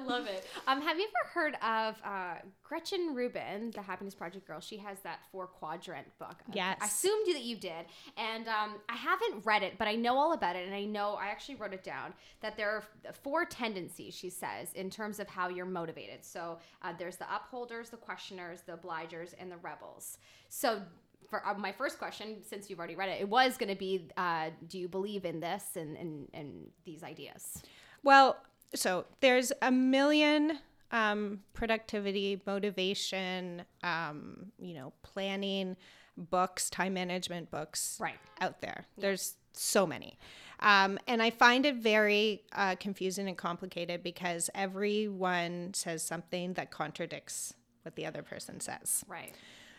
Love 0.07 0.27
it. 0.27 0.47
Um, 0.67 0.81
have 0.81 0.99
you 0.99 1.07
ever 1.07 1.31
heard 1.33 1.55
of 1.63 1.97
uh, 2.05 2.35
Gretchen 2.63 3.15
Rubin, 3.15 3.73
the 3.73 3.83
Happiness 3.83 4.15
Project 4.15 4.47
girl? 4.47 4.61
She 4.61 4.77
has 4.79 5.01
that 5.01 5.21
four 5.33 5.47
quadrant 5.47 6.07
book. 6.19 6.37
Yes. 6.53 6.79
I 6.81 6.87
assumed 6.87 7.35
that 7.35 7.43
you 7.43 7.57
did, 7.57 7.87
and 8.17 8.47
um, 8.49 8.77
I 8.89 8.95
haven't 8.95 9.45
read 9.45 9.63
it, 9.63 9.75
but 9.79 9.89
I 9.89 9.95
know 9.95 10.17
all 10.17 10.33
about 10.33 10.57
it, 10.57 10.67
and 10.67 10.75
I 10.75 10.85
know 10.85 11.15
I 11.15 11.27
actually 11.27 11.57
wrote 11.57 11.73
it 11.73 11.85
down 11.85 12.15
that 12.41 12.57
there 12.57 12.71
are 12.71 12.85
four 13.23 13.45
tendencies. 13.45 14.15
She 14.15 14.31
says 14.31 14.73
in 14.75 14.91
terms 14.91 15.21
of 15.21 15.29
how 15.29 15.49
you're 15.49 15.67
motivated. 15.67 16.25
So 16.25 16.59
uh, 16.83 16.93
there's 16.99 17.17
the 17.17 17.27
upholders, 17.35 17.91
the 17.91 17.97
questioners, 17.97 18.63
the 18.63 18.77
obligers, 18.77 19.35
and 19.39 19.51
the 19.51 19.57
rebels. 19.59 20.19
So 20.49 20.83
for 21.29 21.47
uh, 21.47 21.55
my 21.55 21.73
first 21.73 21.99
question, 21.99 22.37
since 22.43 22.71
you've 22.71 22.79
already 22.79 22.95
read 22.97 23.09
it, 23.09 23.21
it 23.21 23.29
was 23.29 23.57
going 23.57 23.69
to 23.69 23.79
be, 23.79 24.09
uh, 24.17 24.51
do 24.69 24.79
you 24.79 24.89
believe 24.89 25.25
in 25.25 25.41
this 25.41 25.65
and, 25.75 25.97
and, 25.97 26.29
and 26.33 26.67
these 26.85 27.03
ideas? 27.03 27.63
Well, 28.03 28.37
so 28.75 29.07
there's 29.21 29.53
a 29.63 29.71
million 29.71 30.59
um, 30.93 31.41
productivity, 31.53 32.41
motivation, 32.47 33.63
um, 33.83 34.53
you 34.59 34.75
know, 34.75 34.93
planning 35.03 35.77
books, 36.17 36.71
time 36.71 36.95
management 36.95 37.51
books 37.51 37.99
Right. 38.01 38.19
out 38.41 38.61
there. 38.61 38.87
There's 38.97 39.37
so 39.53 39.87
many. 39.87 40.19
Um, 40.61 40.99
and 41.07 41.23
I 41.23 41.31
find 41.31 41.67
it 41.67 41.77
very 41.77 42.43
uh, 42.53 42.77
confusing 42.77 43.29
and 43.29 43.37
complicated 43.37 44.03
because 44.03 44.49
everyone 44.55 45.75
says 45.75 46.03
something 46.03 46.55
that 46.55 46.71
contradicts 46.71 47.53
what 47.83 47.95
the 47.97 48.07
other 48.07 48.23
person 48.23 48.61
says. 48.61 49.05
Right. 49.07 49.35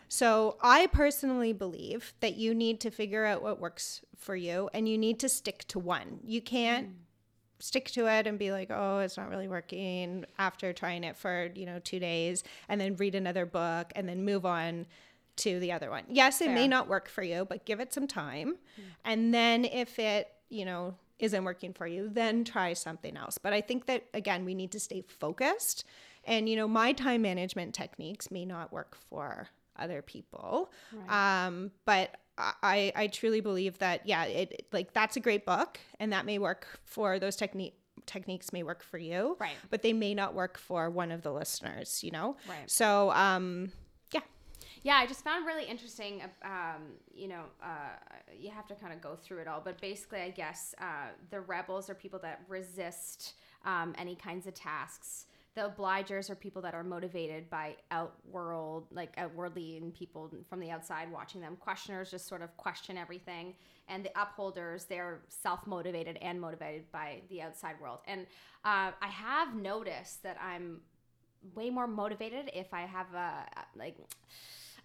So 0.08 0.56
I 0.62 0.86
personally 0.86 1.52
believe 1.52 2.14
that 2.20 2.36
you 2.36 2.54
need 2.54 2.80
to 2.80 2.90
figure 2.90 3.24
out 3.24 3.42
what 3.42 3.60
works 3.60 4.02
for 4.16 4.36
you 4.36 4.70
and 4.72 4.88
you 4.88 4.96
need 4.96 5.18
to 5.20 5.28
stick 5.28 5.64
to 5.68 5.78
one. 5.78 6.20
You 6.24 6.40
can't 6.40 6.90
stick 7.58 7.90
to 7.90 8.06
it 8.06 8.26
and 8.26 8.38
be 8.38 8.52
like, 8.52 8.70
oh, 8.70 8.98
it's 8.98 9.16
not 9.16 9.28
really 9.28 9.48
working 9.48 10.24
after 10.38 10.72
trying 10.72 11.04
it 11.04 11.16
for, 11.16 11.50
you 11.54 11.66
know, 11.66 11.78
two 11.80 11.98
days 11.98 12.44
and 12.68 12.80
then 12.80 12.96
read 12.96 13.14
another 13.14 13.46
book 13.46 13.92
and 13.96 14.08
then 14.08 14.24
move 14.24 14.46
on 14.46 14.86
to 15.36 15.60
the 15.60 15.72
other 15.72 15.90
one. 15.90 16.04
Yes, 16.08 16.40
it 16.40 16.46
Fair. 16.46 16.54
may 16.54 16.68
not 16.68 16.88
work 16.88 17.08
for 17.08 17.22
you, 17.22 17.46
but 17.48 17.64
give 17.64 17.80
it 17.80 17.92
some 17.92 18.06
time. 18.06 18.56
And 19.04 19.32
then 19.32 19.64
if 19.64 19.98
it, 19.98 20.28
you 20.48 20.64
know, 20.64 20.94
isn't 21.18 21.44
working 21.44 21.72
for 21.72 21.86
you, 21.86 22.08
then 22.08 22.44
try 22.44 22.72
something 22.74 23.16
else. 23.16 23.38
But 23.38 23.52
I 23.52 23.60
think 23.60 23.86
that, 23.86 24.04
again, 24.14 24.44
we 24.44 24.54
need 24.54 24.72
to 24.72 24.80
stay 24.80 25.02
focused. 25.02 25.84
And, 26.24 26.48
you 26.48 26.56
know, 26.56 26.68
my 26.68 26.92
time 26.92 27.22
management 27.22 27.74
techniques 27.74 28.30
may 28.30 28.44
not 28.44 28.72
work 28.72 28.96
for 29.08 29.48
other 29.76 30.02
people. 30.02 30.70
Um, 31.08 31.70
but 31.84 32.16
I, 32.38 32.92
I 32.94 33.06
truly 33.08 33.40
believe 33.40 33.78
that, 33.78 34.06
yeah, 34.06 34.24
it 34.24 34.66
like 34.72 34.92
that's 34.92 35.16
a 35.16 35.20
great 35.20 35.44
book 35.44 35.80
and 35.98 36.12
that 36.12 36.24
may 36.24 36.38
work 36.38 36.80
for 36.84 37.18
those 37.18 37.36
technique 37.36 37.74
techniques 38.06 38.52
may 38.52 38.62
work 38.62 38.82
for 38.82 38.98
you. 38.98 39.36
Right. 39.38 39.56
But 39.70 39.82
they 39.82 39.92
may 39.92 40.14
not 40.14 40.34
work 40.34 40.58
for 40.58 40.90
one 40.90 41.10
of 41.10 41.22
the 41.22 41.32
listeners, 41.32 42.02
you 42.02 42.10
know? 42.10 42.36
Right. 42.48 42.70
So, 42.70 43.10
um, 43.12 43.70
yeah. 44.12 44.20
Yeah, 44.82 44.96
I 44.96 45.06
just 45.06 45.22
found 45.22 45.46
really 45.46 45.64
interesting. 45.64 46.22
Um, 46.42 46.94
you 47.14 47.28
know, 47.28 47.42
uh, 47.62 47.96
you 48.38 48.50
have 48.50 48.66
to 48.68 48.74
kind 48.74 48.92
of 48.92 49.00
go 49.00 49.14
through 49.14 49.38
it 49.38 49.48
all, 49.48 49.60
but 49.62 49.80
basically, 49.80 50.20
I 50.20 50.30
guess 50.30 50.74
uh, 50.80 51.08
the 51.30 51.40
rebels 51.40 51.90
are 51.90 51.94
people 51.94 52.18
that 52.20 52.42
resist 52.48 53.34
um, 53.64 53.94
any 53.98 54.14
kinds 54.14 54.46
of 54.46 54.54
tasks. 54.54 55.26
The 55.54 55.72
obligers 55.76 56.30
are 56.30 56.34
people 56.34 56.62
that 56.62 56.74
are 56.74 56.84
motivated 56.84 57.50
by 57.50 57.76
outworld, 57.90 58.86
like 58.92 59.12
outwardly, 59.16 59.76
and 59.76 59.92
people 59.92 60.30
from 60.48 60.60
the 60.60 60.70
outside 60.70 61.10
watching 61.10 61.40
them. 61.40 61.56
Questioners 61.56 62.10
just 62.10 62.28
sort 62.28 62.42
of 62.42 62.56
question 62.56 62.96
everything, 62.96 63.54
and 63.88 64.04
the 64.04 64.10
upholders 64.20 64.84
they're 64.84 65.20
self 65.28 65.66
motivated 65.66 66.16
and 66.22 66.40
motivated 66.40 66.90
by 66.92 67.22
the 67.28 67.42
outside 67.42 67.74
world. 67.80 67.98
And 68.06 68.22
uh, 68.64 68.92
I 69.00 69.08
have 69.08 69.54
noticed 69.56 70.22
that 70.22 70.36
I'm 70.40 70.80
way 71.54 71.70
more 71.70 71.86
motivated 71.86 72.50
if 72.54 72.72
I 72.72 72.82
have 72.82 73.12
a 73.14 73.44
like 73.76 73.96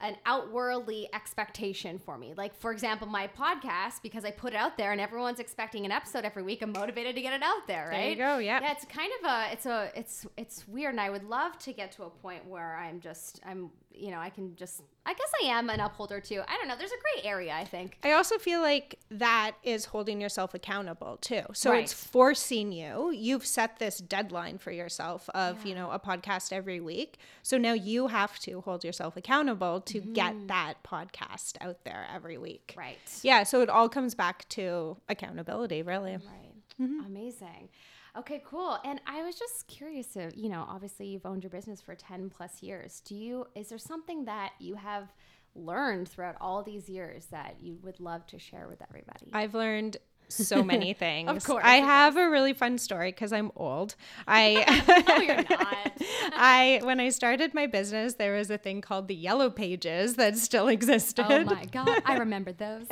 an 0.03 0.17
outworldly 0.25 1.09
expectation 1.13 1.97
for 1.97 2.17
me. 2.17 2.33
Like 2.35 2.53
for 2.53 2.71
example, 2.71 3.07
my 3.07 3.27
podcast 3.27 4.01
because 4.03 4.25
I 4.25 4.31
put 4.31 4.53
it 4.53 4.57
out 4.57 4.77
there 4.77 4.91
and 4.91 4.99
everyone's 4.99 5.39
expecting 5.39 5.85
an 5.85 5.91
episode 5.91 6.25
every 6.25 6.43
week. 6.43 6.61
I'm 6.61 6.73
motivated 6.73 7.15
to 7.15 7.21
get 7.21 7.33
it 7.33 7.41
out 7.41 7.65
there, 7.67 7.87
right? 7.89 7.91
There 7.91 8.09
you 8.09 8.15
go, 8.17 8.37
yep. 8.37 8.61
Yeah, 8.61 8.71
it's 8.73 8.85
kind 8.85 9.11
of 9.21 9.31
a 9.31 9.53
it's 9.53 9.65
a 9.65 9.91
it's 9.95 10.27
it's 10.35 10.67
weird 10.67 10.91
and 10.93 11.01
I 11.01 11.09
would 11.09 11.23
love 11.23 11.57
to 11.59 11.71
get 11.71 11.93
to 11.93 12.03
a 12.03 12.09
point 12.09 12.45
where 12.45 12.75
I'm 12.75 12.99
just 12.99 13.39
I'm 13.45 13.71
you 13.93 14.11
know, 14.11 14.19
I 14.19 14.29
can 14.29 14.55
just 14.55 14.81
I 15.05 15.13
guess 15.13 15.31
I 15.43 15.47
am 15.47 15.69
an 15.69 15.81
upholder 15.81 16.21
too. 16.21 16.41
I 16.47 16.57
don't 16.57 16.67
know. 16.67 16.75
There's 16.77 16.91
a 16.91 17.21
gray 17.21 17.29
area, 17.29 17.53
I 17.53 17.65
think. 17.65 17.97
I 18.03 18.13
also 18.13 18.37
feel 18.37 18.61
like 18.61 18.99
that 19.11 19.51
is 19.61 19.85
holding 19.85 20.21
yourself 20.21 20.53
accountable 20.53 21.17
too. 21.17 21.41
So 21.53 21.71
Right. 21.71 21.83
it's 21.83 21.91
forcing 21.91 22.71
you. 22.71 23.11
You've 23.11 23.45
set 23.45 23.79
this 23.79 23.97
deadline 23.97 24.59
for 24.59 24.71
yourself 24.71 25.29
of, 25.31 25.65
you 25.65 25.75
know, 25.75 25.91
a 25.91 25.99
podcast 25.99 26.53
every 26.53 26.79
week. 26.79 27.17
So 27.41 27.57
now 27.57 27.73
you 27.73 28.07
have 28.07 28.39
to 28.39 28.61
hold 28.61 28.85
yourself 28.85 29.17
accountable 29.17 29.81
to 29.81 29.99
get 29.99 30.33
mm-hmm. 30.33 30.47
that 30.47 30.75
podcast 30.83 31.57
out 31.59 31.83
there 31.83 32.07
every 32.13 32.37
week. 32.37 32.73
Right. 32.77 32.97
Yeah, 33.23 33.43
so 33.43 33.61
it 33.61 33.69
all 33.69 33.89
comes 33.89 34.15
back 34.15 34.47
to 34.49 34.97
accountability, 35.09 35.81
really. 35.81 36.13
Right. 36.13 36.53
Mm-hmm. 36.81 37.05
Amazing. 37.05 37.69
Okay, 38.17 38.43
cool. 38.45 38.77
And 38.85 39.01
I 39.07 39.23
was 39.23 39.35
just 39.35 39.67
curious 39.67 40.15
if, 40.15 40.37
you 40.37 40.49
know, 40.49 40.65
obviously 40.69 41.07
you've 41.07 41.25
owned 41.25 41.43
your 41.43 41.49
business 41.49 41.81
for 41.81 41.95
10 41.95 42.29
plus 42.29 42.61
years. 42.61 43.01
Do 43.05 43.15
you, 43.15 43.47
is 43.55 43.69
there 43.69 43.79
something 43.79 44.25
that 44.25 44.51
you 44.59 44.75
have 44.75 45.11
learned 45.55 46.09
throughout 46.09 46.35
all 46.39 46.61
these 46.61 46.87
years 46.87 47.25
that 47.27 47.55
you 47.59 47.77
would 47.81 47.99
love 47.99 48.27
to 48.27 48.37
share 48.37 48.67
with 48.67 48.81
everybody? 48.87 49.31
I've 49.33 49.55
learned 49.55 49.97
so 50.29 50.63
many 50.63 50.93
things. 50.93 51.29
of 51.29 51.43
course, 51.43 51.63
I 51.65 51.77
have 51.77 52.15
a 52.17 52.29
really 52.29 52.53
fun 52.53 52.77
story 52.77 53.11
because 53.11 53.33
I'm 53.33 53.51
old. 53.55 53.95
I 54.27 55.03
no, 55.07 55.15
you're 55.17 55.35
not. 55.35 55.91
I 56.35 56.81
when 56.83 56.99
I 56.99 57.09
started 57.09 57.53
my 57.53 57.67
business, 57.67 58.15
there 58.15 58.35
was 58.35 58.49
a 58.49 58.57
thing 58.57 58.81
called 58.81 59.07
the 59.07 59.15
Yellow 59.15 59.49
Pages 59.49 60.15
that 60.15 60.37
still 60.37 60.65
oh 60.65 60.69
existed. 60.69 61.25
oh 61.29 61.43
my 61.45 61.65
God. 61.65 62.01
I 62.05 62.17
remember 62.17 62.51
those. 62.51 62.85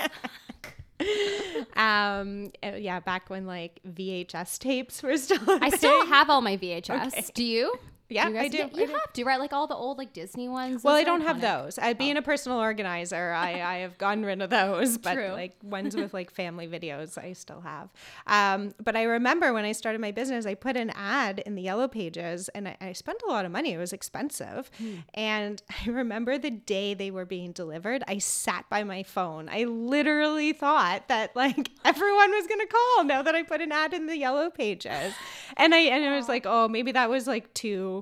um, 1.76 2.52
uh, 2.64 2.76
yeah, 2.78 3.00
back 3.00 3.30
when 3.30 3.46
like 3.46 3.80
VHS 3.88 4.60
tapes 4.60 5.02
were 5.04 5.18
still. 5.18 5.40
I 5.48 5.70
still 5.70 6.06
have 6.08 6.30
all 6.30 6.42
my 6.42 6.58
VHS. 6.58 7.34
Do 7.34 7.44
you? 7.44 7.74
Yeah, 8.12 8.28
I 8.28 8.48
do. 8.50 8.58
You 8.58 8.64
I 8.66 8.86
do. 8.86 8.92
have 8.92 9.14
to, 9.14 9.24
right? 9.24 9.40
Like 9.40 9.54
all 9.54 9.68
the 9.68 9.76
old 9.76 9.98
like 9.98 10.14
Disney 10.14 10.50
ones. 10.50 10.84
Well, 10.84 10.96
I 10.96 11.04
don't 11.04 11.22
have 11.22 11.40
those. 11.42 11.80
I, 11.80 11.94
being 11.94 12.18
a 12.18 12.22
personal 12.22 12.60
organizer, 12.60 13.32
I, 13.32 13.62
I 13.62 13.76
have 13.78 13.98
gotten 13.98 14.26
rid 14.26 14.42
of 14.42 14.50
those, 14.50 14.98
but 14.98 15.14
True. 15.14 15.30
like 15.30 15.56
ones 15.64 15.96
with 15.96 16.14
like 16.14 16.30
family 16.32 16.68
videos, 16.68 17.18
I 17.18 17.34
still 17.34 17.62
have. 17.62 17.90
Um, 18.28 18.74
but 18.84 18.96
I 18.96 19.04
remember 19.04 19.54
when 19.54 19.64
I 19.66 19.72
started 19.72 20.02
my 20.02 20.12
business, 20.12 20.46
I 20.46 20.56
put 20.56 20.76
an 20.76 20.92
ad 20.94 21.40
in 21.46 21.56
the 21.56 21.62
Yellow 21.62 21.88
Pages, 21.88 22.50
and 22.50 22.68
I, 22.68 22.78
I 22.82 22.94
spent 22.94 23.22
a 23.26 23.30
lot 23.32 23.46
of 23.46 23.52
money. 23.52 23.72
It 23.74 23.78
was 23.78 23.94
expensive, 23.94 24.70
Hmm. 24.78 24.96
and 25.14 25.62
I 25.88 25.90
remember 25.90 26.38
the 26.38 26.52
day 26.52 26.94
they 26.94 27.12
were 27.12 27.26
being 27.26 27.54
delivered. 27.54 28.04
I 28.08 28.18
sat 28.18 28.66
by 28.70 28.84
my 28.84 29.04
phone. 29.04 29.48
I 29.50 29.64
literally 29.64 30.54
thought 30.54 31.08
that 31.08 31.36
like 31.36 31.70
everyone 31.86 32.32
was 32.32 32.48
gonna 32.48 32.68
call 32.68 33.04
now 33.06 33.22
that 33.22 33.36
I 33.36 33.44
put 33.44 33.62
an 33.62 33.72
ad 33.72 33.94
in 33.94 34.08
the 34.08 34.18
Yellow 34.18 34.50
Pages, 34.50 35.14
and 35.58 35.74
I 35.74 35.80
and 35.80 36.04
I 36.06 36.18
was 36.18 36.28
like, 36.28 36.46
oh, 36.46 36.68
maybe 36.68 36.92
that 36.92 37.10
was 37.10 37.28
like 37.28 37.54
too 37.54 38.01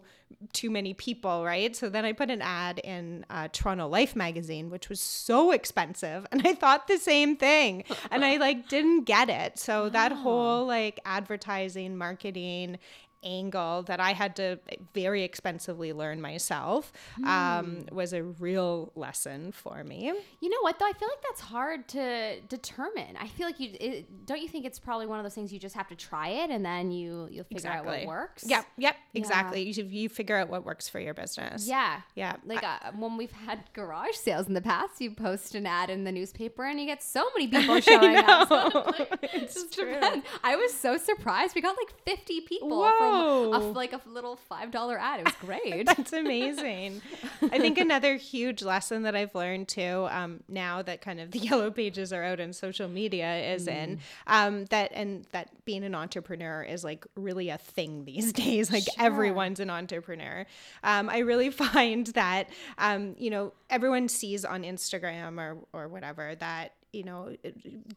too 0.54 0.70
many 0.70 0.94
people, 0.94 1.44
right? 1.44 1.76
So 1.76 1.90
then 1.90 2.06
I 2.06 2.14
put 2.14 2.30
an 2.30 2.42
ad 2.42 2.80
in 2.80 3.26
uh, 3.30 3.50
Toronto 3.52 3.88
Life 3.88 4.16
magazine, 4.16 4.70
which 4.70 4.90
was 4.90 5.00
so 5.02 5.52
expensive, 5.52 6.26
and 6.32 6.46
I 6.46 6.54
thought 6.54 6.88
the 6.88 6.98
same 6.98 7.36
thing, 7.36 7.84
and 8.12 8.24
I 8.24 8.38
like 8.38 8.70
didn't 8.70 9.04
get 9.04 9.30
it. 9.30 9.60
So 9.60 9.90
that 9.90 10.12
whole 10.24 10.66
like 10.66 11.00
advertising, 11.06 11.98
marketing 11.98 12.80
angle 13.24 13.84
that 13.84 14.00
I 14.00 14.14
had 14.14 14.36
to 14.38 14.60
very 14.94 15.24
expensively 15.24 15.94
learn 15.94 16.22
myself 16.22 16.92
um, 17.26 17.86
was 17.92 18.14
a 18.14 18.24
real 18.24 18.92
lesson 18.96 19.52
for 19.52 19.84
me. 19.84 20.14
You 20.40 20.50
know 20.50 20.58
what 20.62 20.80
though? 20.80 20.86
I 20.86 20.94
feel 20.94 21.08
like 21.10 21.22
that's 21.24 21.42
hard 21.42 21.88
to 21.90 22.40
determine. 22.48 23.18
I 23.20 23.28
feel 23.28 23.46
like 23.48 23.60
you 23.60 23.72
it, 23.80 24.26
don't 24.26 24.42
you 24.42 24.48
think 24.48 24.66
it's 24.66 24.80
probably 24.80 25.06
one 25.06 25.20
of 25.20 25.24
those 25.26 25.34
things 25.36 25.52
you 25.52 25.60
just 25.60 25.76
have 25.76 25.88
to 25.90 25.96
try 25.96 26.30
it 26.30 26.50
and 26.50 26.66
then 26.66 26.92
you 26.92 27.28
you'll 27.32 27.44
figure 27.46 27.70
out 27.70 27.86
what 27.86 28.06
works. 28.06 28.44
Yep, 28.48 28.66
yep, 28.78 28.96
exactly. 29.14 29.62
You, 29.64 29.74
should- 29.74 29.92
you 29.92 30.10
figure 30.10 30.36
out 30.38 30.50
what 30.50 30.66
works 30.66 30.88
for 30.88 31.00
your 31.00 31.14
business. 31.14 31.68
Yeah. 31.68 32.02
Yeah. 32.16 32.36
Like 32.46 32.64
uh, 32.64 32.92
when 32.98 33.18
we've 33.18 33.32
had 33.32 33.60
garage 33.74 34.16
sales 34.16 34.48
in 34.48 34.54
the 34.54 34.62
past, 34.62 35.02
you 35.02 35.12
post 35.12 35.56
an 35.56 35.66
ad 35.66 35.90
in 35.90 36.04
the 36.04 36.12
newspaper 36.12 36.64
and 36.66 36.80
you 36.80 36.86
get 36.86 37.04
so 37.04 37.28
many 37.36 37.48
people 37.54 37.80
showing 37.82 38.16
up. 38.18 38.48
So 38.48 38.84
like, 38.98 39.20
it's 39.34 39.76
true. 39.76 40.00
I 40.44 40.56
was 40.56 40.74
so 40.74 40.98
surprised. 40.98 41.56
We 41.56 41.62
got 41.62 41.76
like 41.78 41.94
50 42.06 42.42
people 42.42 42.70
from 43.10 43.62
a, 43.62 43.72
like 43.72 43.94
a 43.94 44.02
little 44.08 44.40
$5 44.50 44.98
ad. 45.00 45.20
It 45.20 45.26
was 45.26 45.36
great. 45.42 45.86
That's 45.86 46.14
amazing. 46.14 47.02
I 47.42 47.60
think 47.60 47.78
another 47.90 48.16
huge 48.16 48.62
lesson 48.62 49.04
that 49.04 49.16
I've 49.16 49.34
learned 49.36 49.68
too, 49.68 50.08
um, 50.10 50.42
now 50.48 50.82
that 50.82 51.02
kind 51.02 51.20
of 51.20 51.32
the 51.32 51.40
yellow 51.50 51.72
pages 51.72 52.14
are 52.14 52.24
out 52.24 52.40
on 52.40 52.54
social 52.54 52.88
media, 52.88 53.54
is 53.54 53.68
in 53.68 54.00
um, 54.28 54.66
that 54.66 54.92
and 54.94 55.26
that 55.32 55.66
being 55.66 55.84
an 55.84 55.96
entrepreneur 55.96 56.64
is 56.64 56.84
like 56.84 57.06
really 57.16 57.50
a 57.50 57.58
thing 57.58 58.06
these 58.06 58.34
days. 58.34 58.72
Like 58.72 58.86
everyone's 58.98 59.60
an 59.60 59.70
entrepreneur. 59.70 60.46
Um, 60.84 61.10
I 61.10 61.20
really 61.20 61.50
find 61.50 62.08
that 62.08 62.50
um, 62.78 63.16
you 63.18 63.30
know 63.30 63.54
everyone 63.70 64.10
sees 64.10 64.46
on 64.46 64.64
Instagram 64.64 65.40
or 65.40 65.58
or 65.74 65.88
whatever 65.88 66.36
that 66.36 66.74
you 66.92 67.04
know 67.04 67.36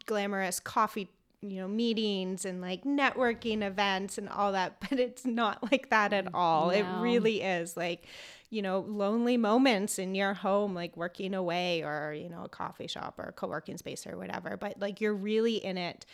glamorous 0.07 0.61
coffee 0.61 1.09
you 1.42 1.61
know 1.61 1.68
meetings 1.68 2.44
and 2.44 2.61
like 2.61 2.85
networking 2.85 3.62
events 3.62 4.16
and 4.16 4.28
all 4.28 4.52
that 4.52 4.76
but 4.88 4.98
it's 4.98 5.26
not 5.26 5.70
like 5.70 5.90
that 5.90 6.12
at 6.12 6.28
all. 6.35 6.70
It 6.70 6.87
really 7.00 7.42
is 7.42 7.76
like 7.76 8.07
you 8.50 8.62
know 8.62 8.81
lonely 8.81 9.37
moments 9.37 9.98
in 9.98 10.14
your 10.14 10.35
home 10.35 10.74
like 10.74 10.96
working 10.96 11.35
away 11.35 11.83
or 11.83 12.14
you 12.14 12.28
know 12.28 12.44
a 12.44 12.48
coffee 12.48 12.87
shop 12.87 13.18
or 13.18 13.24
a 13.24 13.33
co-working 13.33 13.78
space 13.78 14.07
or 14.07 14.16
whatever 14.18 14.57
but 14.57 14.78
like 14.78 15.00
you're 15.00 15.14
really 15.14 15.57
in 15.57 15.78
it 15.78 16.05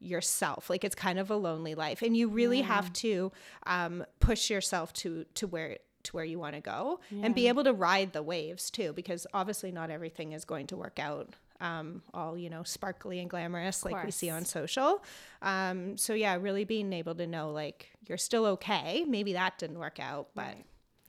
yourself. 0.00 0.70
Like 0.70 0.84
it's 0.84 0.94
kind 0.94 1.18
of 1.18 1.30
a 1.30 1.36
lonely 1.36 1.74
life 1.74 2.02
and 2.02 2.16
you 2.16 2.28
really 2.28 2.62
have 2.62 2.92
to 2.94 3.32
um, 3.66 4.04
push 4.20 4.50
yourself 4.50 4.92
to 4.94 5.24
to 5.34 5.46
where 5.46 5.78
to 6.04 6.16
where 6.16 6.24
you 6.24 6.38
want 6.38 6.54
to 6.54 6.60
go 6.60 7.00
and 7.10 7.34
be 7.34 7.48
able 7.48 7.64
to 7.64 7.72
ride 7.72 8.12
the 8.12 8.22
waves 8.22 8.70
too 8.70 8.92
because 8.92 9.26
obviously 9.34 9.72
not 9.72 9.90
everything 9.90 10.32
is 10.32 10.44
going 10.44 10.66
to 10.68 10.76
work 10.76 10.98
out 10.98 11.34
um, 11.60 12.02
all 12.14 12.36
you 12.36 12.50
know 12.50 12.62
sparkly 12.62 13.20
and 13.20 13.30
glamorous 13.30 13.84
like 13.84 14.04
we 14.04 14.10
see 14.10 14.30
on 14.30 14.44
social. 14.44 15.02
Um, 15.42 15.96
so 15.96 16.14
yeah 16.14 16.36
really 16.40 16.64
being 16.64 16.92
able 16.92 17.14
to 17.16 17.26
know 17.26 17.50
like 17.50 17.90
you're 18.06 18.18
still 18.18 18.46
okay. 18.46 19.04
Maybe 19.06 19.32
that 19.34 19.58
didn't 19.58 19.78
work 19.78 19.98
out 20.00 20.28
but 20.34 20.54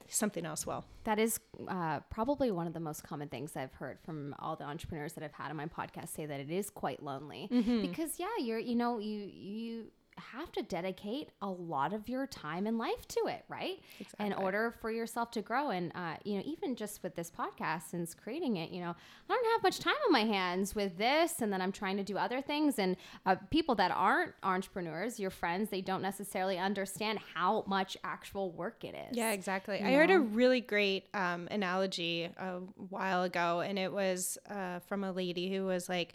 something 0.10 0.46
else 0.46 0.66
will. 0.66 0.86
That 1.04 1.20
is 1.20 1.40
uh, 1.68 2.00
probably 2.10 2.52
one 2.52 2.68
of 2.68 2.74
the 2.74 2.80
most 2.80 3.04
common 3.04 3.30
things 3.30 3.56
I've 3.56 3.74
heard 3.74 4.00
from 4.02 4.36
all 4.40 4.56
the 4.56 4.66
entrepreneurs 4.66 5.14
that 5.14 5.24
I've 5.24 5.34
had 5.34 5.50
on 5.50 5.56
my 5.56 5.68
podcast 5.68 6.10
say 6.10 6.26
that 6.26 6.40
it 6.40 6.50
is 6.50 6.70
quite 6.70 7.04
lonely. 7.04 7.48
Mm-hmm. 7.52 7.82
because 7.82 8.20
yeah, 8.20 8.28
you're 8.40 8.60
you 8.60 8.76
know 8.76 9.00
you 9.00 9.30
you 9.34 9.92
have 10.20 10.52
to 10.54 10.62
dedicate 10.62 11.30
a 11.42 11.50
lot 11.50 11.94
of 11.94 12.08
your 12.08 12.28
time 12.28 12.68
and 12.68 12.78
life 12.78 13.08
to 13.10 13.22
it, 13.28 13.44
right? 13.48 13.80
Exactly. 14.00 14.26
In 14.26 14.34
order 14.34 14.74
for 14.82 14.92
yourself 14.92 15.32
to 15.32 15.42
grow. 15.42 15.70
And, 15.70 15.92
uh, 15.96 16.16
you 16.24 16.38
know, 16.38 16.44
even 16.46 16.76
just 16.76 17.02
with 17.04 17.16
this 17.16 17.32
podcast, 17.32 17.90
since 17.90 18.14
creating 18.14 18.58
it, 18.58 18.72
you 18.72 18.82
know, 18.82 18.96
I 19.30 19.34
don't 19.34 19.52
have 19.52 19.64
much 19.64 19.80
time 19.80 19.96
on 20.06 20.12
my 20.12 20.26
hands 20.26 20.76
with 20.76 20.98
this. 20.98 21.42
And 21.42 21.52
then 21.52 21.62
I'm 21.62 21.72
trying 21.72 21.98
to 21.98 22.04
do 22.04 22.18
other 22.18 22.42
things. 22.42 22.80
And 22.80 22.98
uh, 23.26 23.36
people 23.50 23.76
that 23.76 23.92
aren't 23.92 24.34
entrepreneurs, 24.44 25.20
your 25.20 25.32
friends, 25.32 25.70
they 25.70 25.82
don't 25.82 26.02
necessarily 26.02 26.58
understand 26.58 27.20
how 27.34 27.64
much 27.68 27.98
actual 28.04 28.52
work 28.52 28.84
it 28.84 28.96
is. 29.10 29.18
Yeah, 29.18 29.32
exactly. 29.32 29.80
I 29.80 29.92
know? 29.92 29.98
heard 29.98 30.12
a 30.12 30.20
really 30.20 30.62
great 30.62 31.08
um, 31.14 31.48
analogy 31.52 32.30
a 32.38 32.60
while 32.90 33.24
ago, 33.24 33.62
and 33.62 33.80
it 33.80 33.92
was 33.92 34.38
uh, 34.50 34.80
from 34.80 35.04
a 35.04 35.12
lady 35.12 35.54
who 35.54 35.66
was 35.66 35.90
like, 35.90 36.14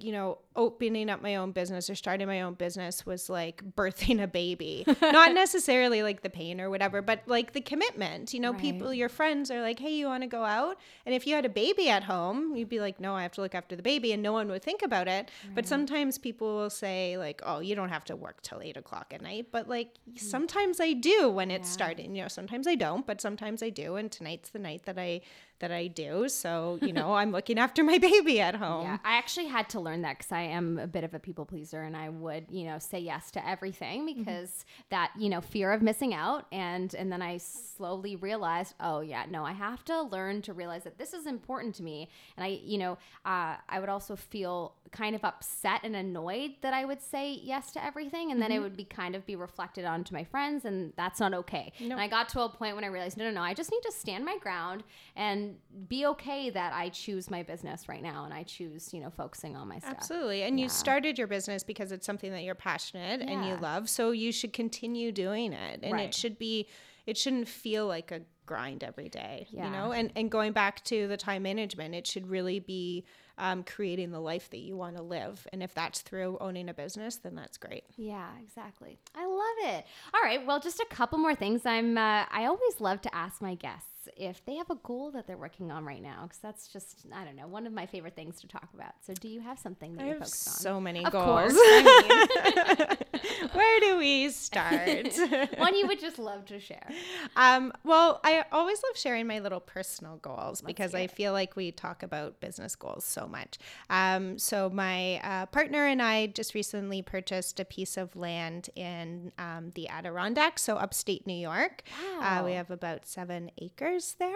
you 0.00 0.12
know, 0.12 0.38
opening 0.56 1.08
up 1.08 1.22
my 1.22 1.36
own 1.36 1.52
business 1.52 1.88
or 1.88 1.94
starting 1.94 2.26
my 2.26 2.42
own 2.42 2.54
business 2.54 3.06
was 3.06 3.30
like 3.30 3.62
birthing 3.76 4.22
a 4.22 4.26
baby. 4.26 4.84
Not 5.02 5.32
necessarily 5.32 6.02
like 6.02 6.22
the 6.22 6.30
pain 6.30 6.60
or 6.60 6.68
whatever, 6.70 7.02
but 7.02 7.22
like 7.26 7.52
the 7.52 7.60
commitment. 7.60 8.34
You 8.34 8.40
know, 8.40 8.52
right. 8.52 8.60
people, 8.60 8.92
your 8.92 9.08
friends 9.08 9.50
are 9.50 9.62
like, 9.62 9.78
hey, 9.78 9.94
you 9.94 10.06
want 10.06 10.22
to 10.22 10.26
go 10.26 10.44
out? 10.44 10.78
And 11.06 11.14
if 11.14 11.26
you 11.26 11.34
had 11.34 11.44
a 11.44 11.50
baby 11.50 11.88
at 11.88 12.04
home, 12.04 12.56
you'd 12.56 12.68
be 12.68 12.80
like, 12.80 13.00
no, 13.00 13.14
I 13.14 13.22
have 13.22 13.32
to 13.32 13.40
look 13.40 13.54
after 13.54 13.76
the 13.76 13.82
baby. 13.82 14.12
And 14.12 14.22
no 14.22 14.32
one 14.32 14.48
would 14.48 14.62
think 14.62 14.82
about 14.82 15.08
it. 15.08 15.30
Right. 15.44 15.54
But 15.54 15.66
sometimes 15.66 16.18
people 16.18 16.56
will 16.56 16.70
say, 16.70 17.16
like, 17.16 17.40
oh, 17.44 17.60
you 17.60 17.74
don't 17.74 17.90
have 17.90 18.04
to 18.06 18.16
work 18.16 18.42
till 18.42 18.60
eight 18.60 18.76
o'clock 18.76 19.12
at 19.14 19.22
night. 19.22 19.48
But 19.52 19.68
like, 19.68 19.94
mm. 20.10 20.18
sometimes 20.18 20.80
I 20.80 20.92
do 20.92 21.30
when 21.30 21.50
it's 21.50 21.68
yeah. 21.68 21.72
starting. 21.72 22.14
You 22.14 22.22
know, 22.22 22.28
sometimes 22.28 22.66
I 22.66 22.74
don't, 22.74 23.06
but 23.06 23.20
sometimes 23.20 23.62
I 23.62 23.70
do. 23.70 23.96
And 23.96 24.10
tonight's 24.10 24.50
the 24.50 24.58
night 24.58 24.82
that 24.84 24.98
I 24.98 25.20
that 25.60 25.70
I 25.70 25.86
do. 25.86 26.28
So, 26.28 26.78
you 26.82 26.92
know, 26.92 27.14
I'm 27.14 27.32
looking 27.32 27.58
after 27.58 27.84
my 27.84 27.98
baby 27.98 28.40
at 28.40 28.54
home. 28.56 28.84
Yeah, 28.84 28.98
I 29.04 29.16
actually 29.16 29.46
had 29.46 29.68
to 29.70 29.80
learn 29.80 30.02
that 30.02 30.18
because 30.18 30.32
I 30.32 30.42
am 30.42 30.78
a 30.78 30.86
bit 30.86 31.04
of 31.04 31.14
a 31.14 31.18
people 31.18 31.44
pleaser 31.44 31.82
and 31.82 31.96
I 31.96 32.08
would, 32.08 32.46
you 32.50 32.64
know, 32.64 32.78
say 32.78 32.98
yes 32.98 33.30
to 33.32 33.48
everything 33.48 34.06
mm-hmm. 34.06 34.18
because 34.18 34.50
mm-hmm. 34.50 34.82
that, 34.90 35.12
you 35.16 35.28
know, 35.28 35.40
fear 35.40 35.72
of 35.72 35.82
missing 35.82 36.14
out. 36.14 36.46
And, 36.50 36.94
and 36.94 37.12
then 37.12 37.22
I 37.22 37.36
slowly 37.38 38.16
realized, 38.16 38.74
oh, 38.80 39.00
yeah, 39.00 39.24
no, 39.30 39.44
I 39.44 39.52
have 39.52 39.84
to 39.86 40.02
learn 40.02 40.42
to 40.42 40.52
realize 40.52 40.84
that 40.84 40.98
this 40.98 41.14
is 41.14 41.26
important 41.26 41.74
to 41.76 41.82
me. 41.82 42.08
And 42.36 42.44
I, 42.44 42.60
you 42.62 42.78
know, 42.78 42.92
uh, 43.24 43.56
I 43.68 43.78
would 43.78 43.88
also 43.88 44.16
feel 44.16 44.74
kind 44.92 45.14
of 45.14 45.24
upset 45.24 45.80
and 45.84 45.94
annoyed 45.94 46.52
that 46.62 46.74
I 46.74 46.84
would 46.84 47.00
say 47.00 47.38
yes 47.42 47.70
to 47.72 47.84
everything. 47.84 48.30
And 48.30 48.42
then 48.42 48.50
mm-hmm. 48.50 48.60
it 48.60 48.62
would 48.62 48.76
be 48.76 48.84
kind 48.84 49.14
of 49.14 49.24
be 49.24 49.36
reflected 49.36 49.84
onto 49.84 50.14
my 50.14 50.24
friends. 50.24 50.64
And 50.64 50.92
that's 50.96 51.20
not 51.20 51.32
okay. 51.34 51.72
Nope. 51.80 51.92
And 51.92 52.00
I 52.00 52.08
got 52.08 52.28
to 52.30 52.40
a 52.40 52.48
point 52.48 52.74
when 52.74 52.84
I 52.84 52.88
realized, 52.88 53.16
no, 53.16 53.24
no, 53.24 53.30
no, 53.30 53.42
I 53.42 53.54
just 53.54 53.70
need 53.70 53.82
to 53.82 53.92
stand 53.92 54.24
my 54.24 54.36
ground 54.38 54.82
and 55.16 55.56
be 55.88 56.06
okay 56.06 56.50
that 56.50 56.72
I 56.72 56.88
choose 56.88 57.30
my 57.30 57.42
business 57.42 57.88
right 57.88 58.02
now 58.02 58.24
and 58.24 58.34
I 58.34 58.42
choose, 58.42 58.92
you 58.92 59.00
know, 59.00 59.10
focusing 59.10 59.56
on 59.56 59.68
my 59.68 59.78
stuff. 59.78 59.94
Absolutely. 59.98 60.42
And 60.42 60.58
yeah. 60.58 60.64
you 60.64 60.68
started 60.68 61.18
your 61.18 61.26
business 61.26 61.62
because 61.62 61.92
it's 61.92 62.06
something 62.06 62.32
that 62.32 62.42
you're 62.42 62.54
passionate 62.54 63.20
yeah. 63.20 63.30
and 63.30 63.46
you 63.46 63.56
love. 63.56 63.88
So 63.88 64.10
you 64.10 64.32
should 64.32 64.52
continue 64.52 65.12
doing 65.12 65.52
it. 65.52 65.80
And 65.82 65.92
right. 65.92 66.08
it 66.08 66.14
should 66.14 66.38
be 66.38 66.68
it 67.06 67.16
shouldn't 67.16 67.48
feel 67.48 67.86
like 67.86 68.12
a 68.12 68.20
grind 68.46 68.84
every 68.84 69.08
day. 69.08 69.46
Yeah. 69.50 69.66
You 69.66 69.70
know? 69.70 69.92
And 69.92 70.12
and 70.16 70.30
going 70.30 70.52
back 70.52 70.84
to 70.84 71.06
the 71.08 71.16
time 71.16 71.42
management, 71.42 71.94
it 71.94 72.06
should 72.06 72.28
really 72.28 72.58
be 72.58 73.04
um, 73.40 73.64
creating 73.64 74.12
the 74.12 74.20
life 74.20 74.50
that 74.50 74.58
you 74.58 74.76
want 74.76 74.96
to 74.96 75.02
live. 75.02 75.46
And 75.52 75.62
if 75.62 75.74
that's 75.74 76.02
through 76.02 76.38
owning 76.40 76.68
a 76.68 76.74
business, 76.74 77.16
then 77.16 77.34
that's 77.34 77.56
great. 77.56 77.84
Yeah, 77.96 78.28
exactly. 78.40 78.98
I 79.16 79.26
love 79.26 79.74
it. 79.74 79.86
All 80.14 80.20
right. 80.22 80.46
Well, 80.46 80.60
just 80.60 80.78
a 80.78 80.86
couple 80.90 81.18
more 81.18 81.34
things. 81.34 81.66
I'm. 81.66 81.98
Uh, 81.98 82.26
I 82.30 82.44
always 82.44 82.80
love 82.80 83.00
to 83.02 83.14
ask 83.14 83.40
my 83.40 83.54
guests 83.54 83.99
if 84.16 84.44
they 84.44 84.54
have 84.56 84.70
a 84.70 84.76
goal 84.76 85.10
that 85.12 85.26
they're 85.26 85.36
working 85.36 85.70
on 85.70 85.84
right 85.84 86.02
now, 86.02 86.22
because 86.22 86.38
that's 86.38 86.68
just 86.68 87.06
I 87.14 87.24
don't 87.24 87.36
know 87.36 87.46
one 87.46 87.66
of 87.66 87.72
my 87.72 87.86
favorite 87.86 88.16
things 88.16 88.40
to 88.40 88.48
talk 88.48 88.68
about. 88.74 88.92
So, 89.00 89.14
do 89.14 89.28
you 89.28 89.40
have 89.40 89.58
something 89.58 89.94
that 89.96 90.02
I 90.02 90.06
you're 90.06 90.14
focused 90.16 90.48
on? 90.48 90.54
So 90.54 90.80
many 90.80 91.04
of 91.04 91.12
goals. 91.12 91.52
I 91.54 92.96
mean, 93.18 93.50
where 93.52 93.80
do 93.80 93.98
we 93.98 94.30
start? 94.30 95.08
One 95.58 95.74
you 95.74 95.86
would 95.86 96.00
just 96.00 96.18
love 96.18 96.46
to 96.46 96.60
share. 96.60 96.88
Um, 97.36 97.72
well, 97.84 98.20
I 98.24 98.44
always 98.52 98.82
love 98.82 98.96
sharing 98.96 99.26
my 99.26 99.38
little 99.38 99.60
personal 99.60 100.16
goals 100.16 100.62
Let's 100.62 100.62
because 100.62 100.94
I 100.94 101.06
feel 101.06 101.32
like 101.32 101.56
we 101.56 101.72
talk 101.72 102.02
about 102.02 102.40
business 102.40 102.76
goals 102.76 103.04
so 103.04 103.26
much. 103.26 103.58
Um, 103.88 104.38
so, 104.38 104.70
my 104.70 105.20
uh, 105.22 105.46
partner 105.46 105.86
and 105.86 106.00
I 106.00 106.28
just 106.28 106.54
recently 106.54 107.02
purchased 107.02 107.60
a 107.60 107.64
piece 107.64 107.96
of 107.96 108.16
land 108.16 108.70
in 108.74 109.32
um, 109.38 109.72
the 109.74 109.88
Adirondacks, 109.88 110.62
so 110.62 110.76
upstate 110.76 111.26
New 111.26 111.34
York. 111.34 111.82
Wow. 112.18 112.40
Uh, 112.40 112.44
we 112.44 112.52
have 112.52 112.70
about 112.70 113.06
seven 113.06 113.50
acres 113.60 113.99
acres 114.00 114.16
there. 114.18 114.30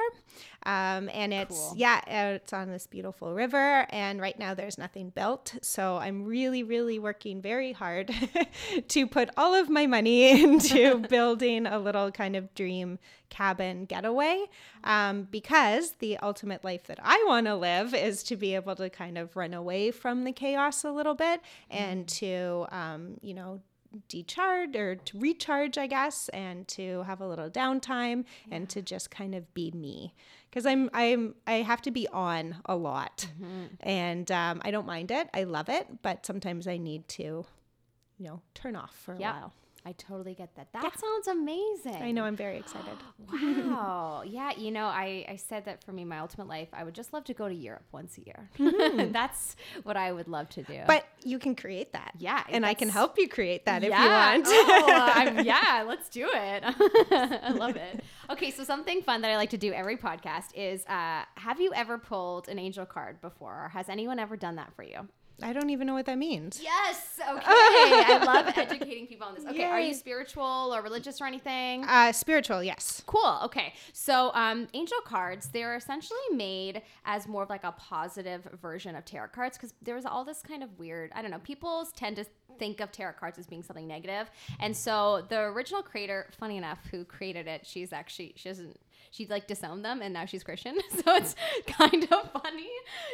Um, 0.66 1.10
and 1.12 1.32
it's, 1.32 1.56
cool. 1.56 1.74
yeah, 1.76 2.32
it's 2.34 2.52
on 2.52 2.70
this 2.70 2.86
beautiful 2.86 3.34
river. 3.34 3.86
And 3.90 4.20
right 4.20 4.38
now 4.38 4.54
there's 4.54 4.78
nothing 4.78 5.10
built. 5.10 5.54
So 5.62 5.96
I'm 5.96 6.24
really, 6.24 6.62
really 6.62 6.98
working 6.98 7.42
very 7.42 7.72
hard 7.72 8.14
to 8.88 9.06
put 9.06 9.30
all 9.36 9.54
of 9.54 9.68
my 9.68 9.86
money 9.86 10.42
into 10.42 10.98
building 11.08 11.66
a 11.66 11.78
little 11.78 12.10
kind 12.10 12.36
of 12.36 12.54
dream 12.54 12.98
cabin 13.30 13.84
getaway 13.84 14.44
um, 14.84 15.26
because 15.30 15.92
the 15.98 16.16
ultimate 16.18 16.62
life 16.62 16.84
that 16.84 17.00
I 17.02 17.22
want 17.26 17.46
to 17.46 17.56
live 17.56 17.92
is 17.92 18.22
to 18.24 18.36
be 18.36 18.54
able 18.54 18.76
to 18.76 18.88
kind 18.88 19.18
of 19.18 19.34
run 19.34 19.54
away 19.54 19.90
from 19.90 20.24
the 20.24 20.32
chaos 20.32 20.84
a 20.84 20.92
little 20.92 21.14
bit 21.14 21.40
and 21.68 22.06
mm. 22.06 22.18
to, 22.18 22.66
um, 22.70 23.16
you 23.22 23.34
know, 23.34 23.60
decharge 24.08 24.76
or 24.76 24.96
to 24.96 25.18
recharge, 25.18 25.78
I 25.78 25.86
guess, 25.86 26.28
and 26.30 26.66
to 26.68 27.02
have 27.02 27.20
a 27.20 27.26
little 27.26 27.50
downtime 27.50 28.24
yeah. 28.46 28.56
and 28.56 28.68
to 28.70 28.82
just 28.82 29.10
kind 29.10 29.34
of 29.34 29.52
be 29.54 29.70
me. 29.72 30.14
Because 30.50 30.66
I'm 30.66 30.88
I'm 30.92 31.34
I 31.46 31.54
have 31.54 31.82
to 31.82 31.90
be 31.90 32.06
on 32.08 32.56
a 32.66 32.76
lot, 32.76 33.26
mm-hmm. 33.40 33.64
and 33.80 34.30
um, 34.30 34.62
I 34.64 34.70
don't 34.70 34.86
mind 34.86 35.10
it. 35.10 35.28
I 35.34 35.44
love 35.44 35.68
it, 35.68 36.02
but 36.02 36.24
sometimes 36.24 36.68
I 36.68 36.76
need 36.76 37.08
to, 37.08 37.22
you 37.22 38.26
know, 38.26 38.40
turn 38.54 38.76
off 38.76 38.94
for 38.94 39.14
a 39.14 39.18
yep. 39.18 39.34
while. 39.34 39.52
I 39.86 39.92
totally 39.92 40.34
get 40.34 40.54
that. 40.56 40.72
That 40.72 40.82
yeah. 40.82 40.90
sounds 40.96 41.28
amazing. 41.28 42.02
I 42.02 42.10
know. 42.10 42.24
I'm 42.24 42.36
very 42.36 42.56
excited. 42.56 42.96
wow. 43.32 44.22
yeah. 44.24 44.52
You 44.56 44.70
know, 44.70 44.86
I, 44.86 45.26
I 45.28 45.36
said 45.36 45.66
that 45.66 45.84
for 45.84 45.92
me, 45.92 46.06
my 46.06 46.20
ultimate 46.20 46.48
life, 46.48 46.68
I 46.72 46.84
would 46.84 46.94
just 46.94 47.12
love 47.12 47.24
to 47.24 47.34
go 47.34 47.48
to 47.48 47.54
Europe 47.54 47.84
once 47.92 48.16
a 48.16 48.22
year. 48.22 48.48
Mm-hmm. 48.58 49.12
that's 49.12 49.56
what 49.82 49.98
I 49.98 50.12
would 50.12 50.26
love 50.26 50.48
to 50.50 50.62
do. 50.62 50.80
But 50.86 51.06
you 51.22 51.38
can 51.38 51.54
create 51.54 51.92
that. 51.92 52.12
Yeah. 52.18 52.44
And 52.48 52.64
I 52.64 52.72
can 52.72 52.88
help 52.88 53.18
you 53.18 53.28
create 53.28 53.66
that 53.66 53.82
yeah. 53.82 54.36
if 54.36 54.46
you 54.46 54.52
want. 54.52 55.38
oh, 55.38 55.42
yeah. 55.44 55.84
Let's 55.86 56.08
do 56.08 56.30
it. 56.32 56.64
I 57.44 57.50
love 57.50 57.76
it. 57.76 58.02
Okay. 58.30 58.50
So, 58.50 58.64
something 58.64 59.02
fun 59.02 59.20
that 59.20 59.30
I 59.30 59.36
like 59.36 59.50
to 59.50 59.58
do 59.58 59.72
every 59.72 59.98
podcast 59.98 60.54
is 60.54 60.86
uh, 60.86 61.24
have 61.34 61.60
you 61.60 61.74
ever 61.74 61.98
pulled 61.98 62.48
an 62.48 62.58
angel 62.58 62.86
card 62.86 63.20
before? 63.20 63.64
Or 63.64 63.68
has 63.68 63.90
anyone 63.90 64.18
ever 64.18 64.36
done 64.36 64.56
that 64.56 64.72
for 64.74 64.82
you? 64.82 65.08
I 65.42 65.52
don't 65.52 65.70
even 65.70 65.86
know 65.86 65.94
what 65.94 66.06
that 66.06 66.18
means. 66.18 66.60
Yes. 66.62 67.18
Okay. 67.20 67.42
I 67.44 68.22
love 68.24 68.52
educating 68.56 69.06
people 69.06 69.26
on 69.26 69.34
this. 69.34 69.44
Okay. 69.44 69.58
Yay. 69.58 69.64
Are 69.64 69.80
you 69.80 69.94
spiritual 69.94 70.72
or 70.74 70.80
religious 70.80 71.20
or 71.20 71.26
anything? 71.26 71.84
Uh, 71.84 72.12
spiritual, 72.12 72.62
yes. 72.62 73.02
Cool. 73.06 73.38
Okay. 73.44 73.74
So, 73.92 74.30
um, 74.34 74.68
angel 74.74 74.98
cards, 75.04 75.48
they're 75.48 75.74
essentially 75.76 76.18
made 76.32 76.82
as 77.04 77.26
more 77.26 77.42
of 77.42 77.50
like 77.50 77.64
a 77.64 77.72
positive 77.72 78.48
version 78.62 78.94
of 78.94 79.04
tarot 79.04 79.28
cards 79.28 79.56
because 79.56 79.74
there's 79.82 80.04
all 80.04 80.24
this 80.24 80.40
kind 80.40 80.62
of 80.62 80.78
weird, 80.78 81.10
I 81.14 81.22
don't 81.22 81.30
know, 81.30 81.40
people 81.40 81.86
tend 81.96 82.16
to 82.16 82.24
think 82.58 82.80
of 82.80 82.92
tarot 82.92 83.14
cards 83.14 83.38
as 83.38 83.46
being 83.46 83.62
something 83.62 83.86
negative. 83.86 84.30
And 84.60 84.76
so 84.76 85.24
the 85.28 85.40
original 85.40 85.82
creator, 85.82 86.30
funny 86.38 86.56
enough, 86.56 86.78
who 86.90 87.04
created 87.04 87.48
it, 87.48 87.66
she's 87.66 87.92
actually, 87.92 88.34
she 88.36 88.48
doesn't 88.48 88.78
she 89.14 89.26
like 89.26 89.46
disowned 89.46 89.84
them 89.84 90.02
and 90.02 90.12
now 90.12 90.24
she's 90.24 90.42
Christian. 90.42 90.76
So 91.04 91.16
it's 91.16 91.34
kind 91.66 92.04
of 92.04 92.42
funny. 92.42 92.70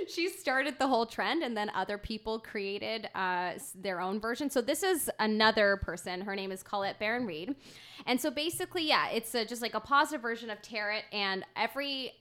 She 0.09 0.29
started 0.29 0.79
the 0.79 0.87
whole 0.87 1.07
trend 1.07 1.43
and 1.43 1.57
then 1.57 1.71
other 1.71 1.99
people 1.99 2.39
created 2.39 3.09
uh, 3.15 3.53
their 3.75 4.01
own 4.01 4.21
version. 4.21 4.49
So 4.51 4.61
this 4.61 4.83
is 4.83 5.11
another 5.19 5.79
person. 5.83 6.21
Her 6.21 6.37
name 6.37 6.53
is 6.53 6.63
Colette 6.63 6.99
Baron 6.99 7.27
Reid. 7.27 7.57
And 8.07 8.21
so 8.21 8.31
basically, 8.31 8.87
yeah, 8.87 9.09
it's 9.09 9.35
a, 9.35 9.45
just 9.45 9.61
like 9.61 9.75
a 9.75 9.81
positive 9.81 10.23
version 10.23 10.51
of 10.51 10.63
tarot 10.63 11.01
and 11.13 11.45
every 11.57 12.13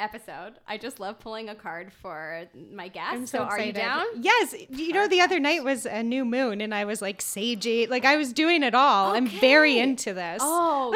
episode. 0.00 0.54
I 0.66 0.78
just 0.78 1.00
love 1.00 1.18
pulling 1.20 1.48
a 1.48 1.54
card 1.54 1.92
for 1.92 2.44
my 2.72 2.88
guests. 2.88 3.30
So, 3.30 3.38
so 3.38 3.44
are 3.44 3.60
you 3.60 3.72
down? 3.72 4.04
Yes. 4.20 4.54
You 4.68 4.92
know, 4.92 5.08
the 5.08 5.20
other 5.20 5.38
night 5.38 5.64
was 5.64 5.86
a 5.86 6.02
new 6.02 6.24
moon 6.24 6.60
and 6.60 6.74
I 6.74 6.84
was 6.84 7.02
like 7.02 7.20
sagey. 7.20 7.88
Like 7.88 8.04
I 8.04 8.16
was 8.16 8.32
doing 8.32 8.62
it 8.62 8.74
all. 8.74 9.10
Okay. 9.10 9.18
I'm 9.18 9.26
very 9.26 9.78
into 9.78 10.14
this. 10.14 10.40
Oh, 10.42 10.92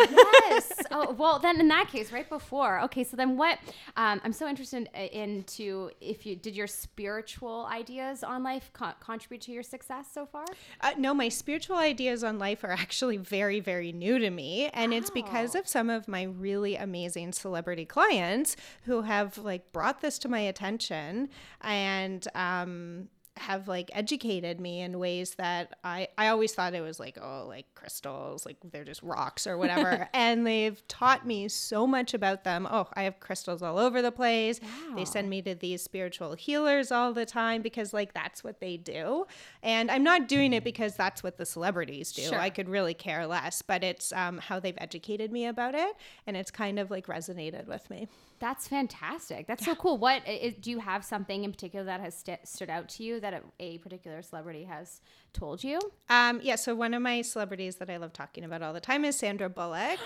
yes. 0.51 0.73
oh, 0.91 1.13
well, 1.13 1.39
then 1.39 1.61
in 1.61 1.69
that 1.69 1.89
case, 1.89 2.13
right 2.13 2.29
before. 2.29 2.81
Okay, 2.83 3.05
so 3.05 3.17
then 3.17 3.37
what? 3.37 3.59
Um, 3.97 4.21
I'm 4.25 4.33
so 4.33 4.49
interested 4.49 4.89
into 5.13 5.91
if 6.01 6.27
you 6.27 6.37
did 6.37 6.57
your 6.57 6.67
spiritual 6.67 7.69
ideas 7.71 8.23
on 8.23 8.43
life 8.43 8.71
co- 8.73 8.93
contribute 9.01 9.43
to 9.43 9.53
your 9.53 9.63
success 9.63 10.09
so 10.13 10.27
far? 10.27 10.45
Uh, 10.81 10.93
no, 10.99 11.15
my 11.15 11.29
spiritual 11.29 11.77
ideas 11.77 12.25
on 12.25 12.39
life 12.39 12.65
are 12.65 12.71
actually 12.73 13.17
very, 13.17 13.61
very 13.61 13.93
new 13.93 14.19
to 14.19 14.31
me. 14.31 14.69
And 14.73 14.93
it's 14.95 15.11
because 15.11 15.55
of 15.55 15.69
some 15.69 15.91
of 15.91 16.09
my 16.09 16.23
really 16.23 16.77
amazing 16.77 17.33
celebrity 17.33 17.85
clients 17.85 18.57
who 18.83 18.94
who 18.95 19.03
have 19.03 19.39
like 19.39 19.73
brought 19.73 20.01
this 20.01 20.19
to 20.21 20.29
my 20.29 20.41
attention 20.41 21.29
and 21.63 22.29
um 22.35 23.09
have 23.37 23.67
like 23.67 23.91
educated 23.93 24.61
me 24.61 24.81
in 24.81 24.99
ways 24.99 25.35
that 25.35 25.77
I 25.83 26.07
I 26.17 26.29
always 26.29 26.53
thought 26.53 26.73
it 26.73 26.83
was 26.83 27.01
like 27.01 27.19
oh 27.21 27.47
like 27.49 27.67
crystals 27.75 28.47
like 28.47 28.57
they're 28.71 28.85
just 28.85 29.03
rocks 29.03 29.47
or 29.47 29.59
whatever. 29.59 30.09
And 30.15 30.47
they've 30.47 30.87
taught 30.87 31.27
me 31.27 31.49
so 31.49 31.87
much 31.87 32.15
about 32.15 32.45
them. 32.45 32.69
Oh 32.71 32.87
I 32.95 33.03
have 33.03 33.19
crystals 33.19 33.63
all 33.63 33.79
over 33.79 34.03
the 34.03 34.13
place. 34.13 34.61
Wow. 34.63 34.97
they 34.97 35.05
send 35.05 35.29
me 35.29 35.43
to 35.43 35.55
these 35.55 35.83
spiritual 35.83 36.35
healers 36.35 36.93
all 36.93 37.13
the 37.13 37.27
time 37.27 37.63
because 37.63 37.93
like 37.93 38.15
that's 38.15 38.45
what 38.45 38.61
they 38.61 38.77
do. 38.77 39.27
And 39.63 39.91
I'm 39.91 40.05
not 40.05 40.29
doing 40.29 40.53
it 40.53 40.63
because 40.63 40.95
that's 40.95 41.23
what 41.25 41.37
the 41.37 41.47
celebrities 41.47 42.13
do. 42.13 42.23
Sure. 42.23 42.39
I 42.39 42.51
could 42.51 42.69
really 42.69 42.95
care 42.95 43.27
less 43.27 43.63
but 43.63 43.83
it's 43.83 44.13
um, 44.13 44.39
how 44.39 44.61
they've 44.61 44.79
educated 44.79 45.33
me 45.33 45.47
about 45.47 45.75
it 45.75 45.97
and 46.27 46.37
it's 46.37 46.53
kind 46.53 46.79
of 46.79 46.91
like 46.91 47.07
resonated 47.09 47.67
with 47.67 47.91
me 47.91 48.07
That's 48.45 48.69
fantastic. 48.69 49.47
That's 49.47 49.65
so 49.65 49.75
cool. 49.75 49.97
What 49.97 50.21
i- 50.27 50.41
i- 50.45 50.57
do 50.61 50.71
you 50.71 50.79
have 50.81 51.03
something 51.03 51.45
in 51.45 51.51
particular 51.51 51.83
that 51.87 52.01
has 52.01 52.15
st- 52.15 52.47
stood 52.47 52.69
out 52.69 52.91
to 52.91 53.03
you 53.03 53.19
that 53.21 53.33
a, 53.33 53.41
a 53.59 53.79
particular 53.79 54.21
celebrity 54.21 54.65
has 54.65 55.01
told 55.33 55.65
you? 55.65 55.81
Um, 56.11 56.41
yeah, 56.43 56.57
so 56.57 56.75
one 56.75 56.93
of 56.93 57.01
my 57.01 57.23
celebrities 57.23 57.77
that 57.77 57.89
I 57.89 57.97
love 57.97 58.13
talking 58.13 58.45
about 58.45 58.61
all 58.61 58.75
the 58.75 58.81
time 58.81 59.03
is 59.07 59.17
Sandra 59.17 59.49
Bullock, 59.49 59.99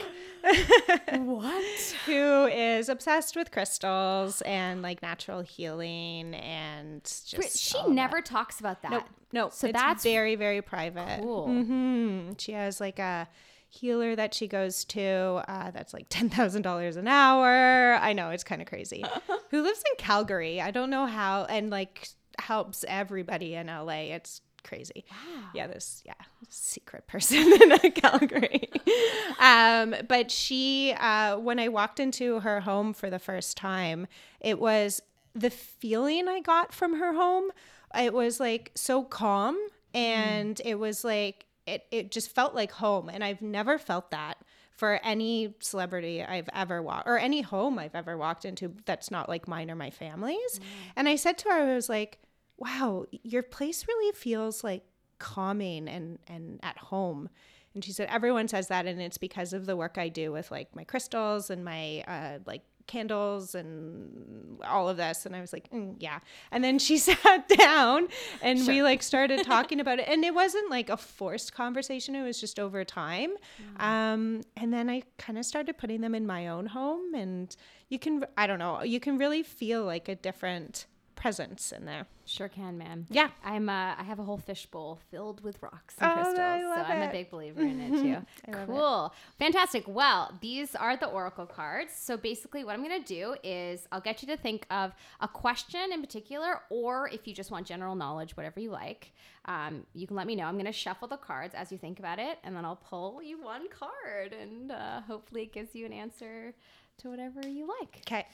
What? 1.15 1.95
who 2.07 2.47
is 2.47 2.89
obsessed 2.89 3.35
with 3.35 3.51
crystals 3.51 4.41
and 4.43 4.83
like 4.83 5.03
natural 5.03 5.41
healing 5.41 6.35
and 6.35 7.03
just 7.03 7.59
She 7.59 7.83
never 7.89 8.21
talks 8.23 8.61
about 8.61 8.83
that. 8.83 8.91
That. 8.93 9.09
No, 9.33 9.49
So 9.51 9.67
it's 9.67 9.79
that's 9.79 10.05
very 10.05 10.37
very 10.37 10.63
private. 10.63 11.21
cool. 11.23 11.47
hmm 11.49 12.31
She 12.39 12.53
has 12.53 12.81
like 12.81 12.99
a 12.99 13.29
healer 13.69 14.17
that 14.17 14.35
she 14.35 14.49
goes 14.49 14.85
to 14.87 15.43
uh, 15.49 15.71
that's 15.71 15.93
like 15.93 16.07
ten 16.09 16.29
thousand 16.31 16.63
dollars 16.63 16.97
an 16.97 17.09
hour. 17.09 17.95
I 18.01 18.13
know 18.13 18.31
it's 18.31 18.45
kind 18.45 18.63
of 18.63 18.69
crazy. 18.69 19.05
who 19.51 19.63
lives 19.63 19.83
in 19.91 19.97
Calgary? 19.99 20.61
I 20.61 20.71
don't 20.71 20.91
know 20.91 21.07
how, 21.07 21.45
and 21.45 21.71
like 21.71 22.09
helps 22.39 22.85
everybody 22.89 23.55
in 23.55 23.67
LA. 23.67 24.13
It's 24.13 24.41
crazy. 24.65 25.05
Yeah, 25.55 25.67
this 25.67 26.03
yeah 26.05 26.15
secret 26.49 27.07
person 27.07 27.39
in 27.83 27.93
Calgary. 27.93 28.69
um, 29.41 29.95
but 30.09 30.31
she, 30.31 30.95
uh, 30.99 31.37
when 31.39 31.59
I 31.59 31.69
walked 31.69 32.01
into 32.01 32.41
her 32.41 32.61
home 32.61 32.93
for 32.93 33.11
the 33.11 33.19
first 33.19 33.57
time, 33.57 34.07
it 34.41 34.59
was 34.59 35.03
the 35.35 35.51
feeling 35.51 36.29
I 36.29 36.41
got 36.41 36.73
from 36.73 36.99
her 36.99 37.15
home. 37.15 37.51
It 37.99 38.13
was 38.13 38.41
like 38.41 38.73
so 38.75 39.03
calm, 39.03 39.59
and 39.95 40.61
it 40.65 40.79
was 40.79 41.05
like 41.05 41.47
it. 41.69 41.87
It 41.91 42.11
just 42.11 42.35
felt 42.35 42.55
like 42.55 42.73
home, 42.73 43.09
and 43.09 43.23
I've 43.23 43.43
never 43.43 43.79
felt 43.79 44.11
that 44.11 44.39
for 44.79 45.01
any 45.03 45.55
celebrity 45.59 46.23
I've 46.23 46.49
ever 46.55 46.81
walked 46.81 47.09
or 47.09 47.19
any 47.19 47.41
home 47.41 47.81
I've 47.81 47.97
ever 47.97 48.17
walked 48.17 48.45
into 48.45 48.73
that's 48.85 49.11
not 49.11 49.29
like 49.29 49.49
mine 49.49 49.73
or 49.73 49.75
my 49.75 49.91
family's. 49.91 50.61
And 50.95 51.09
I 51.09 51.17
said 51.17 51.37
to 51.39 51.49
her, 51.49 51.71
I 51.73 51.75
was 51.75 51.89
like, 51.89 52.21
wow, 52.59 53.05
your 53.25 53.43
place 53.43 53.89
really 53.89 54.15
feels 54.15 54.63
like 54.63 54.85
calming 55.19 55.89
and, 55.89 56.21
and 56.29 56.61
at 56.63 56.79
home. 56.79 57.29
And 57.75 57.85
she 57.85 57.91
said, 57.91 58.09
everyone 58.09 58.47
says 58.47 58.69
that. 58.69 58.87
And 58.87 59.01
it's 59.01 59.19
because 59.19 59.53
of 59.53 59.67
the 59.67 59.77
work 59.77 59.99
I 59.99 60.09
do 60.09 60.31
with 60.31 60.51
like 60.53 60.75
my 60.77 60.85
crystals 60.85 61.51
and 61.51 61.65
my 61.65 62.05
uh, 62.07 62.39
like 62.47 62.63
candles 62.89 63.55
and 63.55 64.59
all 64.67 64.89
of 64.89 64.97
this. 64.97 65.25
And 65.25 65.37
I 65.37 65.41
was 65.41 65.53
like, 65.53 65.71
"Mm, 65.71 65.95
yeah. 66.01 66.19
And 66.51 66.65
then 66.65 66.81
she 66.81 66.99
sat 67.09 67.49
down 67.49 68.09
and 68.43 68.67
we 68.67 68.83
like 68.83 69.05
started 69.05 69.45
talking 69.45 69.79
about 69.79 70.01
it. 70.01 70.09
And 70.09 70.25
it 70.25 70.35
wasn't 70.35 70.69
like 70.71 70.89
a 70.91 70.97
forced 70.97 71.53
conversation, 71.55 72.17
it 72.17 72.25
was 72.25 72.41
just 72.41 72.59
over 72.59 72.85
time. 72.85 73.31
Um, 73.77 74.43
and 74.57 74.73
then 74.73 74.91
I 74.91 75.03
kind 75.19 75.39
of 75.39 75.45
started 75.45 75.79
putting 75.79 76.01
them 76.01 76.15
in 76.17 76.27
my 76.27 76.49
own 76.49 76.67
home. 76.67 77.15
And 77.15 77.55
you 77.89 78.01
can, 78.01 78.25
I 78.37 78.49
don't 78.49 78.59
know, 78.59 78.83
you 78.83 78.99
can 78.99 79.19
really 79.19 79.45
feel 79.45 79.85
like 79.85 80.09
a 80.09 80.17
different 80.17 80.87
presence 81.19 81.73
in 81.73 81.85
there. 81.85 82.07
Sure 82.25 82.49
can, 82.49 82.79
man. 82.79 83.07
Yeah. 83.11 83.31
I'm. 83.45 83.69
Uh, 83.69 83.95
I 83.99 84.03
have 84.05 84.19
a 84.19 84.23
whole 84.23 84.39
fishbowl 84.39 84.99
filled 85.11 85.43
with 85.43 85.61
rocks 85.63 85.95
and 85.99 86.11
Oh, 86.11 86.15
crystals, 86.15 86.37
so 86.37 86.83
I'm 86.93 87.09
a 87.09 87.11
big 87.13 87.31
believer 87.31 87.61
in 87.63 87.81
it 87.81 87.91
too. 87.91 88.27
Love 88.53 88.63
it. 88.63 88.67
cool, 88.67 89.15
fantastic. 89.39 89.85
Well, 89.87 90.33
these 90.41 90.75
are 90.75 90.97
the 90.97 91.07
oracle 91.07 91.47
cards. 91.47 91.93
So 91.97 92.17
basically, 92.17 92.65
what 92.65 92.75
I'm 92.75 92.83
gonna 92.83 93.01
do 93.03 93.35
is 93.43 93.89
I'll 93.91 94.01
get 94.01 94.23
you 94.23 94.29
to 94.29 94.37
think 94.37 94.67
of 94.71 94.93
a 95.21 95.27
question 95.29 95.93
in 95.93 96.01
particular, 96.01 96.61
or 96.71 97.09
if 97.09 97.27
you 97.27 97.35
just 97.35 97.51
want 97.51 97.67
general 97.67 97.95
knowledge, 97.97 98.37
whatever 98.37 98.61
you 98.61 98.71
like. 98.71 99.13
Um, 99.47 99.85
you 99.95 100.07
can 100.07 100.15
let 100.17 100.27
me 100.27 100.37
know. 100.37 100.45
I'm 100.45 100.57
gonna 100.59 100.73
shuffle 100.73 101.09
the 101.09 101.17
cards 101.17 101.55
as 101.55 101.73
you 101.73 101.79
think 101.79 101.99
about 101.99 102.19
it, 102.19 102.39
and 102.45 102.55
then 102.55 102.65
I'll 102.65 102.77
pull 102.77 103.23
you 103.23 103.43
one 103.43 103.69
card, 103.71 104.35
and 104.35 104.71
uh, 104.71 105.01
hopefully, 105.01 105.43
it 105.43 105.53
gives 105.53 105.75
you 105.75 105.87
an 105.87 105.93
answer 105.95 106.53
to 106.99 107.09
whatever 107.09 107.41
you 107.49 107.67
like. 107.81 108.03
Okay. 108.07 108.27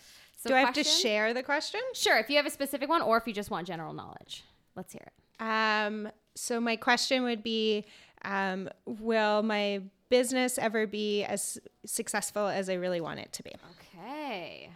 So 0.44 0.50
Do 0.50 0.56
I 0.56 0.60
have 0.60 0.74
to 0.74 0.84
share 0.84 1.32
the 1.32 1.42
question? 1.42 1.80
Sure, 1.94 2.18
if 2.18 2.28
you 2.28 2.36
have 2.36 2.44
a 2.44 2.50
specific 2.50 2.86
one, 2.86 3.00
or 3.00 3.16
if 3.16 3.26
you 3.26 3.32
just 3.32 3.50
want 3.50 3.66
general 3.66 3.94
knowledge. 3.94 4.44
Let's 4.76 4.92
hear 4.92 5.00
it. 5.06 5.42
Um, 5.42 6.10
so 6.34 6.60
my 6.60 6.76
question 6.76 7.22
would 7.22 7.42
be, 7.42 7.86
um, 8.26 8.68
will 8.84 9.42
my 9.42 9.80
business 10.10 10.58
ever 10.58 10.86
be 10.86 11.24
as 11.24 11.58
successful 11.86 12.46
as 12.46 12.68
I 12.68 12.74
really 12.74 13.00
want 13.00 13.20
it 13.20 13.32
to 13.32 13.42
be? 13.42 13.52
Okay. 13.96 14.68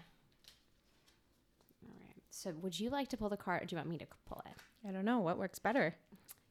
All 1.85 1.95
right. 2.01 2.23
So, 2.31 2.55
would 2.63 2.81
you 2.81 2.89
like 2.89 3.09
to 3.09 3.19
pull 3.19 3.29
the 3.29 3.37
card, 3.37 3.63
or 3.63 3.67
do 3.67 3.75
you 3.75 3.79
want 3.79 3.91
me 3.91 3.99
to 3.99 4.07
pull 4.27 4.43
it? 4.47 4.89
I 4.89 4.91
don't 4.91 5.05
know 5.05 5.19
what 5.19 5.37
works 5.37 5.59
better. 5.59 5.95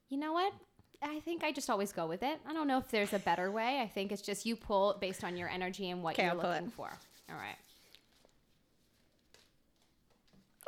You 0.09 0.17
know 0.17 0.33
what? 0.33 0.53
I 1.01 1.21
think 1.21 1.43
I 1.43 1.51
just 1.51 1.71
always 1.71 1.91
go 1.91 2.05
with 2.05 2.21
it. 2.21 2.39
I 2.47 2.53
don't 2.53 2.67
know 2.67 2.77
if 2.77 2.89
there's 2.89 3.13
a 3.13 3.19
better 3.19 3.51
way. 3.51 3.79
I 3.81 3.87
think 3.87 4.11
it's 4.11 4.21
just 4.21 4.45
you 4.45 4.55
pull 4.55 4.95
based 5.01 5.23
on 5.23 5.37
your 5.37 5.49
energy 5.49 5.89
and 5.89 6.03
what 6.03 6.13
Okay, 6.13 6.23
you're 6.25 6.31
I'll 6.33 6.51
looking 6.51 6.69
for. 6.69 6.91
All 7.31 7.35
right. 7.35 7.55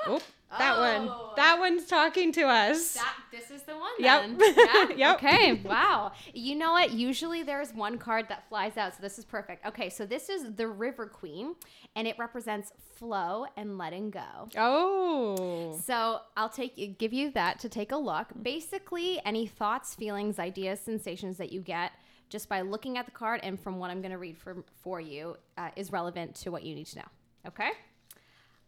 Oh, 0.08 0.22
that 0.58 0.76
Oh. 0.78 0.82
one. 0.82 1.36
That 1.36 1.60
one's 1.60 1.86
talking 1.86 2.32
to 2.34 2.42
us. 2.44 2.94
That 2.96 3.16
this 3.32 3.52
is 3.52 3.62
the 3.64 3.74
one. 3.78 3.92
Yep. 4.00 4.22
Then. 4.38 4.56
Yeah. 4.58 4.96
Yep. 4.96 5.16
Okay. 5.18 5.54
Wow. 5.64 6.12
You 6.34 6.56
know 6.56 6.72
what? 6.72 6.92
Usually 6.92 7.44
there's 7.44 7.74
one 7.74 7.98
card 7.98 8.28
that 8.30 8.48
flies 8.50 8.76
out, 8.78 8.94
so 8.96 9.00
this 9.02 9.20
is 9.20 9.26
perfect. 9.26 9.66
Okay, 9.66 9.90
so 9.90 10.06
this 10.06 10.28
is 10.30 10.54
the 10.56 10.68
River 10.68 11.06
Queen, 11.06 11.56
and 11.96 12.08
it 12.08 12.16
represents 12.18 12.72
flow 12.96 13.46
and 13.58 13.78
letting 13.78 14.10
go. 14.10 14.50
oh. 14.58 15.80
So 15.86 16.20
I'll 16.36 16.50
take 16.50 16.98
give 16.98 17.14
you 17.14 17.32
that 17.32 17.60
to 17.60 17.70
take 17.70 17.92
a 17.92 17.98
look. 17.98 18.28
Basically, 18.42 19.22
any 19.26 19.46
thoughts, 19.48 19.96
feelings, 19.96 20.40
ideas, 20.40 20.80
sensations 20.80 21.38
that 21.38 21.52
you 21.52 21.62
get 21.62 21.92
just 22.30 22.48
by 22.50 22.62
looking 22.62 22.98
at 22.98 23.06
the 23.06 23.12
card 23.12 23.40
and 23.44 23.60
from 23.60 23.78
what 23.80 23.90
I'm 23.92 24.02
going 24.02 24.12
to 24.12 24.18
read 24.18 24.38
for 24.38 24.64
for 24.82 25.00
you 25.02 25.36
uh, 25.58 25.70
is 25.76 25.92
relevant 25.92 26.36
to 26.36 26.52
what 26.52 26.64
you 26.64 26.76
need 26.76 26.88
to 26.88 26.98
know. 27.00 27.06
Okay. 27.48 27.70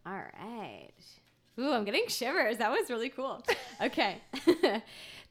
All 0.06 0.12
right. 0.14 0.90
Ooh, 1.58 1.72
I'm 1.72 1.84
getting 1.84 2.06
shivers. 2.08 2.58
That 2.58 2.70
was 2.70 2.88
really 2.88 3.10
cool. 3.10 3.42
Okay. 3.80 4.22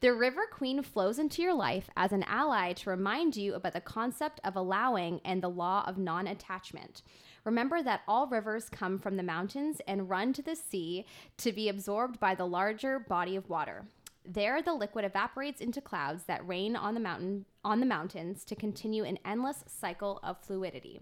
the 0.01 0.13
River 0.13 0.41
Queen 0.51 0.83
flows 0.83 1.17
into 1.17 1.41
your 1.41 1.53
life 1.53 1.89
as 1.95 2.11
an 2.11 2.23
ally 2.23 2.73
to 2.73 2.89
remind 2.89 3.35
you 3.35 3.55
about 3.55 3.73
the 3.73 3.81
concept 3.81 4.39
of 4.43 4.55
allowing 4.55 5.21
and 5.25 5.41
the 5.41 5.49
law 5.49 5.83
of 5.87 5.97
non 5.97 6.27
attachment. 6.27 7.01
Remember 7.43 7.81
that 7.81 8.01
all 8.07 8.27
rivers 8.27 8.69
come 8.69 8.99
from 8.99 9.17
the 9.17 9.23
mountains 9.23 9.81
and 9.87 10.09
run 10.09 10.31
to 10.33 10.43
the 10.43 10.55
sea 10.55 11.05
to 11.37 11.51
be 11.51 11.69
absorbed 11.69 12.19
by 12.19 12.35
the 12.35 12.45
larger 12.45 12.99
body 12.99 13.35
of 13.35 13.49
water. 13.49 13.85
There, 14.23 14.61
the 14.61 14.75
liquid 14.75 15.05
evaporates 15.05 15.61
into 15.61 15.81
clouds 15.81 16.25
that 16.25 16.47
rain 16.47 16.75
on 16.75 16.93
the 16.93 16.99
mountain 16.99 17.45
on 17.63 17.79
the 17.79 17.87
mountains 17.87 18.43
to 18.45 18.55
continue 18.55 19.03
an 19.03 19.17
endless 19.25 19.63
cycle 19.67 20.19
of 20.21 20.39
fluidity. 20.39 21.01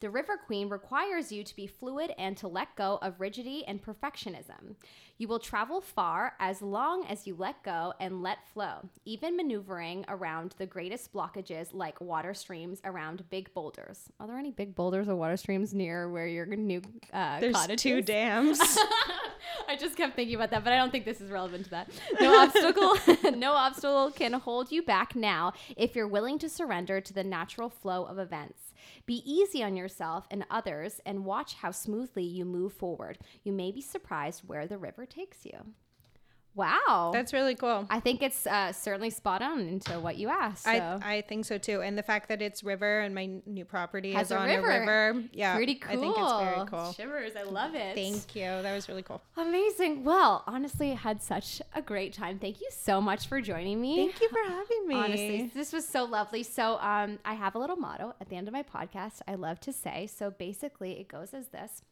The 0.00 0.10
River 0.10 0.36
Queen 0.36 0.68
requires 0.68 1.32
you 1.32 1.42
to 1.42 1.56
be 1.56 1.66
fluid 1.66 2.12
and 2.18 2.36
to 2.36 2.46
let 2.46 2.76
go 2.76 3.00
of 3.02 3.18
rigidity 3.20 3.64
and 3.66 3.82
perfectionism. 3.82 4.76
You 5.16 5.26
will 5.26 5.40
travel 5.40 5.80
far 5.80 6.34
as 6.38 6.62
long 6.62 7.04
as 7.06 7.26
you 7.26 7.34
let 7.36 7.64
go 7.64 7.94
and 7.98 8.22
let 8.22 8.46
flow, 8.46 8.90
even 9.04 9.36
maneuvering 9.36 10.04
around 10.06 10.54
the 10.56 10.66
greatest 10.66 11.12
blockages 11.12 11.70
like 11.72 12.00
water 12.00 12.32
streams 12.32 12.80
around 12.84 13.28
big 13.28 13.52
boulders. 13.54 14.04
Are 14.20 14.28
there 14.28 14.38
any 14.38 14.52
big 14.52 14.76
boulders 14.76 15.08
or 15.08 15.16
water 15.16 15.36
streams 15.36 15.74
near 15.74 16.08
where 16.08 16.28
your 16.28 16.46
new 16.46 16.80
uh, 17.12 17.40
There's 17.40 17.56
cottage 17.56 17.82
two 17.82 17.96
is? 17.96 18.04
dams. 18.04 18.60
I 19.68 19.74
just 19.74 19.96
kept 19.96 20.14
thinking 20.14 20.36
about 20.36 20.50
that, 20.52 20.62
but 20.62 20.72
I 20.72 20.76
don't 20.76 20.92
think 20.92 21.06
this 21.06 21.20
is 21.20 21.32
relevant 21.32 21.64
to 21.64 21.70
that. 21.70 21.90
No 22.20 22.40
obstacle, 22.40 22.96
no 23.36 23.52
obstacle 23.52 24.12
can 24.12 24.34
hold 24.34 24.70
you 24.70 24.82
back 24.82 25.16
now 25.16 25.54
if 25.76 25.96
you're 25.96 26.06
willing 26.06 26.38
to 26.38 26.48
surrender 26.48 27.00
to 27.00 27.12
the 27.12 27.24
natural 27.24 27.68
flow 27.68 28.04
of 28.04 28.20
events. 28.20 28.67
Be 29.08 29.22
easy 29.24 29.64
on 29.64 29.74
yourself 29.74 30.26
and 30.30 30.44
others 30.50 31.00
and 31.06 31.24
watch 31.24 31.54
how 31.54 31.70
smoothly 31.70 32.24
you 32.24 32.44
move 32.44 32.74
forward. 32.74 33.18
You 33.42 33.54
may 33.54 33.72
be 33.72 33.80
surprised 33.80 34.42
where 34.46 34.66
the 34.66 34.76
river 34.76 35.06
takes 35.06 35.46
you. 35.46 35.72
Wow. 36.58 37.10
That's 37.12 37.32
really 37.32 37.54
cool. 37.54 37.86
I 37.88 38.00
think 38.00 38.20
it's 38.20 38.46
uh, 38.46 38.72
certainly 38.72 39.10
spot 39.10 39.42
on 39.42 39.60
into 39.60 40.00
what 40.00 40.16
you 40.16 40.28
asked. 40.28 40.64
So. 40.64 40.70
I, 40.70 41.14
I 41.14 41.20
think 41.22 41.44
so 41.44 41.56
too. 41.56 41.82
And 41.82 41.96
the 41.96 42.02
fact 42.02 42.28
that 42.28 42.42
it's 42.42 42.64
river 42.64 43.00
and 43.00 43.14
my 43.14 43.30
new 43.46 43.64
property 43.64 44.12
Has 44.12 44.26
is 44.26 44.32
a 44.32 44.38
on 44.38 44.48
river. 44.48 44.70
a 44.70 44.80
river. 44.80 45.24
Yeah. 45.32 45.54
Pretty 45.54 45.76
cool. 45.76 45.92
I 45.92 45.96
think 46.00 46.16
it's 46.18 46.56
very 46.56 46.66
cool. 46.66 46.92
Shivers. 46.92 47.36
I 47.36 47.44
love 47.44 47.76
it. 47.76 47.94
Thank 47.94 48.34
you. 48.34 48.42
That 48.42 48.74
was 48.74 48.88
really 48.88 49.04
cool. 49.04 49.22
Amazing. 49.36 50.02
Well, 50.02 50.42
honestly, 50.48 50.90
I 50.90 50.96
had 50.96 51.22
such 51.22 51.62
a 51.74 51.80
great 51.80 52.12
time. 52.12 52.40
Thank 52.40 52.60
you 52.60 52.68
so 52.70 53.00
much 53.00 53.28
for 53.28 53.40
joining 53.40 53.80
me. 53.80 53.96
Thank 53.96 54.20
you 54.20 54.28
for 54.28 54.50
having 54.50 54.88
me. 54.88 54.94
Honestly, 54.96 55.50
this 55.54 55.72
was 55.72 55.86
so 55.86 56.04
lovely. 56.04 56.42
So, 56.42 56.78
um, 56.80 57.18
I 57.24 57.34
have 57.34 57.54
a 57.54 57.58
little 57.58 57.76
motto 57.76 58.14
at 58.20 58.28
the 58.28 58.36
end 58.36 58.48
of 58.48 58.52
my 58.52 58.64
podcast 58.64 59.20
I 59.28 59.36
love 59.36 59.60
to 59.60 59.72
say. 59.72 60.08
So, 60.08 60.30
basically, 60.30 60.98
it 60.98 61.06
goes 61.06 61.32
as 61.32 61.48
this 61.48 61.82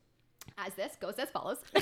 as 0.58 0.74
this 0.74 0.96
goes 0.96 1.14
as 1.18 1.28
follows. 1.30 1.58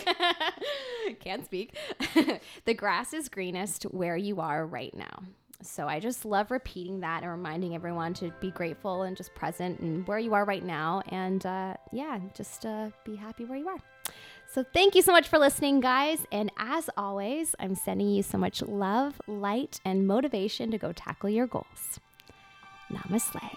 Can't 1.20 1.44
speak. 1.44 1.77
the 2.64 2.74
grass 2.74 3.12
is 3.12 3.29
greenest 3.29 3.85
where 3.85 4.16
you 4.16 4.40
are 4.40 4.66
right 4.66 4.94
now. 4.94 5.22
So 5.62 5.88
I 5.88 5.98
just 5.98 6.25
love 6.25 6.50
repeating 6.50 7.00
that 7.00 7.23
and 7.23 7.31
reminding 7.31 7.75
everyone 7.75 8.12
to 8.15 8.33
be 8.40 8.50
grateful 8.50 9.02
and 9.02 9.17
just 9.17 9.35
present 9.35 9.81
and 9.81 10.06
where 10.06 10.19
you 10.19 10.35
are 10.35 10.44
right 10.44 10.65
now. 10.65 11.02
And 11.08 11.44
uh, 11.46 11.75
yeah, 11.92 12.19
just 12.37 12.67
uh, 12.67 12.90
be 13.04 13.17
happy 13.17 13.44
where 13.44 13.58
you 13.58 13.69
are. 13.69 13.79
So 14.52 14.62
thank 14.62 14.94
you 14.94 15.02
so 15.02 15.12
much 15.12 15.29
for 15.29 15.38
listening, 15.38 15.81
guys. 15.81 16.27
And 16.31 16.52
as 16.58 16.90
always, 16.96 17.54
I'm 17.58 17.75
sending 17.75 18.10
you 18.10 18.23
so 18.23 18.37
much 18.37 18.62
love, 18.62 19.21
light, 19.27 19.81
and 19.85 20.06
motivation 20.06 20.71
to 20.71 20.79
go 20.79 20.92
tackle 20.92 21.31
your 21.31 21.46
goals. 21.46 21.98
Namaste. 22.92 23.56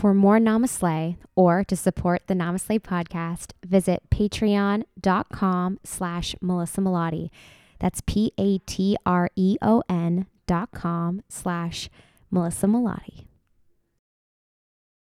For 0.00 0.14
more 0.14 0.38
NamaSLAY 0.38 1.18
or 1.36 1.62
to 1.64 1.76
support 1.76 2.22
the 2.26 2.32
NamaSLAY 2.32 2.80
podcast, 2.80 3.52
visit 3.66 4.00
patreon.com 4.08 5.78
slash 5.84 6.34
Melissa 6.40 6.80
Melottey. 6.80 7.28
That's 7.80 8.00
P-A-T-R-E-O-N 8.06 8.56
dot 10.46 10.70
com 10.72 11.22
slash 11.28 11.90
Melissa 12.30 12.66
Melottey. 12.66 13.26